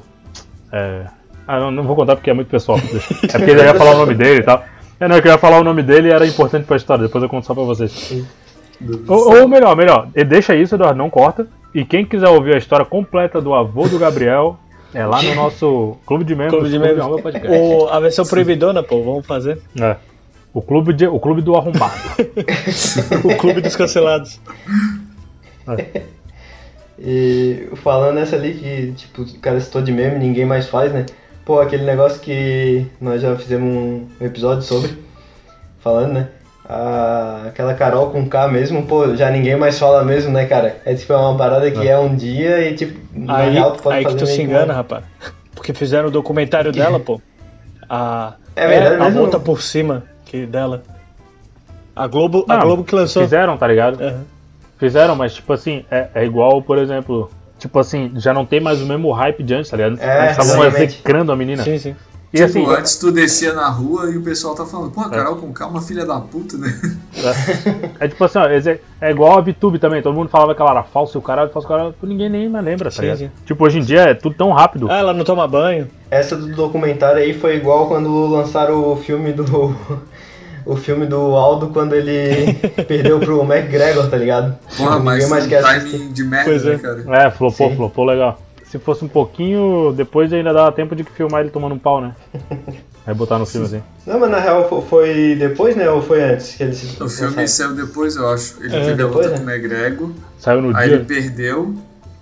É. 0.71 1.05
Ah, 1.47 1.59
não, 1.59 1.71
não 1.71 1.83
vou 1.83 1.95
contar 1.95 2.15
porque 2.15 2.29
é 2.29 2.33
muito 2.33 2.49
pessoal. 2.49 2.77
É 3.23 3.37
porque 3.37 3.51
ele 3.51 3.63
ia 3.63 3.73
falar 3.73 3.91
o 3.91 3.97
nome 3.97 4.13
dele 4.13 4.41
e 4.41 4.43
tal. 4.43 4.63
É, 4.99 5.07
não, 5.07 5.15
eu 5.15 5.21
queria 5.21 5.37
falar 5.37 5.59
o 5.59 5.63
nome 5.63 5.83
dele 5.83 6.09
e 6.09 6.11
era 6.11 6.25
importante 6.25 6.65
pra 6.65 6.77
história, 6.77 7.03
depois 7.05 7.23
eu 7.23 7.29
conto 7.29 7.45
só 7.45 7.53
pra 7.53 7.63
vocês. 7.63 8.25
Ou, 9.07 9.41
ou 9.41 9.47
melhor, 9.47 9.75
melhor, 9.75 10.09
e 10.15 10.23
deixa 10.23 10.55
isso, 10.55 10.75
Eduardo, 10.75 10.97
não 10.97 11.09
corta. 11.09 11.47
E 11.73 11.83
quem 11.83 12.05
quiser 12.05 12.29
ouvir 12.29 12.55
a 12.55 12.57
história 12.57 12.85
completa 12.85 13.41
do 13.41 13.53
avô 13.53 13.87
do 13.87 13.99
Gabriel, 13.99 14.57
é 14.93 15.05
lá 15.05 15.21
no 15.21 15.35
nosso 15.35 15.97
clube 16.05 16.23
de 16.23 16.33
membros. 16.33 16.59
Clube 16.59 16.69
de 16.69 16.79
membros. 16.79 17.01
Arromba 17.01 17.21
Podcast. 17.21 17.57
O, 17.57 17.87
a 17.89 17.99
versão 17.99 18.25
proibidona, 18.25 18.81
pô, 18.81 19.03
vamos 19.03 19.25
fazer. 19.25 19.61
É. 19.79 19.97
O 20.53 20.61
clube, 20.61 20.93
de, 20.93 21.05
o 21.05 21.19
clube 21.19 21.41
do 21.41 21.53
arrombado. 21.55 21.93
O 23.25 23.35
clube 23.35 23.59
dos 23.59 23.75
cancelados. 23.75 24.39
E 26.97 27.67
falando 27.75 28.15
nessa 28.15 28.37
ali 28.37 28.53
que, 28.53 28.93
tipo, 28.93 29.23
o 29.23 29.39
cara 29.39 29.59
citou 29.59 29.81
de 29.81 29.91
meme, 29.91 30.17
ninguém 30.17 30.45
mais 30.45 30.67
faz, 30.67 30.93
né? 30.93 31.05
Pô, 31.43 31.59
aquele 31.59 31.83
negócio 31.83 32.21
que 32.21 32.87
nós 33.01 33.21
já 33.21 33.35
fizemos 33.35 33.67
um 33.67 34.25
episódio 34.25 34.63
sobre, 34.63 34.97
falando, 35.79 36.13
né? 36.13 36.29
A, 36.67 37.43
aquela 37.47 37.73
Carol 37.75 38.09
com 38.09 38.27
K 38.27 38.47
mesmo, 38.47 38.85
pô, 38.85 39.15
já 39.15 39.29
ninguém 39.29 39.55
mais 39.55 39.77
fala 39.77 40.03
mesmo, 40.03 40.31
né, 40.31 40.45
cara? 40.45 40.77
É 40.85 40.93
tipo, 40.95 41.13
é 41.13 41.17
uma 41.17 41.37
parada 41.37 41.69
que 41.69 41.87
é 41.87 41.97
um 41.97 42.15
dia 42.15 42.67
e, 42.69 42.75
tipo, 42.75 42.99
na 43.13 43.37
Aí, 43.37 43.53
real 43.53 43.71
tu 43.73 43.83
pode 43.83 43.97
aí 43.97 44.03
que 44.05 44.11
fazer 44.11 44.25
tu 44.25 44.27
se 44.27 44.41
engana, 44.41 44.73
rapaz. 44.73 45.03
Porque 45.53 45.73
fizeram 45.73 46.07
o 46.07 46.11
documentário 46.11 46.71
dela, 46.73 46.99
pô. 46.99 47.21
A, 47.87 48.33
É 48.55 48.67
verdade 48.67 48.95
a 48.95 49.05
mesmo? 49.05 49.19
volta 49.21 49.39
por 49.39 49.61
cima 49.61 50.03
que 50.25 50.45
dela. 50.47 50.81
A 51.95 52.07
Globo, 52.07 52.45
a 52.49 52.57
Não, 52.57 52.63
Globo 52.65 52.83
que 52.83 52.95
lançou. 52.95 53.21
Fizeram, 53.23 53.55
tá 53.57 53.67
ligado? 53.67 54.01
Aham. 54.03 54.23
Fizeram, 54.77 55.15
mas 55.15 55.33
tipo 55.35 55.53
assim, 55.53 55.85
é, 55.89 56.07
é 56.15 56.25
igual, 56.25 56.61
por 56.61 56.77
exemplo, 56.77 57.29
tipo 57.57 57.79
assim, 57.79 58.11
já 58.15 58.33
não 58.33 58.45
tem 58.45 58.59
mais 58.59 58.81
o 58.81 58.85
mesmo 58.85 59.09
hype 59.11 59.41
de 59.43 59.53
antes, 59.53 59.69
tá 59.71 59.77
ligado? 59.77 59.97
É, 60.01 60.25
Eles 60.25 60.37
estavam 60.37 60.65
execrando 60.65 61.31
a 61.31 61.35
menina. 61.35 61.63
Sim, 61.63 61.77
sim. 61.77 61.95
E 62.35 62.45
tipo, 62.47 62.59
assim, 62.69 62.79
antes 62.79 62.95
tu 62.97 63.11
descia 63.11 63.53
na 63.53 63.69
rua 63.69 64.11
e 64.11 64.17
o 64.17 64.21
pessoal 64.21 64.53
tá 64.55 64.65
falando, 64.65 64.91
pô, 64.91 65.01
a 65.01 65.09
Carol 65.09 65.37
com 65.37 65.53
calma, 65.53 65.81
filha 65.81 66.05
da 66.05 66.19
puta, 66.19 66.57
né? 66.57 66.73
é 67.99 68.07
tipo 68.07 68.23
assim, 68.23 68.37
ó, 68.39 68.47
exe- 68.49 68.79
é 68.99 69.11
igual 69.11 69.37
a 69.37 69.41
VTube 69.41 69.79
também, 69.79 70.01
todo 70.01 70.13
mundo 70.15 70.29
falava 70.29 70.53
que 70.53 70.61
ela 70.61 70.71
era 70.71 70.83
falsa 70.83 71.17
e 71.17 71.19
o 71.19 71.21
caralho, 71.21 71.49
falso 71.51 71.67
caralho, 71.67 71.95
ninguém 72.03 72.29
nem 72.29 72.49
mais 72.49 72.65
lembra, 72.65 72.89
tá 72.89 72.95
Sim, 72.97 73.01
ligado? 73.03 73.17
sim. 73.19 73.31
Tipo, 73.45 73.65
hoje 73.65 73.79
em 73.79 73.83
dia 73.83 74.01
é 74.01 74.13
tudo 74.13 74.35
tão 74.35 74.51
rápido. 74.51 74.91
Ah, 74.91 74.97
ela 74.97 75.13
não 75.13 75.23
toma 75.23 75.47
banho. 75.47 75.87
Essa 76.11 76.35
do 76.35 76.47
documentário 76.53 77.21
aí 77.21 77.33
foi 77.33 77.55
igual 77.55 77.87
quando 77.87 78.27
lançaram 78.27 78.91
o 78.91 78.95
filme 78.97 79.31
do. 79.33 79.45
O 80.67 80.75
filme 80.75 81.05
do 81.05 81.15
Aldo 81.35 81.67
quando 81.67 81.93
ele 81.93 82.55
perdeu 82.87 83.19
pro 83.19 83.39
McGregor, 83.43 84.09
tá 84.09 84.17
ligado? 84.17 84.57
Porra, 84.75 84.97
mas 84.97 85.29
mais 85.29 85.45
um 85.45 85.47
quer 85.47 85.63
assistir. 85.63 85.91
timing 85.99 86.11
de 86.11 86.23
merda, 86.23 86.45
Pois 86.49 86.63
né, 86.65 86.73
é. 86.73 86.77
cara? 86.79 87.03
É, 87.27 87.29
flopou, 87.29 87.69
Sim. 87.69 87.75
flopou 87.75 88.03
legal. 88.03 88.41
Se 88.75 88.79
fosse 88.79 89.05
um 89.05 89.07
pouquinho, 89.07 89.93
depois 89.95 90.33
ainda 90.33 90.51
dava 90.51 90.69
tempo 90.69 90.93
de 90.97 91.03
filmar 91.05 91.39
ele 91.39 91.49
tomando 91.49 91.73
um 91.75 91.79
pau, 91.79 92.01
né? 92.01 92.13
Aí 93.07 93.13
botar 93.13 93.39
no 93.39 93.45
filme 93.45 93.67
assim. 93.67 93.81
Não, 94.05 94.19
mas 94.19 94.29
na 94.29 94.39
real 94.39 94.67
fo- 94.67 94.81
foi 94.81 95.35
depois, 95.39 95.75
né? 95.77 95.89
Ou 95.89 96.01
foi 96.01 96.21
antes 96.21 96.55
que 96.55 96.63
ele 96.63 96.73
se 96.73 96.85
O 97.01 97.07
filme 97.07 97.35
lançaram? 97.35 97.47
saiu 97.47 97.73
depois, 97.73 98.15
eu 98.17 98.27
acho. 98.27 98.55
Ele 98.59 98.75
É, 98.75 98.79
teve 98.81 98.91
a 98.91 98.95
depois, 99.05 99.27
luta 99.27 99.29
né? 99.29 99.37
com 99.37 99.43
o 99.43 99.49
McGregor, 99.49 100.09
Saiu 100.39 100.61
no 100.61 100.75
aí 100.75 100.87
dia. 100.89 100.97
ele 100.97 101.05
perdeu, 101.05 101.73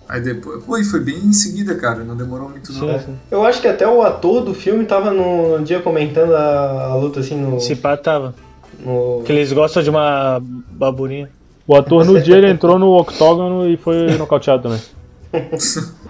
aí 0.07 0.21
depois... 0.21 0.63
Pô, 0.63 0.77
e 0.77 0.83
foi 0.83 0.99
bem 0.99 1.15
em 1.17 1.33
seguida, 1.33 1.73
cara, 1.73 2.03
não 2.03 2.15
demorou 2.15 2.49
muito 2.49 2.71
não. 2.73 2.79
Sim, 2.99 3.05
sim. 3.05 3.17
Eu 3.31 3.43
acho 3.45 3.59
que 3.61 3.67
até 3.67 3.87
o 3.87 4.03
ator 4.03 4.43
do 4.43 4.53
filme 4.53 4.85
tava 4.85 5.09
no 5.09 5.63
dia 5.63 5.79
comentando 5.79 6.35
a, 6.35 6.83
a 6.91 6.95
luta 6.95 7.21
assim 7.21 7.35
no. 7.35 7.59
Se 7.61 7.75
pá, 7.75 7.97
tava. 7.97 8.35
no- 8.79 9.15
Porque 9.19 9.31
eles 9.31 9.51
gostam 9.51 9.81
de 9.81 9.89
uma 9.89 10.39
baburinha. 10.69 11.29
O 11.65 11.75
ator 11.75 12.05
no 12.05 12.21
dia 12.21 12.37
ele 12.37 12.49
entrou 12.51 12.77
no 12.77 12.91
octógono 12.99 13.67
e 13.69 13.77
foi 13.77 14.15
nocauteado 14.19 14.61
também. 14.63 14.81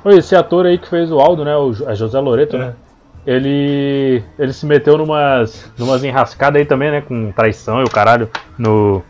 Oi, 0.06 0.18
esse 0.18 0.36
ator 0.36 0.66
aí 0.66 0.78
que 0.78 0.90
fez 0.90 1.12
o 1.12 1.20
Aldo, 1.20 1.46
né? 1.46 1.56
O 1.56 1.72
é 1.90 1.96
José 1.96 2.20
Loreto, 2.20 2.58
né? 2.58 2.74
ele 3.26 4.22
ele 4.38 4.52
se 4.52 4.66
meteu 4.66 4.98
numas, 4.98 5.72
numas 5.78 6.04
enrascadas 6.04 6.60
aí 6.60 6.66
também, 6.66 6.92
né? 6.92 7.02
Com 7.02 7.32
traição 7.32 7.80
e 7.82 7.84
o 7.86 7.90
caralho 7.90 8.30
no. 8.58 9.02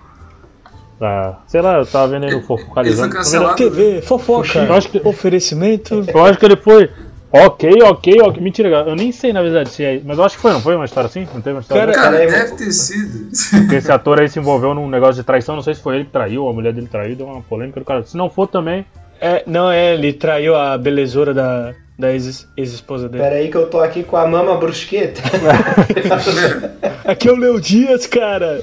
ah, 1.02 1.38
sei 1.48 1.62
lá, 1.62 1.80
eu 1.80 1.86
tava 1.86 2.10
vendo 2.10 2.26
aí 2.26 2.32
no 2.32 2.38
Ele 2.38 2.46
foi 2.46 2.58
fofocalizando. 2.58 3.56
TV, 3.56 4.02
fofoca, 4.04 4.60
Eu 4.60 4.74
acho 4.76 4.90
que- 4.90 5.02
oferecimento. 5.04 6.04
Eu 6.14 6.26
acho 6.26 6.38
que 6.38 6.46
ele 6.46 6.58
foi. 6.58 6.90
Ok, 7.36 7.82
ok, 7.82 8.22
ok. 8.22 8.44
Mentira, 8.44 8.70
eu 8.88 8.96
nem 8.96 9.12
sei 9.12 9.34
na 9.34 9.42
verdade 9.42 9.70
se 9.70 9.84
é. 9.84 10.00
Mas 10.06 10.20
eu 10.20 10.24
acho 10.24 10.36
que 10.36 10.42
foi, 10.44 10.54
não 10.54 10.62
foi 10.62 10.76
uma 10.76 10.86
história 10.86 11.08
assim? 11.08 11.28
Não 11.34 11.42
teve 11.42 11.56
uma 11.56 11.62
história 11.62 11.92
Cara, 11.92 11.96
Cara, 11.96 12.18
Cara, 12.28 12.32
deve 12.46 12.56
ter 12.58 12.72
sido. 12.72 13.68
que 13.68 13.74
esse 13.74 13.92
ator 13.92 14.20
aí 14.22 14.30
se 14.30 14.38
envolveu 14.38 14.76
num 14.76 14.88
negócio 14.88 15.16
de 15.16 15.24
traição, 15.24 15.56
não 15.56 15.64
sei 15.64 15.74
se 15.74 15.82
foi 15.82 15.96
ele 15.96 16.06
que 16.06 16.12
traiu 16.12 16.44
ou 16.44 16.52
a 16.52 16.54
mulher 16.54 16.72
dele 16.72 16.86
traiu, 16.86 17.16
deu 17.16 17.26
uma 17.26 17.42
polêmica 17.42 17.80
do 17.80 17.86
cara. 17.88 18.04
Se 18.04 18.16
não 18.16 18.30
for 18.30 18.46
também, 18.48 18.86
É, 19.22 19.44
não, 19.48 19.72
é, 19.72 19.94
ele 19.94 20.12
traiu 20.14 20.56
a 20.56 20.78
belezura 20.78 21.34
da, 21.34 21.74
da 21.98 22.12
ex- 22.12 22.48
ex-esposa 22.58 23.08
dele. 23.08 23.24
Pera 23.24 23.36
aí 23.36 23.50
que 23.50 23.56
eu 23.58 23.70
tô 23.70 23.80
aqui 23.80 24.04
com 24.04 24.18
a 24.18 24.28
mama 24.28 24.56
brusqueta. 24.58 25.22
Aqui 27.06 27.28
é 27.28 27.32
o 27.32 27.36
Leo 27.36 27.60
Dias, 27.60 28.06
cara. 28.08 28.62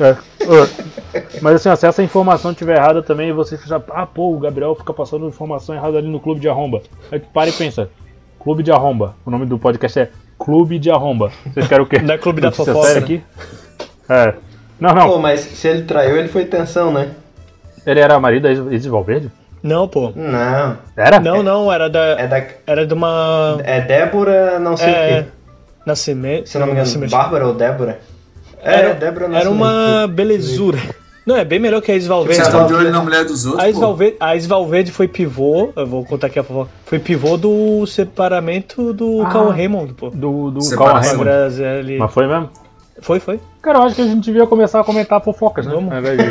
É. 0.00 0.16
Mas 1.40 1.54
assim, 1.56 1.68
ó, 1.68 1.76
se 1.76 1.86
essa 1.86 2.02
informação 2.02 2.50
estiver 2.50 2.76
errada 2.76 3.02
também, 3.02 3.32
você 3.32 3.58
já. 3.66 3.80
Ah, 3.90 4.06
pô, 4.06 4.34
o 4.34 4.38
Gabriel 4.38 4.74
fica 4.74 4.92
passando 4.92 5.28
informação 5.28 5.74
errada 5.74 5.98
ali 5.98 6.08
no 6.08 6.18
Clube 6.20 6.40
de 6.40 6.48
Arromba. 6.48 6.82
Aí 7.10 7.20
tu 7.20 7.26
para 7.32 7.48
e 7.48 7.52
pensa: 7.52 7.88
Clube 8.40 8.62
de 8.62 8.72
Arromba. 8.72 9.14
O 9.24 9.30
nome 9.30 9.46
do 9.46 9.58
podcast 9.58 9.98
é 10.00 10.10
Clube 10.38 10.78
de 10.78 10.90
Arromba. 10.90 11.30
Vocês 11.52 11.68
querem 11.68 11.84
o 11.84 11.88
quê? 11.88 11.98
Não 12.02 12.14
é 12.14 12.18
Clube 12.18 12.40
da 12.40 12.50
Fofoca, 12.50 12.92
né? 12.94 12.98
aqui? 12.98 13.22
É. 14.08 14.34
Não, 14.78 14.92
não. 14.94 15.08
Pô, 15.08 15.18
mas 15.18 15.40
se 15.40 15.66
ele 15.68 15.82
traiu, 15.82 16.16
ele 16.18 16.28
foi 16.28 16.44
tensão, 16.44 16.92
né? 16.92 17.12
Ele 17.86 17.98
era 18.00 18.18
marido 18.20 18.42
da 18.42 18.52
Is- 18.52 18.72
Isis 18.72 18.86
Valverde? 18.86 19.30
Não, 19.62 19.88
pô. 19.88 20.12
Não. 20.14 20.76
Era? 20.96 21.18
Não, 21.20 21.42
não, 21.42 21.72
era 21.72 21.88
da. 21.90 22.00
É 22.20 22.26
da. 22.26 22.42
Era 22.66 22.86
de 22.86 22.94
uma. 22.94 23.58
É 23.64 23.80
Débora, 23.80 24.58
não 24.58 24.76
sei 24.76 24.86
o 24.86 24.96
É. 24.96 25.22
quê. 25.22 25.28
Nascimento. 25.84 26.48
Se 26.48 26.58
não 26.58 26.66
me 26.66 26.72
engano, 26.72 26.86
Nascimento. 26.86 27.10
Bárbara 27.10 27.46
ou 27.46 27.54
Débora? 27.54 28.00
É, 28.62 28.74
Era, 28.74 28.94
Débora 28.94 29.24
era 29.26 29.34
Nascimento. 29.34 29.54
uma 29.56 30.06
belezura. 30.08 30.78
Não, 31.24 31.36
é 31.36 31.44
bem 31.44 31.58
melhor 31.58 31.80
que 31.82 31.90
a 31.90 31.96
Isis 31.96 32.06
Valverde. 32.08 32.36
Vocês 32.36 32.46
estão 32.46 32.66
de 32.68 32.74
olho 32.74 32.90
na 32.92 33.00
mulher 33.02 33.24
dos 33.24 33.44
outros, 33.46 33.64
A 33.64 33.68
Isis 33.68 33.80
pô. 33.80 33.86
Valverde, 33.88 34.16
a 34.20 34.36
Isis 34.36 34.48
Valverde 34.48 34.92
foi 34.92 35.08
pivô, 35.08 35.72
eu 35.74 35.84
vou 35.86 36.04
contar 36.04 36.28
aqui 36.28 36.38
a 36.38 36.44
fofoca, 36.44 36.70
foi 36.84 37.00
pivô 37.00 37.36
do 37.36 37.84
separamento 37.86 38.92
do 38.92 39.22
Ah. 39.22 39.30
Cauã 39.30 39.52
Raymond, 39.52 39.92
pô. 39.94 40.10
Do, 40.10 40.52
do. 40.52 40.70
Cauã 40.76 41.00
Raymond. 41.00 41.28
Mas 41.98 42.12
foi 42.12 42.26
mesmo? 42.28 42.48
Foi, 43.00 43.20
foi. 43.20 43.38
Cara, 43.62 43.78
eu 43.78 43.82
acho 43.82 43.94
que 43.94 44.02
a 44.02 44.06
gente 44.06 44.24
devia 44.24 44.46
começar 44.46 44.80
a 44.80 44.84
comentar 44.84 45.20
fofocas, 45.22 45.66
né? 45.66 45.72
Vamos. 45.74 45.92
Ao 45.92 45.98
invés 45.98 46.16
de 46.18 46.24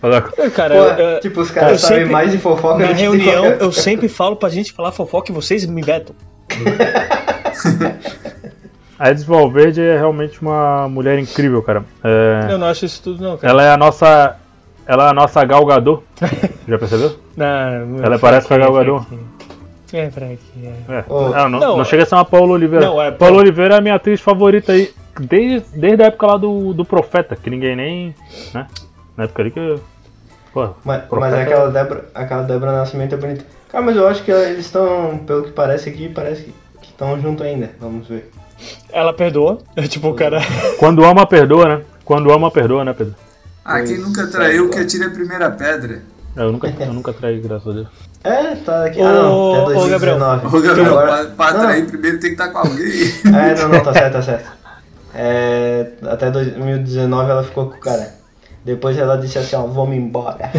falar- 0.00 0.28
É, 0.38 0.50
Cara, 0.50 0.74
Pô, 0.74 1.02
eu- 1.02 1.20
tipo, 1.20 1.40
os 1.40 1.50
caras 1.50 1.80
sabem 1.80 1.98
sempre- 1.98 2.12
mais 2.12 2.32
de 2.32 2.38
fofoca 2.38 2.78
na 2.78 2.86
do 2.86 2.88
que 2.88 2.94
de 2.94 3.02
reunião 3.02 3.42
qualquer- 3.44 3.62
eu 3.62 3.72
sempre 3.72 4.08
falo 4.08 4.34
pra 4.36 4.48
gente 4.48 4.72
falar 4.72 4.90
fofoca 4.92 5.30
e 5.30 5.34
vocês 5.34 5.64
me 5.66 5.80
vetam. 5.82 6.14
A 8.98 9.10
Edith 9.12 9.26
Valverde 9.26 9.80
é 9.80 9.96
realmente 9.96 10.42
uma 10.42 10.88
mulher 10.88 11.18
incrível, 11.20 11.62
cara. 11.62 11.84
É, 12.02 12.48
Eu 12.52 12.58
não 12.58 12.66
acho 12.66 12.84
isso 12.84 13.00
tudo, 13.02 13.22
não, 13.22 13.36
cara. 13.36 13.52
ela 13.52 13.62
é 13.62 13.70
a 13.72 13.76
nossa. 13.76 14.36
Ela 14.86 15.06
é 15.06 15.10
a 15.10 15.12
nossa 15.12 15.44
Gal 15.44 15.64
Gadot. 15.66 16.02
Já 16.66 16.78
percebeu? 16.78 17.14
Não, 17.36 18.02
Ela 18.02 18.18
parece 18.18 18.48
com 18.48 18.54
a 18.54 18.58
Gal 18.58 18.72
Gadot. 18.72 19.06
É, 19.92 20.10
fraquinha. 20.10 20.72
É. 20.88 21.04
Ô, 21.08 21.28
Não, 21.28 21.48
não, 21.48 21.60
não, 21.60 21.76
não 21.78 21.84
chega 21.84 22.02
a 22.02 22.06
ser 22.06 22.14
uma 22.16 22.24
Paula 22.24 22.54
Oliveira. 22.54 22.84
Não, 22.86 23.00
é- 23.00 23.10
Paula 23.12 23.36
Oliveira 23.38 23.74
é 23.74 23.78
a 23.78 23.80
minha 23.80 23.94
atriz 23.94 24.20
favorita 24.20 24.72
aí. 24.72 24.90
Desde, 25.20 25.66
desde 25.78 26.02
a 26.02 26.06
época 26.06 26.26
lá 26.26 26.36
do, 26.36 26.72
do 26.72 26.84
Profeta, 26.84 27.36
que 27.36 27.50
ninguém 27.50 27.74
nem. 27.76 28.14
Né? 28.54 28.66
Na 29.16 29.24
época 29.24 29.42
ali 29.42 29.50
que. 29.50 29.80
Pô, 30.52 30.70
Mas, 30.84 31.02
Profeta- 31.04 31.30
mas 31.36 31.46
aquela 31.46 31.70
Débora, 31.70 32.04
aquela 32.14 32.42
Débora 32.42 32.72
Nascimento 32.72 33.14
é 33.14 33.18
bonita. 33.18 33.44
Cara, 33.70 33.84
mas 33.84 33.96
eu 33.96 34.08
acho 34.08 34.22
que 34.24 34.30
eles 34.30 34.64
estão, 34.64 35.18
pelo 35.26 35.42
que 35.44 35.52
parece 35.52 35.88
aqui, 35.90 36.08
parece 36.08 36.54
que 36.80 36.88
estão 36.90 37.20
juntos 37.20 37.44
ainda. 37.44 37.70
Vamos 37.80 38.08
ver. 38.08 38.30
Ela 38.90 39.12
perdoa. 39.12 39.58
É 39.76 39.82
tipo 39.88 40.08
o 40.08 40.14
cara. 40.14 40.40
Quando 40.78 41.04
ama, 41.04 41.26
perdoa, 41.26 41.68
né? 41.76 41.82
Quando 42.04 42.32
ama, 42.32 42.50
perdoa, 42.50 42.84
né, 42.84 42.94
Pedro? 42.94 43.14
Ah, 43.64 43.82
quem 43.82 43.98
nunca 43.98 44.26
traiu 44.26 44.70
que 44.70 44.78
atire 44.78 45.04
a 45.04 45.10
primeira 45.10 45.50
pedra. 45.50 46.02
É, 46.34 46.40
Eu 46.40 46.52
nunca, 46.52 46.68
eu 46.80 46.92
nunca 46.92 47.12
traí, 47.12 47.38
graças 47.40 47.68
a 47.68 47.72
Deus. 47.72 47.88
É, 48.24 48.54
tá 48.56 48.86
aqui. 48.86 49.00
Ô, 49.00 49.04
ah, 49.06 49.12
não, 49.12 49.52
até 49.52 49.62
ô, 49.62 49.66
2019. 49.74 50.46
Ô, 50.46 50.60
Gabriel, 50.60 50.86
Agora- 50.98 51.06
pra, 51.06 51.24
pra 51.46 51.52
Não, 51.52 51.60
atrair 51.60 51.86
primeiro 51.86 52.18
tem 52.20 52.34
que 52.34 52.42
estar 52.42 52.48
com 52.48 52.58
alguém. 52.58 52.86
É, 53.26 53.54
não, 53.60 53.68
não, 53.68 53.80
tá 53.82 53.92
certo, 53.92 54.12
tá 54.14 54.22
certo. 54.22 54.57
É, 55.20 55.94
até 56.04 56.30
2019 56.30 57.28
ela 57.28 57.42
ficou 57.42 57.66
com 57.66 57.76
o 57.76 57.80
cara. 57.80 58.14
Depois 58.64 58.96
ela 58.96 59.16
disse 59.16 59.36
assim, 59.36 59.56
ó, 59.56 59.62
vamos 59.62 59.96
embora. 59.96 60.52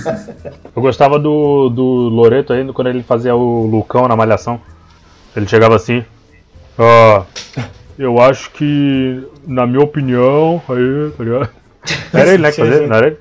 Eu 0.74 0.80
gostava 0.80 1.18
do, 1.18 1.68
do 1.68 1.84
Loreto 2.08 2.54
ainda 2.54 2.72
quando 2.72 2.86
ele 2.88 3.02
fazia 3.02 3.36
o 3.36 3.66
Lucão 3.66 4.08
na 4.08 4.16
Malhação. 4.16 4.58
Ele 5.36 5.46
chegava 5.46 5.76
assim. 5.76 6.02
Ó, 6.78 7.24
eu 7.98 8.18
acho 8.20 8.50
que, 8.52 9.22
na 9.46 9.66
minha 9.66 9.84
opinião, 9.84 10.62
aí, 10.68 11.10
tá 11.10 11.24
ligado? 11.24 11.48
Era 12.12 12.28
ele, 12.32 12.42
né, 12.42 12.50
que 12.52 12.56
fazia? 12.64 12.86
Não 12.86 12.96
era 12.96 13.06
ele? 13.08 13.18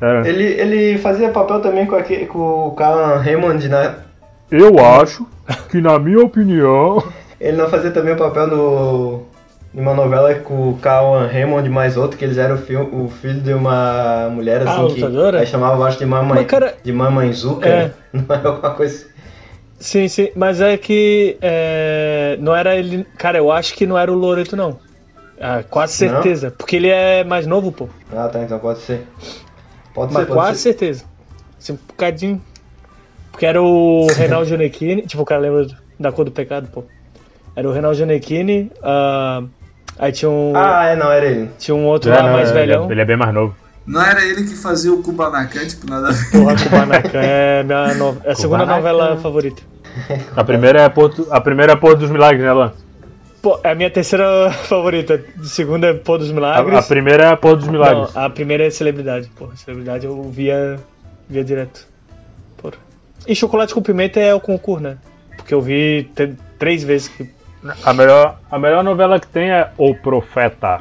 Era. 0.00 0.28
ele, 0.28 0.44
ele 0.44 0.98
fazia 0.98 1.28
papel 1.28 1.60
também 1.60 1.84
com, 1.86 1.96
aquele, 1.96 2.26
com 2.26 2.68
o 2.68 2.70
Calan 2.72 3.18
Raymond, 3.18 3.68
né? 3.68 3.96
Eu 4.50 4.78
acho 4.78 5.26
que, 5.70 5.80
na 5.82 5.98
minha 5.98 6.20
opinião. 6.20 7.02
Ele 7.38 7.58
não 7.58 7.68
fazia 7.68 7.90
também 7.90 8.14
o 8.14 8.16
papel 8.16 8.46
no, 8.46 9.26
em 9.76 9.80
uma 9.80 9.94
novela 9.94 10.34
com 10.36 10.70
o 10.70 10.78
Calan 10.78 11.26
Raymond 11.26 11.68
mais 11.68 11.96
outro, 11.98 12.16
que 12.18 12.24
eles 12.24 12.38
eram 12.38 12.54
o, 12.54 12.58
fi- 12.58 12.76
o 12.76 13.08
filho 13.08 13.40
de 13.42 13.52
uma 13.52 14.28
mulher 14.30 14.62
assim 14.62 14.70
Ah, 14.84 14.86
que 14.88 15.00
lutadora? 15.02 15.40
aí 15.40 15.46
chamava 15.46 15.84
acho 15.84 15.98
de 15.98 16.06
mamãe, 16.06 16.38
Mas, 16.38 16.46
cara- 16.46 16.74
de 16.82 16.92
mamãezuca, 16.92 17.68
É. 17.68 17.90
não 18.12 18.24
era 18.34 18.48
alguma 18.48 18.70
coisa 18.74 18.94
assim. 18.96 19.06
Sim, 19.78 20.08
sim, 20.08 20.30
mas 20.34 20.60
é 20.62 20.78
que 20.78 21.36
é, 21.42 22.38
não 22.40 22.56
era 22.56 22.74
ele. 22.74 23.04
Cara, 23.18 23.36
eu 23.36 23.52
acho 23.52 23.74
que 23.74 23.86
não 23.86 23.98
era 23.98 24.10
o 24.10 24.14
Loreto, 24.14 24.56
não. 24.56 24.80
Ah, 25.38 25.62
quase 25.62 25.92
Não? 26.06 26.22
certeza. 26.22 26.50
Porque 26.50 26.76
ele 26.76 26.88
é 26.88 27.22
mais 27.24 27.46
novo, 27.46 27.70
pô. 27.70 27.86
Ah, 28.10 28.26
tá, 28.28 28.42
então 28.42 28.58
pode 28.58 28.78
ser. 28.78 29.06
Pode 29.92 30.14
Mas 30.14 30.22
ser, 30.22 30.28
pode 30.28 30.40
quase 30.40 30.58
ser. 30.60 30.72
certeza. 30.72 31.04
Assim, 31.58 31.74
um 31.74 31.78
bocadinho. 31.88 32.40
Porque 33.30 33.44
era 33.44 33.62
o 33.62 34.12
Reinaldo 34.16 34.46
Gianecchini. 34.46 35.02
tipo, 35.02 35.22
o 35.22 35.26
cara 35.26 35.42
lembra 35.42 35.66
da 36.00 36.10
cor 36.10 36.24
do 36.24 36.30
pecado, 36.30 36.68
pô. 36.72 36.84
Era 37.54 37.68
o 37.68 37.72
Reinaldo 37.72 37.98
Gianecchini. 37.98 38.70
ah, 38.82 39.42
aí 39.98 40.12
tinha 40.12 40.30
um. 40.30 40.52
Ah, 40.56 40.86
é, 40.86 40.96
não, 40.96 41.10
era 41.12 41.26
ele. 41.26 41.50
Tinha 41.58 41.74
um 41.74 41.86
outro 41.86 42.10
É, 42.10 42.16
lá 42.16 42.22
não, 42.24 42.32
mais 42.32 42.50
ele 42.50 42.58
é- 42.58 42.66
velhão. 42.66 42.90
Ele 42.92 43.00
é 43.00 43.04
bem 43.04 43.16
mais 43.16 43.32
novo. 43.34 43.54
Não 43.86 44.02
era 44.02 44.24
ele 44.24 44.42
que 44.42 44.54
fazia 44.56 44.92
o 44.92 45.00
Kubanacan, 45.02 45.64
tipo, 45.66 45.88
nada 45.88 46.08
a 46.08 46.12
ver. 46.12 46.30
Porra, 46.32 46.56
Kubanacan 46.56 47.20
é 47.22 47.62
minha 47.62 47.94
no... 47.94 48.16
é 48.24 48.32
a 48.32 48.34
segunda 48.34 48.64
Kubanacan. 48.64 48.76
novela 48.76 49.16
favorita. 49.18 49.62
A 50.36 50.42
primeira 50.44 50.82
é 50.82 50.88
Porto, 50.88 51.26
a 51.30 51.40
primeira 51.40 51.72
é 51.72 51.76
Porto 51.76 51.98
dos 52.00 52.10
Milagres, 52.10 52.42
né, 52.42 52.52
Luan? 52.52 52.72
Pô, 53.40 53.60
é 53.62 53.70
a 53.70 53.74
minha 53.76 53.88
terceira 53.90 54.50
favorita. 54.68 55.22
A 55.40 55.44
segunda 55.44 55.86
é 55.86 55.94
Pô 55.94 56.18
dos 56.18 56.30
A, 56.30 56.34
Milagres. 56.34 56.76
a 56.78 56.82
primeira 56.82 57.24
é 57.30 57.36
Porto 57.36 57.60
dos 57.60 57.68
Milagres. 57.68 58.12
Não, 58.12 58.24
a 58.24 58.28
primeira 58.28 58.66
é 58.66 58.70
Celebridade. 58.70 59.30
Porra, 59.36 59.54
Celebridade 59.56 60.04
eu 60.04 60.20
via, 60.24 60.80
via 61.28 61.44
direto. 61.44 61.86
Porra. 62.56 62.74
E 63.26 63.34
Chocolate 63.36 63.72
com 63.72 63.80
Pimenta 63.82 64.18
é 64.18 64.34
o 64.34 64.40
concurso, 64.40 64.82
né? 64.82 64.96
Porque 65.36 65.54
eu 65.54 65.60
vi 65.62 66.10
três 66.58 66.82
vezes 66.82 67.06
que. 67.08 67.30
A, 67.84 67.92
melhor, 67.92 68.36
a 68.50 68.58
melhor 68.58 68.82
novela 68.84 69.18
que 69.20 69.26
tem 69.26 69.50
é 69.50 69.70
O 69.78 69.94
Profeta. 69.94 70.80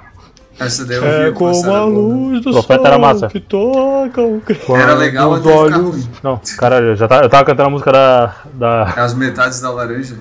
Essa 0.60 0.86
daí 0.86 0.98
eu 0.98 1.04
É 1.06 1.10
vi. 1.10 1.24
essa 1.26 1.32
como 1.34 1.66
era 1.66 1.78
a 1.80 1.84
luz 1.86 2.42
do 2.42 2.52
Profeta 2.52 2.76
sol 2.80 2.88
era 2.88 2.98
massa. 3.00 3.28
que 3.28 3.40
toca 3.42 4.22
o... 4.22 4.40
cre- 4.42 4.60
Era 4.70 4.94
legal 4.94 5.30
Quando 5.30 5.50
até 5.50 5.56
os 5.60 5.64
ficar 5.66 5.78
olhos- 5.80 5.96
ruim. 6.06 6.10
Não, 6.24 6.42
caralho, 6.58 6.86
eu, 6.88 6.96
já 6.96 7.08
tava, 7.08 7.24
eu 7.24 7.30
tava 7.30 7.44
cantando 7.46 7.68
a 7.68 7.72
música 7.72 7.92
da. 7.92 8.36
da 8.54 8.84
As 8.84 9.14
metades 9.14 9.60
da 9.60 9.70
laranja. 9.72 10.16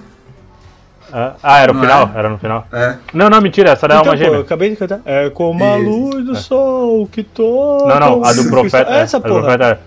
ah, 1.13 1.61
era 1.61 1.71
o 1.71 1.75
Não 1.75 1.83
final? 1.83 2.11
é? 2.13 2.19
Era 2.19 2.29
no 2.29 2.39
final. 2.39 2.67
É. 2.73 2.97
Não, 3.13 3.31
não, 3.31 3.41
mentira, 3.41 3.71
essa 3.71 3.87
era 3.87 3.95
Então, 3.95 4.07
uma 4.13 4.17
pô, 4.17 4.23
eu 4.23 4.27
gêmea. 4.27 4.41
acabei 4.41 4.71
de 4.71 4.77
cantar. 4.77 5.01
É 5.05 5.31
como 5.31 5.63
a 5.65 5.77
luz 5.77 6.25
do 6.25 6.35
sol 6.35 7.07
que 7.07 7.23
toca 7.23 7.87
Não, 7.87 8.01
não, 8.19 8.25
a 8.25 8.31
o 8.31 8.35
do 8.35 8.51
profeta. 8.51 8.91
é, 8.91 8.99
Essa 9.01 9.19
a 9.19 9.21
do 9.21 9.29
porra. 9.29 9.41
profeta 9.43 9.65
é. 9.67 9.79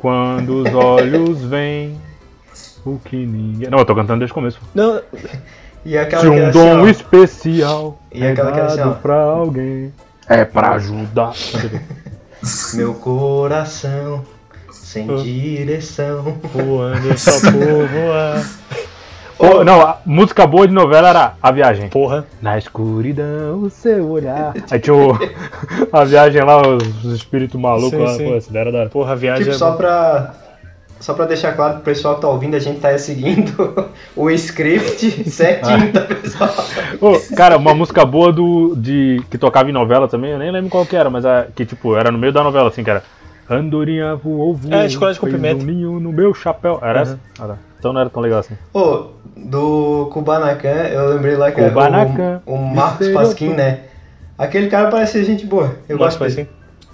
Quando 0.00 0.62
os 0.64 0.74
olhos 0.74 1.42
vêm, 1.44 1.98
o 2.84 2.98
que 3.02 3.16
ninguém. 3.16 3.70
Não, 3.70 3.78
eu 3.78 3.84
tô 3.86 3.94
cantando 3.94 4.18
desde 4.20 4.32
o 4.32 4.34
começo. 4.34 4.60
Não, 4.74 5.00
E 5.88 5.96
aquela 5.96 6.20
Se 6.22 6.28
que 6.28 6.34
um 6.34 6.38
era 6.38 6.50
dom 6.52 6.70
assim, 6.72 6.80
ó, 6.82 6.86
especial 6.88 7.98
E 8.12 8.22
é 8.24 8.30
aquela 8.32 8.52
que 8.52 8.58
era 8.58 8.66
assim, 8.66 8.80
ó. 8.82 8.90
pra 8.92 9.14
alguém, 9.22 9.92
é 10.28 10.44
pra 10.44 10.72
ajudar. 10.72 11.32
Meu 12.74 12.94
coração 12.94 14.22
sem 14.70 15.08
Ah. 15.10 15.16
direção. 15.22 16.36
voando 16.52 17.18
só 17.18 17.32
por 17.50 17.88
voar. 17.88 18.44
Ô, 19.38 19.64
não, 19.64 19.80
a 19.80 19.98
música 20.04 20.46
boa 20.46 20.66
de 20.66 20.74
novela 20.74 21.08
era 21.10 21.34
A 21.42 21.50
Viagem. 21.52 21.88
Porra. 21.88 22.26
Na 22.42 22.58
escuridão, 22.58 23.62
o 23.62 23.70
seu 23.70 24.08
olhar. 24.10 24.52
Aí 24.70 24.78
tinha 24.80 24.94
o, 24.94 25.12
a 25.92 26.04
viagem 26.04 26.42
lá, 26.42 26.60
os, 26.60 27.04
os 27.04 27.14
espíritos 27.14 27.58
malucos 27.60 27.90
Sim, 27.90 28.04
lá. 28.04 28.40
sim. 28.40 28.40
Pô, 28.52 28.58
era 28.58 28.72
da. 28.72 28.86
Porra, 28.90 29.12
a 29.12 29.14
viagem 29.16 29.44
Tipo, 29.44 29.54
é 29.54 29.58
só 29.58 29.72
pra. 29.72 30.34
Só 31.00 31.14
pra 31.14 31.26
deixar 31.26 31.52
claro 31.54 31.74
pro 31.74 31.82
pessoal 31.82 32.16
que 32.16 32.22
tá 32.22 32.28
ouvindo, 32.28 32.56
a 32.56 32.58
gente 32.58 32.80
tá 32.80 32.96
seguindo 32.98 33.88
o 34.16 34.28
script 34.30 35.30
certinho, 35.30 35.92
tá, 35.92 36.00
pessoal? 36.02 36.50
Ô, 37.00 37.34
cara, 37.36 37.56
uma 37.56 37.72
música 37.74 38.04
boa 38.04 38.32
do, 38.32 38.74
de, 38.76 39.22
que 39.30 39.38
tocava 39.38 39.68
em 39.70 39.72
novela 39.72 40.08
também, 40.08 40.32
eu 40.32 40.38
nem 40.38 40.50
lembro 40.50 40.70
qual 40.70 40.84
que 40.84 40.96
era, 40.96 41.08
mas 41.08 41.24
a, 41.24 41.46
que 41.54 41.64
tipo, 41.64 41.96
era 41.96 42.10
no 42.10 42.18
meio 42.18 42.32
da 42.32 42.42
novela, 42.42 42.68
assim, 42.68 42.82
que 42.82 42.90
era 42.90 43.02
Andorinha 43.48 44.14
voou, 44.16 44.54
voou, 44.54 44.74
É, 44.74 44.88
Chocolate 44.88 45.18
com 45.20 45.26
fez 45.26 45.36
Pimenta. 45.40 45.62
um 45.62 45.66
ninho 45.66 46.00
no 46.00 46.12
meu 46.12 46.34
chapéu. 46.34 46.78
Era 46.82 46.98
Uhum. 46.98 47.02
essa? 47.02 47.20
Ah, 47.40 47.46
tá. 47.46 47.56
então 47.78 47.92
não 47.92 48.00
era 48.00 48.10
tão 48.10 48.20
legal 48.20 48.40
assim. 48.40 48.54
Pô, 48.72 49.06
do 49.36 50.10
Kubanacan, 50.12 50.68
eu 50.68 51.14
lembrei 51.14 51.36
lá 51.36 51.50
que 51.50 51.62
Kubanacan. 51.62 52.22
era 52.22 52.42
o, 52.44 52.54
o 52.54 52.58
Marcos 52.74 53.08
Pasquim, 53.08 53.54
né? 53.54 53.80
Aquele 54.36 54.68
cara 54.68 54.88
parece 54.90 55.24
gente 55.24 55.46
boa. 55.46 55.76
Eu 55.88 55.96
Nossa, 55.96 56.18
gosto 56.18 56.18
foi 56.18 56.28
dele. 56.28 56.40
assim. 56.42 56.50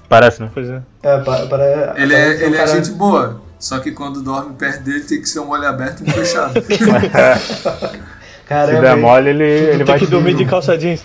Parece, 0.08 0.42
né? 0.42 0.50
Pois 0.54 0.68
é. 0.70 0.80
É, 1.02 1.18
pa- 1.18 1.46
para, 1.46 1.94
Ele 1.96 2.14
é, 2.14 2.28
um 2.28 2.30
ele 2.32 2.54
é 2.54 2.58
cara- 2.58 2.68
gente 2.68 2.90
boa. 2.92 3.40
Só 3.64 3.78
que 3.78 3.92
quando 3.92 4.20
dorme 4.20 4.52
perto 4.56 4.82
dele 4.82 5.00
tem 5.04 5.22
que 5.22 5.26
ser 5.26 5.40
um 5.40 5.48
olho 5.48 5.66
aberto 5.66 6.04
e 6.04 6.10
um 6.10 6.12
fechado. 6.12 6.52
Caramba, 8.46 8.74
Se 8.76 8.80
der 8.82 8.92
ele- 8.92 9.00
mole, 9.00 9.30
ele, 9.30 9.42
ele 9.44 9.76
Tem 9.78 9.84
vai 9.86 9.98
que 9.98 10.04
te- 10.04 10.10
dormir 10.10 10.34
de 10.34 10.44
calça 10.44 10.76
jeans. 10.76 11.02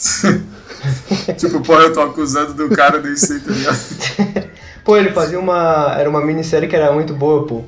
tipo, 1.38 1.60
pô, 1.60 1.74
eu 1.74 1.92
tô 1.92 2.00
acusando 2.00 2.54
do 2.54 2.68
cara 2.74 2.98
desse 2.98 3.34
aí, 3.34 3.40
tá 3.40 3.52
ligado? 3.52 4.50
Pô, 4.84 4.96
ele 4.96 5.10
fazia 5.10 5.38
uma. 5.38 5.94
Era 5.96 6.08
uma 6.10 6.20
minissérie 6.24 6.66
que 6.68 6.74
era 6.74 6.90
muito 6.90 7.12
boa, 7.14 7.46
pô. 7.46 7.62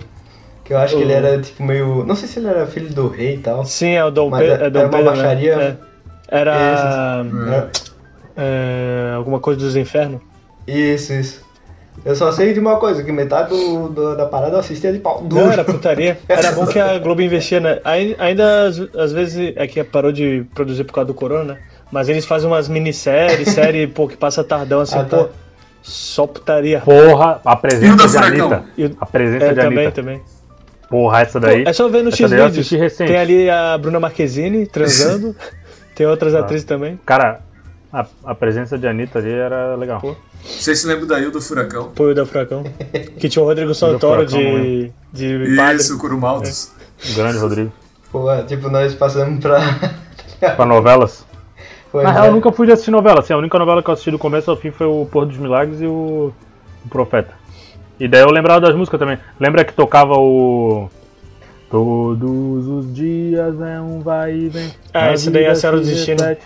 Que 0.64 0.72
eu 0.72 0.78
acho 0.78 0.96
que 0.96 1.02
ele 1.02 1.12
era 1.12 1.40
tipo 1.40 1.62
meio. 1.62 2.04
Não 2.04 2.16
sei 2.16 2.26
se 2.26 2.38
ele 2.40 2.48
era 2.48 2.66
filho 2.66 2.88
do 2.92 3.06
rei 3.06 3.34
e 3.36 3.38
tal. 3.38 3.64
Sim, 3.66 3.90
é 3.92 4.04
o 4.04 4.10
Dom 4.10 4.30
Pedro. 4.32 4.64
é- 4.64 4.66
É 4.66 4.70
Dom 4.70 4.78
era 4.80 4.88
uma 4.88 4.96
Pedro, 4.98 5.10
né? 5.12 5.16
baixaria. 5.22 5.52
É. 5.52 5.76
Era 6.26 6.52
Era- 6.56 7.70
é, 8.36 9.12
alguma 9.14 9.38
coisa 9.38 9.60
dos 9.60 9.76
infernos. 9.76 10.20
Isso, 10.66 11.12
isso. 11.12 11.44
Eu 12.04 12.16
só 12.16 12.32
sei 12.32 12.52
de 12.52 12.58
uma 12.58 12.76
coisa, 12.78 13.02
que 13.04 13.12
metade 13.12 13.50
do, 13.50 13.88
do- 13.88 14.16
da 14.16 14.26
parada 14.26 14.56
eu 14.56 14.60
assistia 14.60 14.92
de 14.92 14.98
pau 14.98 15.22
duro. 15.22 15.44
Não, 15.44 15.52
era 15.52 15.62
putaria. 15.62 16.18
Era 16.28 16.50
bom 16.52 16.66
que 16.66 16.78
a 16.78 16.98
Globo 16.98 17.20
investia, 17.22 17.60
né? 17.60 17.80
Ai- 17.84 18.16
Ainda 18.18 18.64
às, 18.66 18.78
às 18.96 19.12
vezes 19.12 19.52
é 19.56 19.66
que 19.66 19.84
parou 19.84 20.10
de 20.10 20.44
produzir 20.54 20.84
por 20.84 20.94
causa 20.94 21.06
do 21.06 21.14
corona, 21.14 21.54
né? 21.54 21.60
Mas 21.92 22.08
eles 22.08 22.24
fazem 22.24 22.48
umas 22.48 22.68
minisséries, 22.68 23.48
série, 23.54 23.86
pô, 23.86 24.08
que 24.08 24.16
passa 24.16 24.42
tardão 24.42 24.80
assim, 24.80 24.98
Ah, 24.98 25.04
tá. 25.04 25.16
pô. 25.18 25.28
Só 25.82 26.26
putaria. 26.26 26.80
Porra, 26.80 27.40
a 27.44 27.56
presença 27.56 28.08
de? 28.08 28.16
Anitta. 28.16 28.64
E 28.78 28.84
o- 28.86 28.96
A 29.00 29.06
presença 29.06 29.44
É, 29.44 29.48
de 29.50 29.54
também, 29.60 29.78
Anitta. 29.86 30.02
também. 30.02 30.20
Porra, 30.88 31.20
essa 31.22 31.40
Pô, 31.40 31.46
daí. 31.46 31.64
é 31.66 31.72
só 31.72 31.88
ver 31.88 32.02
no 32.02 32.10
recente. 32.76 33.08
Tem 33.08 33.16
ali 33.18 33.48
a 33.50 33.76
Bruna 33.78 34.00
Marquezine 34.00 34.66
transando. 34.66 35.34
tem 35.94 36.06
outras 36.06 36.34
atrizes 36.34 36.64
também. 36.64 36.98
Cara, 37.04 37.40
a, 37.92 38.06
a 38.24 38.34
presença 38.34 38.78
de 38.78 38.86
Anitta 38.86 39.18
ali 39.18 39.30
era 39.30 39.76
legal. 39.76 40.00
Pô. 40.00 40.16
Vocês 40.42 40.80
se 40.80 40.86
lembram 40.86 41.06
daí 41.06 41.30
do 41.30 41.40
Furacão? 41.40 41.84
Apoio 41.84 42.14
da 42.14 42.24
Furacão. 42.24 42.64
Que 43.18 43.28
tinha 43.28 43.42
o 43.42 43.46
Rodrigo 43.46 43.74
Santoro 43.74 44.28
Furacão, 44.28 44.38
de, 44.38 44.92
de 45.12 45.56
padre. 45.56 45.76
Isso, 45.76 45.98
Curumaltos. 45.98 46.72
O 47.10 47.14
grande 47.14 47.38
Rodrigo. 47.38 47.72
Pô, 48.10 48.28
tipo, 48.46 48.68
nós 48.70 48.94
passamos 48.94 49.40
pra. 49.40 49.60
Pra 50.56 50.66
novelas. 50.66 51.24
Pois 51.92 52.02
Na 52.02 52.10
é. 52.10 52.12
real, 52.14 52.26
eu 52.26 52.32
nunca 52.32 52.50
fui 52.50 52.66
de 52.66 52.72
assistir 52.72 52.90
novela. 52.90 53.20
Assim, 53.20 53.32
a 53.32 53.36
única 53.36 53.56
novela 53.56 53.80
que 53.80 53.88
eu 53.88 53.92
assisti 53.92 54.10
do 54.10 54.18
começo 54.18 54.50
ao 54.50 54.56
fim 54.56 54.72
foi 54.72 54.88
o 54.88 55.06
Porto 55.06 55.28
dos 55.28 55.38
Milagres 55.38 55.80
e 55.80 55.86
o, 55.86 56.32
o 56.84 56.88
Profeta. 56.88 57.32
E 58.00 58.08
daí 58.08 58.22
eu 58.22 58.30
lembrava 58.30 58.60
das 58.60 58.74
músicas 58.74 58.98
também. 58.98 59.18
Lembra 59.38 59.64
que 59.64 59.72
tocava 59.72 60.14
o. 60.14 60.90
Todos 61.70 62.66
os 62.66 62.92
dias 62.92 63.60
é 63.60 63.80
um 63.80 64.00
vai 64.00 64.34
e 64.34 64.48
vem. 64.48 64.74
Ah, 64.92 65.12
esse 65.12 65.30
daí 65.30 65.44
é 65.44 65.54
Senhora 65.54 65.78
do 65.78 65.86
Destino. 65.86 66.20
repete. 66.20 66.42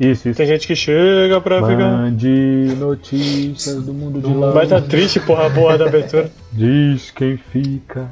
Isso, 0.00 0.30
isso. 0.30 0.36
Tem 0.38 0.46
gente 0.46 0.66
que 0.66 0.74
chega 0.74 1.40
pra 1.42 1.56
ficar. 1.56 1.76
Mande 1.90 2.74
notícias 2.78 3.82
do 3.84 3.92
mundo 3.92 4.18
de 4.26 4.34
lá. 4.34 4.50
Vai 4.50 4.66
tá 4.66 4.80
triste, 4.80 5.20
porra, 5.20 5.48
boa 5.50 5.76
da 5.76 5.84
abertura. 5.86 6.30
Diz 6.50 7.10
quem 7.10 7.36
fica. 7.36 8.08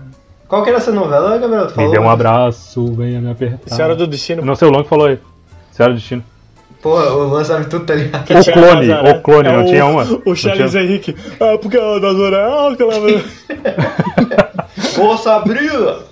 Qual 0.46 0.62
que 0.62 0.68
era 0.68 0.78
essa 0.78 0.92
novela, 0.92 1.38
Gabriel? 1.38 1.64
Tu 1.66 1.70
Me 1.70 1.74
falou? 1.76 1.90
dê 1.92 1.98
um 1.98 2.10
abraço, 2.10 2.92
venha 2.94 3.20
me 3.20 3.30
apertar. 3.30 3.74
Senhora 3.74 3.96
do 3.96 4.06
Destino. 4.06 4.44
Não 4.44 4.54
sei 4.54 4.68
o 4.68 4.70
Long 4.70 4.82
que 4.82 4.88
falou 4.90 5.06
aí. 5.06 5.18
Senhora 5.72 5.94
do 5.94 5.98
Destino. 5.98 6.22
Pô, 6.82 6.90
o 7.00 7.24
Luan 7.28 7.42
sabe 7.42 7.66
tudo, 7.66 7.86
tá 7.86 7.94
ligado? 7.94 8.22
O 8.30 8.44
clone, 8.52 8.92
o 8.92 9.20
clone, 9.22 9.48
É 9.48 9.52
não 9.52 9.62
o- 9.64 9.66
tinha 9.66 9.84
uma? 9.86 10.04
O 10.24 10.34
Charles 10.36 10.70
tinha? 10.70 10.82
Henrique. 10.84 11.16
Ah, 11.40 11.58
porque 11.60 11.76
a 11.76 11.98
Nazaré 11.98 12.36
é 12.36 12.72
aquela. 12.72 12.94
Ô, 15.00 15.16
Sabrina! 15.16 16.07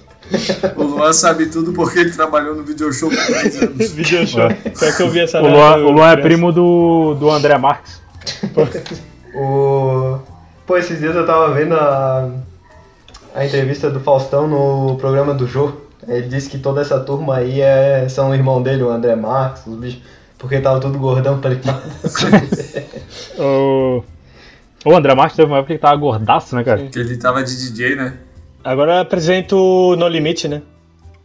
O 0.77 0.83
Luan 0.83 1.13
sabe 1.13 1.47
tudo 1.47 1.73
porque 1.73 2.01
ele 2.01 2.11
trabalhou 2.11 2.55
no 2.55 2.65
video 2.65 2.93
show 2.93 3.09
por 3.09 3.17
10 3.17 3.63
anos. 3.63 3.91
Video 3.93 4.27
show. 4.27 4.49
Pior 4.49 4.97
que 4.97 5.03
eu 5.03 5.11
vi 5.11 5.21
essa 5.21 5.41
O 5.41 5.47
Luan, 5.47 5.77
o 5.77 5.91
Luan 5.91 6.11
é 6.13 6.17
primo 6.17 6.53
do, 6.53 7.15
do 7.15 7.31
André 7.31 7.57
Marques. 7.59 8.01
O... 9.39 10.19
Pô, 10.67 10.79
esses 10.79 10.99
dias 10.99 11.15
eu 11.15 11.27
tava 11.27 11.53
vendo 11.53 11.75
a, 11.75 12.31
a 13.35 13.45
entrevista 13.45 13.91
do 13.91 14.01
Faustão 14.01 14.49
no 14.49 14.97
programa 14.97 15.35
do 15.35 15.47
Jô. 15.47 15.73
Ele 16.09 16.27
disse 16.27 16.49
que 16.49 16.57
toda 16.57 16.81
essa 16.81 16.99
turma 17.01 17.37
aí 17.37 17.61
é, 17.61 18.09
são 18.09 18.31
o 18.31 18.35
irmão 18.35 18.63
dele, 18.63 18.83
o 18.83 18.89
André 18.89 19.15
Marques, 19.15 19.67
os 19.67 19.77
bichos. 19.77 20.03
Porque 20.39 20.59
tava 20.59 20.81
tudo 20.81 20.99
gordão, 20.99 21.39
tá 21.39 21.51
ligado? 21.51 21.83
O, 23.39 24.03
o 24.87 24.97
André 24.97 25.15
Marques 25.15 25.37
teve 25.37 25.51
uma 25.51 25.59
época 25.59 25.75
que 25.75 25.81
tava 25.81 25.97
gordaço, 25.97 26.57
né, 26.57 26.65
cara? 26.65 26.87
Que 26.87 26.99
ele 26.99 27.19
tava 27.19 27.45
de 27.45 27.55
DJ, 27.55 27.97
né? 27.97 28.15
Agora 28.67 28.95
eu 28.95 29.01
apresento 29.01 29.95
No 29.97 30.09
Limite, 30.09 30.49
né? 30.49 30.61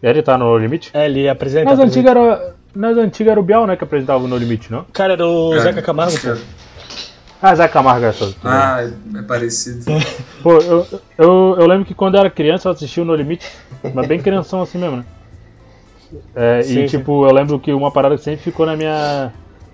Ele 0.03 0.21
tá 0.21 0.37
no 0.37 0.55
Limite? 0.57 0.91
É, 0.93 1.05
ele 1.05 1.27
apresenta. 1.27 1.65
Nas 1.65 1.79
apresenta. 1.79 1.99
antigas 1.99 2.11
era, 2.15 2.55
nas 2.75 2.97
antigas 2.97 3.31
era 3.31 3.39
o 3.39 3.43
Biel, 3.43 3.65
né, 3.65 3.75
que 3.75 3.83
apresentava 3.83 4.23
o 4.23 4.27
No 4.27 4.37
Limite, 4.37 4.71
não? 4.71 4.85
Cara, 4.93 5.13
era 5.13 5.25
o 5.25 5.55
É. 5.55 5.59
Zeca 5.59 5.81
Camargo, 5.81 6.13
pô. 6.19 6.37
Ah, 7.41 7.55
Zé 7.55 7.67
Camargo 7.67 8.05
é 8.05 8.09
essa. 8.09 8.35
Ah, 8.43 8.83
é- 8.83 9.19
é 9.19 9.21
parecido. 9.23 9.83
Pô, 10.43 10.53
eu, 10.57 10.85
eu, 11.17 11.55
eu 11.59 11.67
lembro 11.67 11.85
que 11.85 11.95
quando 11.95 12.13
eu 12.13 12.19
era 12.19 12.29
criança 12.29 12.67
eu 12.67 12.71
assistia 12.73 13.01
o 13.01 13.05
No 13.05 13.15
Limite, 13.15 13.47
mas 13.95 14.07
bem 14.07 14.19
crianção 14.19 14.61
assim 14.61 14.77
mesmo, 14.77 14.97
né? 14.97 15.05
É, 16.35 16.61
Sim, 16.61 16.83
e 16.83 16.89
sim. 16.89 16.97
tipo, 16.97 17.25
eu 17.25 17.33
lembro 17.33 17.59
que 17.59 17.73
uma 17.73 17.89
parada 17.89 18.15
que 18.15 18.23
sempre 18.23 18.43
ficou 18.43 18.65
na 18.67 18.75
minha, 18.75 19.31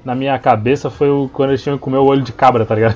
na 0.08 0.16
minha 0.16 0.39
cabeça 0.39 0.89
foi 0.89 1.10
o, 1.10 1.30
quando 1.34 1.49
eles 1.49 1.62
tinham 1.62 1.78
que 1.78 1.84
comer 1.84 1.97
o 1.97 2.05
olho 2.05 2.22
de 2.22 2.32
cabra, 2.32 2.66
tá 2.66 2.74
ligado? 2.74 2.95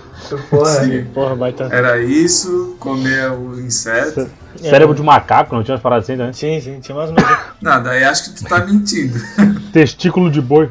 Porra, 0.49 0.66
Sim. 0.66 1.03
Porra, 1.14 1.36
vai 1.36 1.51
tá. 1.51 1.68
Era 1.70 2.01
isso, 2.01 2.78
comer 2.80 3.30
o 3.32 3.59
inseto. 3.59 4.30
Cérebro 4.55 4.95
de 4.95 5.03
macaco, 5.03 5.53
não 5.53 5.62
tinha 5.62 5.74
umas 5.76 5.82
paradas 5.82 6.05
assim, 6.09 6.16
né? 6.16 6.32
Sim, 6.32 6.62
sim, 6.62 6.80
tinha 6.80 6.95
umas 6.97 7.09
novidades. 7.09 7.45
Não, 7.62 7.84
daí 7.84 8.03
acho 8.03 8.24
que 8.34 8.38
tu 8.38 8.45
tá 8.45 8.66
mentindo. 8.66 9.20
Testículo 9.74 10.32
de 10.32 10.41
boi. 10.41 10.70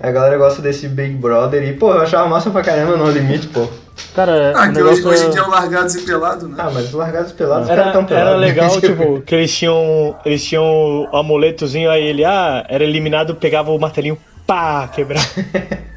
a 0.00 0.10
galera 0.12 0.36
gosta 0.38 0.62
desse 0.62 0.86
Big 0.88 1.14
Brother 1.14 1.62
e, 1.64 1.72
pô, 1.72 1.92
eu 1.92 2.02
achava 2.02 2.28
massa 2.28 2.50
pra 2.50 2.62
caramba 2.62 2.96
no 2.96 3.10
limite, 3.10 3.48
pô. 3.48 3.66
Cara, 4.14 4.52
Ah, 4.56 4.68
que 4.68 4.80
hoje, 4.82 5.04
hoje 5.06 5.24
é- 5.24 5.26
em 5.26 5.30
dia 5.30 5.40
é 5.40 5.44
o 5.44 5.50
largados 5.50 5.94
e 5.94 6.02
pelado, 6.02 6.48
né? 6.48 6.54
Ah, 6.58 6.70
mas 6.72 6.86
os 6.86 6.92
largados 6.92 7.32
pelados, 7.32 7.64
os 7.66 7.70
Era, 7.70 7.90
tão 7.92 8.04
pelados. 8.04 8.28
era 8.30 8.36
legal, 8.36 8.70
tipo, 8.80 9.20
que 9.22 9.34
eles 9.34 9.56
tinham. 9.56 10.16
Eles 10.24 10.44
tinham 10.44 10.64
o 11.12 11.16
amuletozinho, 11.16 11.90
aí 11.90 12.04
ele, 12.04 12.24
ah, 12.24 12.64
era 12.68 12.82
eliminado, 12.84 13.34
pegava 13.34 13.70
o 13.70 13.78
martelinho, 13.78 14.16
pá, 14.50 14.88
quebrava. 14.88 15.24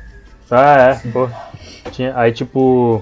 Ah, 0.55 0.77
é, 0.77 1.09
pô. 1.11 1.27
Tinha, 1.91 2.15
aí 2.15 2.31
tipo. 2.31 3.01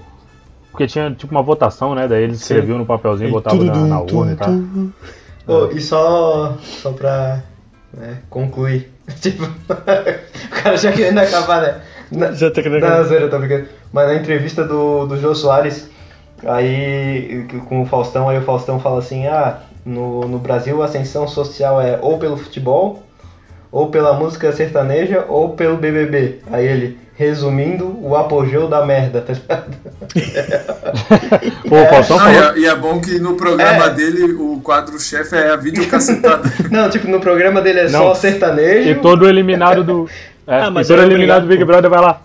Porque 0.69 0.87
tinha 0.87 1.11
tipo 1.11 1.33
uma 1.33 1.41
votação, 1.41 1.93
né? 1.93 2.07
Daí 2.07 2.23
eles 2.23 2.39
escreviam 2.39 2.77
no 2.77 2.85
papelzinho 2.85 3.27
e 3.27 3.31
botavam 3.31 3.65
na, 3.65 3.75
na 3.75 3.99
urna 3.99 4.31
e 4.31 4.35
tal. 4.37 4.53
Pô, 5.45 5.67
e 5.75 5.81
só, 5.81 6.55
só 6.61 6.93
pra 6.93 7.43
né, 7.93 8.19
concluir. 8.29 8.89
Tipo, 9.19 9.43
o 9.43 10.63
cara 10.63 10.77
já 10.77 10.93
querendo 10.93 11.17
acabar, 11.17 11.61
né? 11.61 11.81
Na, 12.09 12.31
Já 12.31 12.49
tá 12.49 12.61
querendo 12.61 12.85
acabar. 12.85 13.03
zoeira, 13.03 13.27
tô 13.27 13.37
brincando. 13.37 13.67
Mas 13.91 14.07
na 14.07 14.15
entrevista 14.15 14.63
do, 14.63 15.05
do 15.05 15.19
Jô 15.19 15.35
Soares, 15.35 15.89
aí 16.45 17.45
com 17.67 17.81
o 17.81 17.85
Faustão, 17.85 18.29
aí 18.29 18.37
o 18.37 18.43
Faustão 18.43 18.79
fala 18.79 18.99
assim, 18.99 19.27
ah, 19.27 19.59
no, 19.83 20.25
no 20.25 20.39
Brasil 20.39 20.81
a 20.81 20.85
ascensão 20.85 21.27
social 21.27 21.81
é 21.81 21.99
ou 22.01 22.17
pelo 22.17 22.37
futebol, 22.37 23.03
ou 23.71 23.87
pela 23.87 24.13
música 24.13 24.51
sertaneja, 24.51 25.25
ou 25.29 25.49
pelo 25.49 25.77
BBB. 25.77 26.39
Aí 26.51 26.67
ele, 26.67 26.97
resumindo, 27.15 27.97
o 28.01 28.15
apogeu 28.15 28.67
da 28.67 28.85
merda, 28.85 29.21
tá 29.21 29.33
ligado? 29.33 29.71
Pô, 31.69 31.81
o 31.81 31.85
Faustão 31.87 32.17
Não, 32.19 32.31
e, 32.31 32.35
falou. 32.35 32.51
é, 32.55 32.59
e 32.59 32.65
é 32.65 32.75
bom 32.75 32.99
que 32.99 33.19
no 33.19 33.35
programa 33.35 33.85
É. 33.85 33.89
dele 33.89 34.33
o 34.33 34.59
quadro-chefe 34.61 35.35
é 35.35 35.51
a 35.51 35.55
videocacetada. 35.55 36.51
Não, 36.69 36.89
tipo, 36.89 37.07
no 37.07 37.19
programa 37.19 37.61
dele 37.61 37.79
é 37.81 37.89
Não. 37.89 37.99
só 37.99 38.15
sertanejo. 38.15 38.89
E 38.89 38.95
todo 38.95 39.27
eliminado 39.27 39.83
do. 39.83 40.09
É, 40.47 40.63
Ah, 40.63 40.71
mas 40.71 40.87
e 40.89 40.93
todo 40.93 41.03
é 41.03 41.05
eliminado 41.05 41.43
obrigado, 41.43 41.43
do 41.43 41.47
Big. 41.49 41.63
Brother 41.63 41.89
vai 41.89 42.01
lá. 42.01 42.19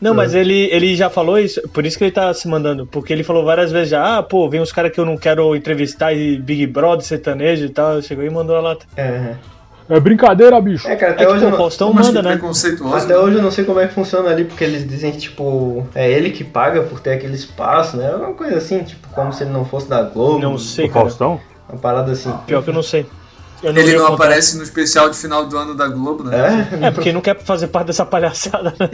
Não, 0.00 0.14
mas 0.14 0.34
ele, 0.34 0.68
ele 0.72 0.96
já 0.96 1.08
falou 1.10 1.38
isso, 1.38 1.60
por 1.68 1.84
isso 1.86 1.96
que 1.96 2.04
ele 2.04 2.10
tá 2.10 2.32
se 2.34 2.48
mandando. 2.48 2.86
Porque 2.86 3.12
ele 3.12 3.22
falou 3.22 3.44
várias 3.44 3.70
vezes 3.70 3.90
já, 3.90 4.18
ah, 4.18 4.22
pô, 4.22 4.48
vem 4.48 4.60
uns 4.62 4.72
caras 4.72 4.90
que 4.90 4.98
eu 4.98 5.04
não 5.04 5.16
quero 5.16 5.54
entrevistar 5.54 6.12
e 6.14 6.36
Big 6.38 6.66
Brother, 6.66 7.04
sertanejo 7.04 7.66
e 7.66 7.68
tal. 7.68 8.00
Chegou 8.02 8.24
e 8.24 8.30
mandou 8.30 8.56
a 8.56 8.60
lata. 8.60 8.86
É, 8.96 9.34
É 9.88 10.00
brincadeira, 10.00 10.58
bicho. 10.60 10.88
é, 10.88 10.96
cara, 10.96 11.12
até 11.12 11.24
É 11.24 11.28
hoje 11.28 11.34
tipo, 11.36 11.44
eu 11.44 11.48
o 11.48 11.50
não... 11.52 11.58
Faustão 11.58 11.90
que 11.92 12.00
manda, 12.02 12.22
né? 12.22 12.30
preconceituoso. 12.32 12.96
Até 13.04 13.18
hoje 13.18 13.36
eu 13.36 13.42
não 13.42 13.50
sei 13.50 13.64
como 13.64 13.80
é 13.80 13.86
que 13.86 13.94
funciona 13.94 14.30
ali, 14.30 14.44
porque 14.44 14.64
eles 14.64 14.88
dizem 14.88 15.12
que, 15.12 15.18
tipo, 15.18 15.86
é 15.94 16.10
ele 16.10 16.30
que 16.30 16.42
paga 16.42 16.82
por 16.82 17.00
ter 17.00 17.12
aquele 17.12 17.34
espaço, 17.34 17.96
né? 17.96 18.10
Uma 18.14 18.32
coisa 18.32 18.56
assim, 18.56 18.82
tipo, 18.82 19.06
como 19.10 19.32
se 19.32 19.42
ele 19.42 19.50
não 19.50 19.64
fosse 19.64 19.88
da 19.88 20.02
Globo. 20.02 20.38
Não 20.38 20.56
sei, 20.58 20.86
O 20.86 20.88
cara. 20.88 21.00
Faustão? 21.06 21.40
Uma 21.68 21.78
parada 21.78 22.12
assim. 22.12 22.32
Pior 22.46 22.62
que 22.62 22.70
eu 22.70 22.74
não 22.74 22.82
sei. 22.82 23.06
Eu 23.62 23.70
Ele 23.74 23.96
o 23.96 24.00
não 24.00 24.14
aparece 24.14 24.58
no 24.58 24.62
especial 24.62 25.08
de 25.08 25.16
final 25.16 25.46
do 25.46 25.56
ano 25.56 25.74
da 25.74 25.88
Globo, 25.88 26.22
né? 26.24 26.68
É? 26.82 26.86
É, 26.86 26.90
porque 26.90 27.12
não 27.12 27.22
quer 27.22 27.38
fazer 27.40 27.68
parte 27.68 27.86
dessa 27.86 28.04
palhaçada, 28.04 28.74
né? 28.78 28.90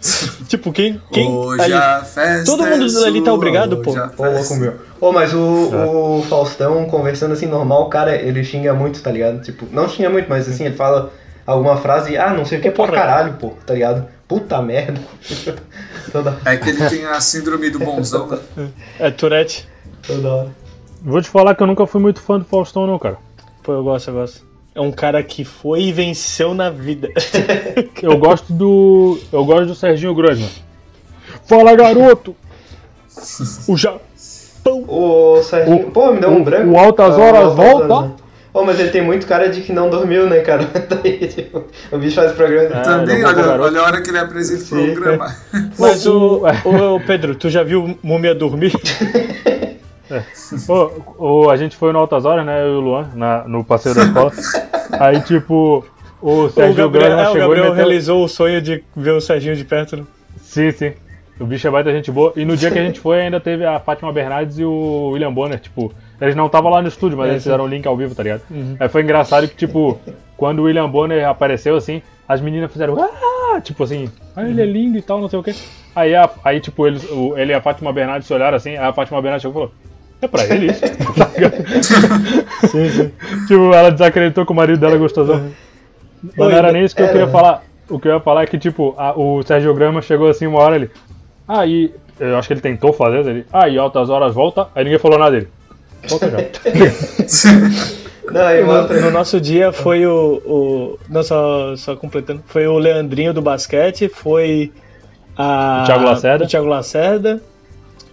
tipo, 0.48 0.70
quem. 0.70 1.00
quem 1.10 1.30
Hoje 1.30 1.62
ali- 1.62 1.72
a 1.72 2.00
festa 2.04 2.44
Todo 2.44 2.66
mundo 2.66 2.82
é 2.84 3.06
ali 3.06 3.20
tá 3.20 3.26
sua, 3.26 3.34
obrigado, 3.34 3.78
pô. 3.78 3.90
hoje 3.92 3.98
a 4.00 4.10
Ô, 4.16 4.30
louco 4.30 4.54
meu. 4.56 4.74
Ô, 5.00 5.12
mas 5.12 5.34
o, 5.34 6.18
o 6.18 6.22
Faustão 6.22 6.86
conversando 6.86 7.32
assim 7.32 7.46
normal, 7.46 7.82
o 7.82 7.88
cara, 7.90 8.16
ele 8.16 8.42
xinga 8.42 8.72
muito, 8.72 9.02
tá 9.02 9.10
ligado? 9.10 9.42
Tipo, 9.42 9.66
não 9.70 9.88
xinga 9.88 10.08
muito, 10.08 10.28
mas 10.28 10.48
assim, 10.48 10.64
ele 10.64 10.74
fala 10.76 11.12
alguma 11.46 11.76
frase 11.76 12.12
e, 12.12 12.16
ah, 12.18 12.32
não 12.32 12.44
sei 12.44 12.58
o 12.58 12.62
que 12.62 12.68
é 12.68 12.70
Porra. 12.70 12.92
caralho, 12.92 13.34
pô, 13.34 13.50
tá 13.66 13.74
ligado? 13.74 14.06
Puta 14.26 14.60
merda. 14.62 15.00
toda, 16.10 16.36
É 16.44 16.56
que 16.56 16.70
ele 16.70 16.88
tem 16.88 17.04
a 17.04 17.20
síndrome 17.20 17.70
do 17.70 17.78
bonzão, 17.78 18.26
né? 18.26 18.38
É 18.98 19.10
Tourette. 19.10 19.68
toda 20.06 20.28
hora. 20.34 20.48
Vou 21.02 21.20
te 21.20 21.28
falar 21.28 21.54
que 21.54 21.62
eu 21.62 21.66
nunca 21.66 21.86
fui 21.86 22.00
muito 22.00 22.20
fã 22.20 22.38
do 22.38 22.44
Faustão, 22.44 22.86
não, 22.86 22.98
cara. 22.98 23.18
Pô, 23.62 23.72
eu 23.72 23.84
gosto, 23.84 24.08
eu 24.08 24.14
gosto. 24.14 24.46
É 24.74 24.80
um 24.80 24.92
cara 24.92 25.22
que 25.22 25.44
foi 25.44 25.84
e 25.84 25.92
venceu 25.92 26.52
na 26.52 26.68
vida. 26.68 27.08
Eu 28.02 28.18
gosto 28.18 28.52
do. 28.52 29.18
Eu 29.32 29.42
gosto 29.42 29.68
do 29.68 29.74
Serginho 29.74 30.14
Grosman. 30.14 30.50
Fala, 31.46 31.74
garoto! 31.74 32.36
O 33.66 33.74
Japão! 34.66 34.84
O 34.88 35.42
Serginho. 35.42 35.86
O- 35.88 35.90
Pô, 35.90 36.12
me 36.12 36.20
deu 36.20 36.30
um 36.30 36.40
o- 36.40 36.44
branco. 36.44 36.70
o 36.70 36.78
Altas 36.78 37.16
Ah, 37.18 37.20
Horas 37.22 37.52
volta. 37.54 38.10
Pô, 38.52 38.64
mas 38.64 38.80
ele 38.80 38.88
tem 38.88 39.02
muito 39.02 39.26
cara 39.26 39.50
de 39.50 39.60
que 39.60 39.70
não 39.72 39.90
dormiu, 39.90 40.26
né, 40.26 40.40
cara? 40.40 40.64
Daí, 41.02 41.18
tipo, 41.28 41.64
o 41.92 41.98
bicho 41.98 42.16
faz 42.16 42.32
programa. 42.32 42.76
É. 42.76 42.80
Também, 42.80 43.20
é 43.20 43.26
olha, 43.26 43.60
olha 43.60 43.80
a 43.80 43.84
hora 43.84 44.00
que 44.02 44.08
ele 44.08 44.18
apresenta 44.18 44.74
o 44.74 44.92
programa. 44.94 45.36
Mas 45.78 46.06
o, 46.06 46.42
o- 46.64 46.94
o 46.96 47.00
Pedro, 47.06 47.34
tu 47.34 47.50
já 47.50 47.62
viu 47.62 47.98
Múmia 48.02 48.34
dormir? 48.34 48.72
Ô, 50.68 50.90
ô, 51.18 51.50
a 51.50 51.56
gente 51.56 51.76
foi 51.76 51.92
no 51.92 51.98
Altas 51.98 52.24
Horas, 52.24 52.46
né? 52.46 52.62
Eu 52.62 52.74
e 52.74 52.76
o 52.76 52.80
Luan, 52.80 53.08
na- 53.14 53.44
no 53.46 53.64
passeio 53.64 53.94
da 53.94 54.02
escola. 54.04 54.32
Aí, 55.00 55.20
tipo, 55.20 55.84
o 56.22 56.44
o 56.44 56.48
Serginho 56.50 56.76
Gabriel, 56.76 57.08
Grosman 57.10 57.24
é, 57.24 57.28
o 57.28 57.32
chegou 57.32 57.40
Gabriel 57.48 57.64
e 57.66 57.70
meteu... 57.70 57.74
realizou 57.74 58.24
o 58.24 58.28
sonho 58.28 58.62
de 58.62 58.84
ver 58.96 59.10
o 59.10 59.20
Serginho 59.20 59.56
de 59.56 59.64
perto. 59.64 59.96
Né? 59.96 60.04
Sim, 60.40 60.70
sim. 60.70 60.92
O 61.38 61.44
bicho 61.44 61.66
é 61.68 61.70
baita 61.70 61.92
gente 61.92 62.10
boa. 62.10 62.32
E 62.34 62.44
no 62.44 62.56
dia 62.56 62.70
que 62.70 62.78
a 62.78 62.82
gente 62.82 62.98
foi, 62.98 63.20
ainda 63.20 63.38
teve 63.38 63.64
a 63.64 63.78
Fátima 63.78 64.10
Bernardes 64.12 64.58
e 64.58 64.64
o 64.64 65.10
William 65.12 65.32
Bonner, 65.32 65.58
tipo, 65.60 65.92
eles 66.20 66.34
não 66.34 66.46
estavam 66.46 66.70
lá 66.70 66.80
no 66.80 66.88
estúdio, 66.88 67.18
mas 67.18 67.28
É, 67.28 67.30
eles 67.32 67.42
fizeram 67.42 67.64
o 67.64 67.68
link 67.68 67.86
ao 67.86 67.96
vivo, 67.96 68.14
tá 68.14 68.22
ligado? 68.22 68.42
Aí 68.80 68.88
foi 68.88 69.02
engraçado 69.02 69.46
que, 69.46 69.54
tipo, 69.54 69.98
quando 70.36 70.60
o 70.60 70.62
William 70.62 70.88
Bonner 70.88 71.28
apareceu, 71.28 71.76
assim, 71.76 72.00
as 72.26 72.40
meninas 72.40 72.72
fizeram, 72.72 72.96
ah, 72.98 73.60
tipo 73.60 73.84
assim, 73.84 74.08
ah, 74.34 74.48
ele 74.48 74.62
é 74.62 74.64
lindo 74.64 74.96
e 74.96 75.02
tal, 75.02 75.20
não 75.20 75.28
sei 75.28 75.38
o 75.38 75.42
quê. 75.42 75.54
Aí, 75.94 76.14
a- 76.14 76.30
aí 76.44 76.58
tipo, 76.60 76.86
eles, 76.86 77.04
o- 77.10 77.36
ele 77.36 77.52
e 77.52 77.54
a 77.54 77.60
Fátima 77.60 77.92
Bernardes 77.92 78.26
se 78.26 78.32
olharam 78.34 78.56
assim, 78.56 78.70
aí 78.70 78.86
a 78.86 78.92
Fátima 78.92 79.20
Bernardes 79.20 79.42
chegou 79.42 79.64
e 79.64 79.68
falou, 79.68 79.74
é 80.22 80.28
pra 80.28 80.54
ele 80.54 80.70
isso? 80.72 80.80
Tá? 81.16 81.30
Sim, 82.68 82.88
sim. 82.88 83.10
tipo, 83.46 83.72
ela 83.74 83.90
desacreditou 83.90 84.44
que 84.46 84.52
o 84.52 84.54
marido 84.54 84.78
dela 84.80 84.94
é 84.94 84.98
gostosão. 84.98 85.50
Mas 86.22 86.34
não 86.36 86.50
era 86.50 86.72
nem 86.72 86.82
isso 86.84 86.96
que 86.96 87.02
eu 87.02 87.08
queria 87.08 87.28
falar. 87.28 87.62
O 87.88 88.00
que 88.00 88.08
eu 88.08 88.14
ia 88.14 88.20
falar 88.20 88.42
é 88.42 88.46
que, 88.46 88.58
tipo, 88.58 88.94
a- 88.98 89.12
o 89.16 89.42
Sérgio 89.44 89.72
Grama 89.74 90.02
chegou 90.02 90.28
assim 90.28 90.46
uma 90.46 90.58
hora 90.58 90.74
ele. 90.76 90.90
E. 91.66 91.92
Eu 92.18 92.38
acho 92.38 92.48
que 92.48 92.54
ele 92.54 92.60
tentou 92.60 92.92
fazer, 92.92 93.26
ele. 93.26 93.46
E 93.70 93.78
altas 93.78 94.08
horas 94.10 94.34
volta. 94.34 94.68
Aí 94.74 94.84
ninguém 94.84 94.98
falou 94.98 95.18
nada 95.18 95.32
dele. 95.32 95.48
Volta 96.08 96.30
já. 96.30 96.38
Não, 98.30 98.40
aí 98.44 98.62
No, 98.64 99.00
no 99.02 99.10
nosso 99.10 99.40
dia 99.40 99.72
foi 99.72 100.06
o. 100.06 100.42
o 100.44 100.98
não, 101.08 101.22
só, 101.22 101.76
só 101.76 101.96
completando. 101.96 102.42
Foi 102.46 102.66
o 102.66 102.78
Leandrinho 102.78 103.32
do 103.32 103.40
basquete, 103.40 104.08
foi 104.08 104.72
a. 105.36 105.82
O 105.82 105.86
Thiago 105.86 106.04
Lacerda. 106.04 106.44
O 106.44 106.48
Thiago 106.48 106.66
Lacerda. 106.66 107.42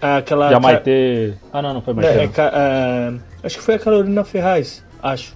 Aquela. 0.02 0.50
Já 0.50 0.60
Maitê. 0.60 1.34
Ah, 1.52 1.62
não, 1.62 1.74
não 1.74 1.82
foi 1.82 1.94
Maitê. 1.94 2.20
É, 2.20 2.24
é, 2.24 2.30
é, 2.38 3.14
acho 3.44 3.58
que 3.58 3.64
foi 3.64 3.76
a 3.76 3.80
Carolina 3.80 4.24
Ferraz, 4.24 4.84
acho. 5.02 5.34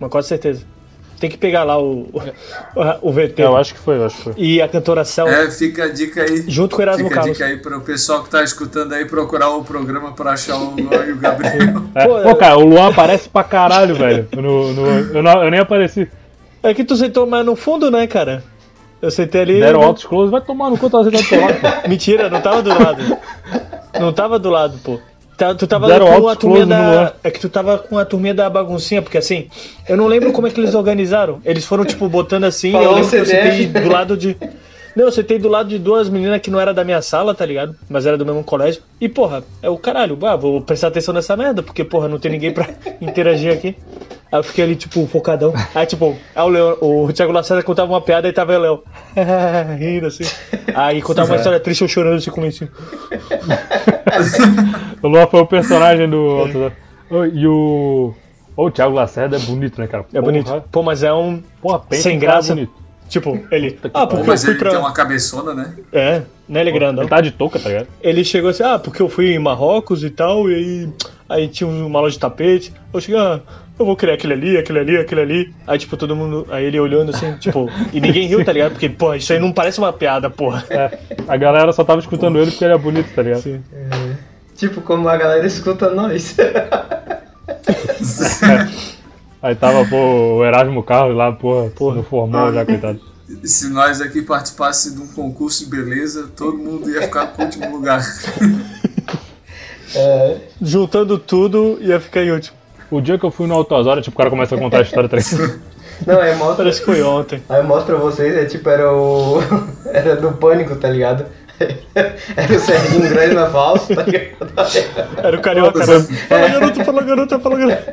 Mas 0.00 0.10
quase 0.10 0.28
certeza. 0.28 0.64
Tem 1.20 1.28
que 1.28 1.36
pegar 1.36 1.64
lá 1.64 1.76
o, 1.80 2.08
o, 3.02 3.08
o 3.08 3.12
VT. 3.12 3.42
É, 3.42 3.44
eu 3.44 3.56
acho 3.56 3.74
que 3.74 3.80
foi, 3.80 3.96
eu 3.96 4.06
acho 4.06 4.16
que 4.16 4.22
foi. 4.22 4.34
E 4.36 4.62
a 4.62 4.68
cantora 4.68 5.04
Cel, 5.04 5.26
É, 5.26 5.50
fica 5.50 5.84
a 5.84 5.88
dica 5.88 6.22
aí. 6.22 6.44
junto 6.46 6.76
com 6.76 6.80
o 6.80 6.84
Erasmo 6.84 7.04
Fica 7.08 7.14
a 7.14 7.18
Carlos. 7.18 7.36
dica 7.38 7.48
aí 7.50 7.56
para 7.56 7.76
o 7.76 7.80
pessoal 7.80 8.22
que 8.22 8.30
tá 8.30 8.42
escutando 8.44 8.92
aí 8.92 9.04
procurar 9.04 9.50
o 9.50 9.64
programa 9.64 10.12
para 10.12 10.30
achar 10.32 10.56
o 10.56 10.76
Luan 10.80 11.04
e 11.06 11.12
o 11.12 11.16
Gabriel. 11.16 11.82
É, 11.94 12.06
Pô, 12.06 12.20
pô, 12.22 12.36
cara, 12.36 12.56
o 12.56 12.64
Luan 12.64 12.88
aparece 12.90 13.28
pra 13.28 13.42
caralho, 13.42 13.96
velho. 13.96 14.28
No, 14.36 14.72
no, 14.72 14.86
eu, 15.16 15.22
não- 15.22 15.42
eu 15.44 15.50
nem 15.50 15.58
apareci. 15.60 16.08
É 16.62 16.72
que 16.72 16.84
tu 16.84 16.94
sentou 16.96 17.26
mais 17.26 17.44
no 17.44 17.56
fundo, 17.56 17.90
né, 17.90 18.06
cara? 18.06 18.44
Eu 19.02 19.10
sentei 19.10 19.40
ali. 19.40 19.60
Deram 19.60 19.82
altos 19.82 20.04
close, 20.04 20.30
vai 20.30 20.40
tomar 20.40 20.70
no 20.70 20.78
cu, 20.78 20.88
tá 20.90 21.02
sentado 21.02 21.24
do 21.28 21.40
lado, 21.40 21.60
pô. 21.82 21.82
Mentira, 21.88 22.28
não 22.30 22.40
tava 22.40 22.62
do 22.62 22.70
lado. 22.70 23.16
Não 23.98 24.12
tava 24.12 24.38
do 24.38 24.50
lado, 24.50 24.78
pô. 24.84 25.00
Tá- 25.38 25.54
Tu 25.54 25.68
tava 25.68 25.86
Deram 25.86 26.20
com 26.20 26.28
a 26.28 26.34
turminha 26.34 26.66
da. 26.66 27.12
É 27.22 27.30
que 27.30 27.38
tu 27.38 27.48
tava 27.48 27.78
com 27.78 27.96
a 27.96 28.04
turminha 28.04 28.34
da 28.34 28.50
baguncinha, 28.50 29.00
porque 29.00 29.16
assim, 29.18 29.46
eu 29.88 29.96
não 29.96 30.08
lembro 30.08 30.32
como 30.32 30.48
é 30.48 30.50
que 30.50 30.60
eles 30.60 30.74
organizaram. 30.74 31.40
Eles 31.44 31.64
foram, 31.64 31.84
tipo, 31.84 32.08
botando 32.08 32.42
assim, 32.42 32.72
Falou 32.72 32.88
eu 32.88 32.94
lembro 32.96 33.08
que 33.10 33.16
eu 33.16 33.24
sentei 33.24 33.66
do 33.66 33.88
lado 33.88 34.16
de. 34.16 34.36
Não, 34.96 35.04
eu 35.04 35.12
sentei 35.12 35.38
do 35.38 35.48
lado 35.48 35.68
de 35.68 35.78
duas 35.78 36.08
meninas 36.08 36.40
que 36.40 36.50
não 36.50 36.58
era 36.58 36.74
da 36.74 36.82
minha 36.82 37.00
sala, 37.00 37.32
tá 37.32 37.46
ligado? 37.46 37.76
Mas 37.88 38.04
era 38.04 38.18
do 38.18 38.26
mesmo 38.26 38.42
colégio. 38.42 38.82
E, 39.00 39.08
porra, 39.08 39.44
é 39.62 39.70
o 39.70 39.78
caralho, 39.78 40.18
ah, 40.26 40.34
vou 40.34 40.60
prestar 40.60 40.88
atenção 40.88 41.14
nessa 41.14 41.36
merda, 41.36 41.62
porque, 41.62 41.84
porra, 41.84 42.08
não 42.08 42.18
tem 42.18 42.32
ninguém 42.32 42.50
pra 42.52 42.66
interagir 43.00 43.52
aqui. 43.52 43.76
Aí 44.30 44.38
eu 44.38 44.42
fiquei 44.42 44.64
ali, 44.64 44.76
tipo, 44.76 45.06
focadão. 45.06 45.54
Aí, 45.74 45.86
tipo, 45.86 46.16
aí 46.34 46.42
o, 46.42 46.48
Leon, 46.48 46.74
o 46.80 47.12
Thiago 47.12 47.32
Lacerda 47.32 47.62
contava 47.62 47.90
uma 47.90 48.00
piada 48.00 48.28
e 48.28 48.32
tava 48.32 48.56
o 48.56 48.60
Léo. 48.60 48.82
rindo 49.78 50.06
assim. 50.06 50.24
Aí 50.74 51.00
contava 51.00 51.30
uma 51.30 51.36
história 51.36 51.58
triste, 51.58 51.82
eu 51.82 51.88
chorando 51.88 52.16
assim, 52.16 52.30
assim. 52.46 52.68
O 55.02 55.08
Luan 55.08 55.26
foi 55.26 55.40
o 55.40 55.46
personagem 55.46 56.08
do. 56.08 56.70
Ô, 57.10 57.24
E 57.24 57.46
o. 57.46 58.14
O 58.56 58.70
Thiago 58.72 58.94
Lacerda 58.94 59.36
é 59.36 59.38
bonito, 59.38 59.80
né, 59.80 59.86
cara? 59.86 60.04
É 60.12 60.20
bonito. 60.20 60.62
Pô, 60.72 60.82
mas 60.82 61.04
é 61.04 61.12
um. 61.12 61.40
Porra, 61.62 61.78
pensa 61.78 62.02
Sem 62.02 62.16
em 62.16 62.20
cara 62.20 62.32
graça. 62.32 62.54
bonito. 62.54 62.72
Tipo, 63.08 63.38
ele. 63.50 63.78
Ah, 63.94 64.06
porque 64.06 64.22
eu 64.22 64.26
Mas 64.26 64.42
fui 64.42 64.50
ele 64.50 64.58
pra. 64.58 64.70
tem 64.70 64.78
uma 64.78 64.92
cabeçona, 64.92 65.54
né? 65.54 65.74
É, 65.92 66.22
né, 66.48 66.60
ele 66.60 66.70
é 66.70 66.72
grandão. 66.72 67.04
Ele 67.04 67.10
tá 67.10 67.20
de 67.20 67.30
touca, 67.30 67.58
tá 67.58 67.68
ligado? 67.68 67.86
Ele 68.02 68.22
chegou 68.22 68.50
assim, 68.50 68.62
ah, 68.62 68.78
porque 68.78 69.00
eu 69.00 69.08
fui 69.08 69.32
em 69.32 69.38
Marrocos 69.38 70.04
e 70.04 70.10
tal, 70.10 70.50
e 70.50 70.54
aí, 70.54 70.88
aí 71.28 71.48
tinha 71.48 71.68
uma 71.68 72.00
loja 72.00 72.14
de 72.14 72.18
tapete. 72.18 72.72
Eu 72.92 73.00
cheguei, 73.00 73.18
ah, 73.18 73.40
eu 73.78 73.86
vou 73.86 73.96
criar 73.96 74.14
aquele 74.14 74.32
ali, 74.32 74.56
aquele 74.56 74.78
ali, 74.78 74.96
aquele 74.96 75.20
ali. 75.20 75.54
Aí, 75.66 75.78
tipo, 75.78 75.96
todo 75.96 76.16
mundo. 76.16 76.46
Aí 76.50 76.64
ele 76.64 76.80
olhando 76.80 77.10
assim, 77.10 77.32
tipo, 77.38 77.70
e 77.92 78.00
ninguém 78.00 78.26
riu, 78.26 78.44
tá 78.44 78.52
ligado? 78.52 78.72
Porque, 78.72 78.88
porra, 78.88 79.16
isso 79.16 79.32
aí 79.32 79.38
não 79.38 79.52
parece 79.52 79.78
uma 79.78 79.92
piada, 79.92 80.28
porra. 80.28 80.64
É, 80.70 80.98
a 81.26 81.36
galera 81.36 81.72
só 81.72 81.84
tava 81.84 82.00
escutando 82.00 82.38
ele 82.38 82.50
porque 82.50 82.64
ele 82.64 82.74
é 82.74 82.78
bonito, 82.78 83.14
tá 83.14 83.22
ligado? 83.22 83.42
Sim. 83.42 83.62
Tipo, 84.56 84.80
como 84.80 85.08
a 85.08 85.16
galera 85.16 85.46
escuta 85.46 85.90
nós. 85.90 86.36
Aí 89.40 89.54
tava, 89.54 89.86
pô, 89.88 90.38
o 90.38 90.44
Erasmo 90.44 90.82
Carlos 90.82 91.16
lá, 91.16 91.30
porra, 91.30 91.70
porra. 91.70 91.96
no 91.96 92.02
formal 92.02 92.52
já, 92.52 92.66
coitado. 92.66 93.00
Se 93.44 93.68
nós 93.68 94.00
aqui 94.00 94.22
participasse 94.22 94.96
de 94.96 95.00
um 95.00 95.06
concurso 95.06 95.64
de 95.64 95.70
beleza, 95.70 96.28
todo 96.34 96.58
mundo 96.58 96.90
ia 96.90 97.02
ficar 97.02 97.28
com 97.28 97.42
o 97.42 97.44
último 97.44 97.70
lugar. 97.70 98.02
É, 99.94 100.38
Juntando 100.60 101.18
tudo, 101.18 101.78
ia 101.80 102.00
ficar 102.00 102.22
em 102.22 102.32
último. 102.32 102.56
O 102.90 103.00
dia 103.00 103.18
que 103.18 103.24
eu 103.24 103.30
fui 103.30 103.46
no 103.46 103.54
Altas 103.54 103.86
Horas, 103.86 104.02
tipo, 104.04 104.14
o 104.14 104.18
cara 104.18 104.30
começa 104.30 104.54
a 104.54 104.58
contar 104.58 104.78
a 104.78 104.82
história, 104.82 105.08
ligado? 105.08 105.60
não, 106.06 106.20
aí 106.20 106.34
mostra. 106.36 106.56
Parece 106.56 106.80
que 106.80 106.86
foi 106.86 107.02
ontem. 107.02 107.42
Aí 107.48 107.62
mostra 107.62 107.96
vocês, 107.96 108.34
é 108.34 108.46
tipo, 108.46 108.68
era 108.68 108.92
o. 108.92 109.40
Era 109.86 110.16
do 110.16 110.32
pânico, 110.32 110.74
tá 110.76 110.88
ligado? 110.88 111.26
Era 111.94 112.56
o 112.56 112.60
Serginho 112.60 113.08
Grosma 113.08 113.50
falso, 113.50 113.94
tá 113.94 114.02
ligado? 114.02 114.52
Era 115.22 115.36
o 115.36 115.40
carioca. 115.40 115.78
né? 115.84 116.00
Fala 116.28 116.48
garoto, 116.48 116.84
fala 116.84 117.02
garoto, 117.02 117.40
fala 117.40 117.56
garoto. 117.56 117.92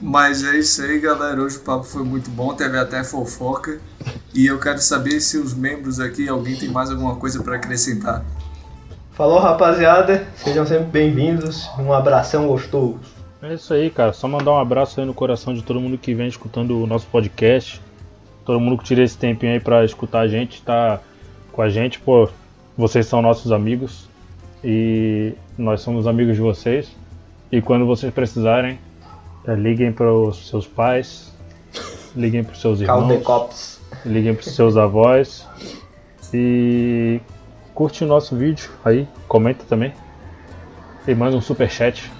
Mas 0.00 0.44
é 0.44 0.56
isso 0.56 0.82
aí, 0.82 0.98
galera. 1.00 1.40
Hoje 1.40 1.56
o 1.56 1.60
papo 1.60 1.84
foi 1.84 2.04
muito 2.04 2.30
bom, 2.30 2.54
teve 2.54 2.78
até 2.78 3.02
fofoca. 3.02 3.78
E 4.34 4.46
eu 4.46 4.58
quero 4.60 4.78
saber 4.78 5.20
se 5.20 5.38
os 5.38 5.54
membros 5.54 5.98
aqui, 5.98 6.28
alguém 6.28 6.56
tem 6.56 6.68
mais 6.68 6.90
alguma 6.90 7.16
coisa 7.16 7.42
para 7.42 7.56
acrescentar. 7.56 8.22
Falou, 9.12 9.38
rapaziada. 9.38 10.26
Sejam 10.36 10.66
sempre 10.66 10.86
bem-vindos. 10.86 11.68
Um 11.78 11.92
abração 11.92 12.46
gostoso. 12.46 13.19
É 13.42 13.54
isso 13.54 13.72
aí, 13.72 13.90
cara. 13.90 14.12
Só 14.12 14.28
mandar 14.28 14.52
um 14.52 14.58
abraço 14.58 15.00
aí 15.00 15.06
no 15.06 15.14
coração 15.14 15.54
de 15.54 15.62
todo 15.62 15.80
mundo 15.80 15.96
que 15.96 16.14
vem 16.14 16.28
escutando 16.28 16.82
o 16.82 16.86
nosso 16.86 17.06
podcast. 17.06 17.80
Todo 18.44 18.60
mundo 18.60 18.78
que 18.78 18.84
tira 18.84 19.02
esse 19.02 19.16
tempinho 19.16 19.52
aí 19.52 19.60
pra 19.60 19.84
escutar 19.84 20.20
a 20.20 20.28
gente, 20.28 20.62
tá 20.62 21.00
com 21.52 21.62
a 21.62 21.68
gente, 21.68 21.98
pô. 21.98 22.28
Vocês 22.76 23.06
são 23.06 23.22
nossos 23.22 23.50
amigos 23.50 24.08
e 24.62 25.34
nós 25.56 25.80
somos 25.80 26.06
amigos 26.06 26.34
de 26.34 26.42
vocês. 26.42 26.94
E 27.50 27.62
quando 27.62 27.86
vocês 27.86 28.12
precisarem, 28.12 28.78
é, 29.46 29.54
liguem 29.54 29.92
para 29.92 30.12
os 30.12 30.48
seus 30.48 30.66
pais, 30.66 31.32
liguem 32.14 32.44
para 32.44 32.52
os 32.52 32.60
seus 32.60 32.80
irmãos, 32.80 33.00
Caldecops. 33.00 33.80
liguem 34.04 34.34
para 34.34 34.46
os 34.46 34.54
seus 34.54 34.76
avós 34.76 35.46
e 36.32 37.20
curte 37.74 38.04
o 38.04 38.06
nosso 38.06 38.36
vídeo 38.36 38.70
aí, 38.84 39.08
comenta 39.26 39.64
também 39.64 39.92
e 41.06 41.14
manda 41.14 41.36
um 41.36 41.40
super 41.40 41.70
chat. 41.70 42.10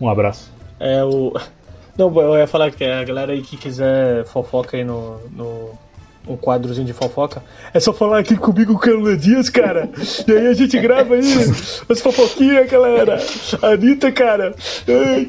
Um 0.00 0.08
abraço. 0.08 0.50
É 0.78 1.04
o. 1.04 1.32
Não, 1.96 2.14
eu 2.20 2.36
ia 2.36 2.46
falar 2.46 2.70
que 2.70 2.84
a 2.84 3.02
galera 3.04 3.32
aí 3.32 3.40
que 3.40 3.56
quiser 3.56 4.24
fofoca 4.26 4.76
aí 4.76 4.84
no. 4.84 5.18
no 5.30 5.86
um 6.28 6.36
quadrozinho 6.36 6.84
de 6.84 6.92
fofoca, 6.92 7.40
é 7.72 7.78
só 7.78 7.92
falar 7.92 8.18
aqui 8.18 8.36
comigo 8.36 8.76
com 8.80 8.90
o 8.90 9.16
Dias, 9.16 9.48
cara. 9.48 9.88
E 10.26 10.32
aí 10.32 10.48
a 10.48 10.54
gente 10.54 10.76
grava 10.80 11.14
aí 11.14 11.22
as 11.88 12.00
fofoquinhas, 12.00 12.68
galera. 12.68 13.18
Anitta, 13.62 14.10
cara. 14.10 14.52
Ai. 14.88 15.28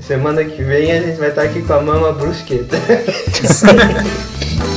Semana 0.00 0.44
que 0.44 0.62
vem 0.64 0.90
a 0.90 1.00
gente 1.00 1.18
vai 1.18 1.28
estar 1.28 1.42
aqui 1.42 1.62
com 1.62 1.72
a 1.72 1.80
mama 1.80 2.12
brusqueta. 2.12 2.76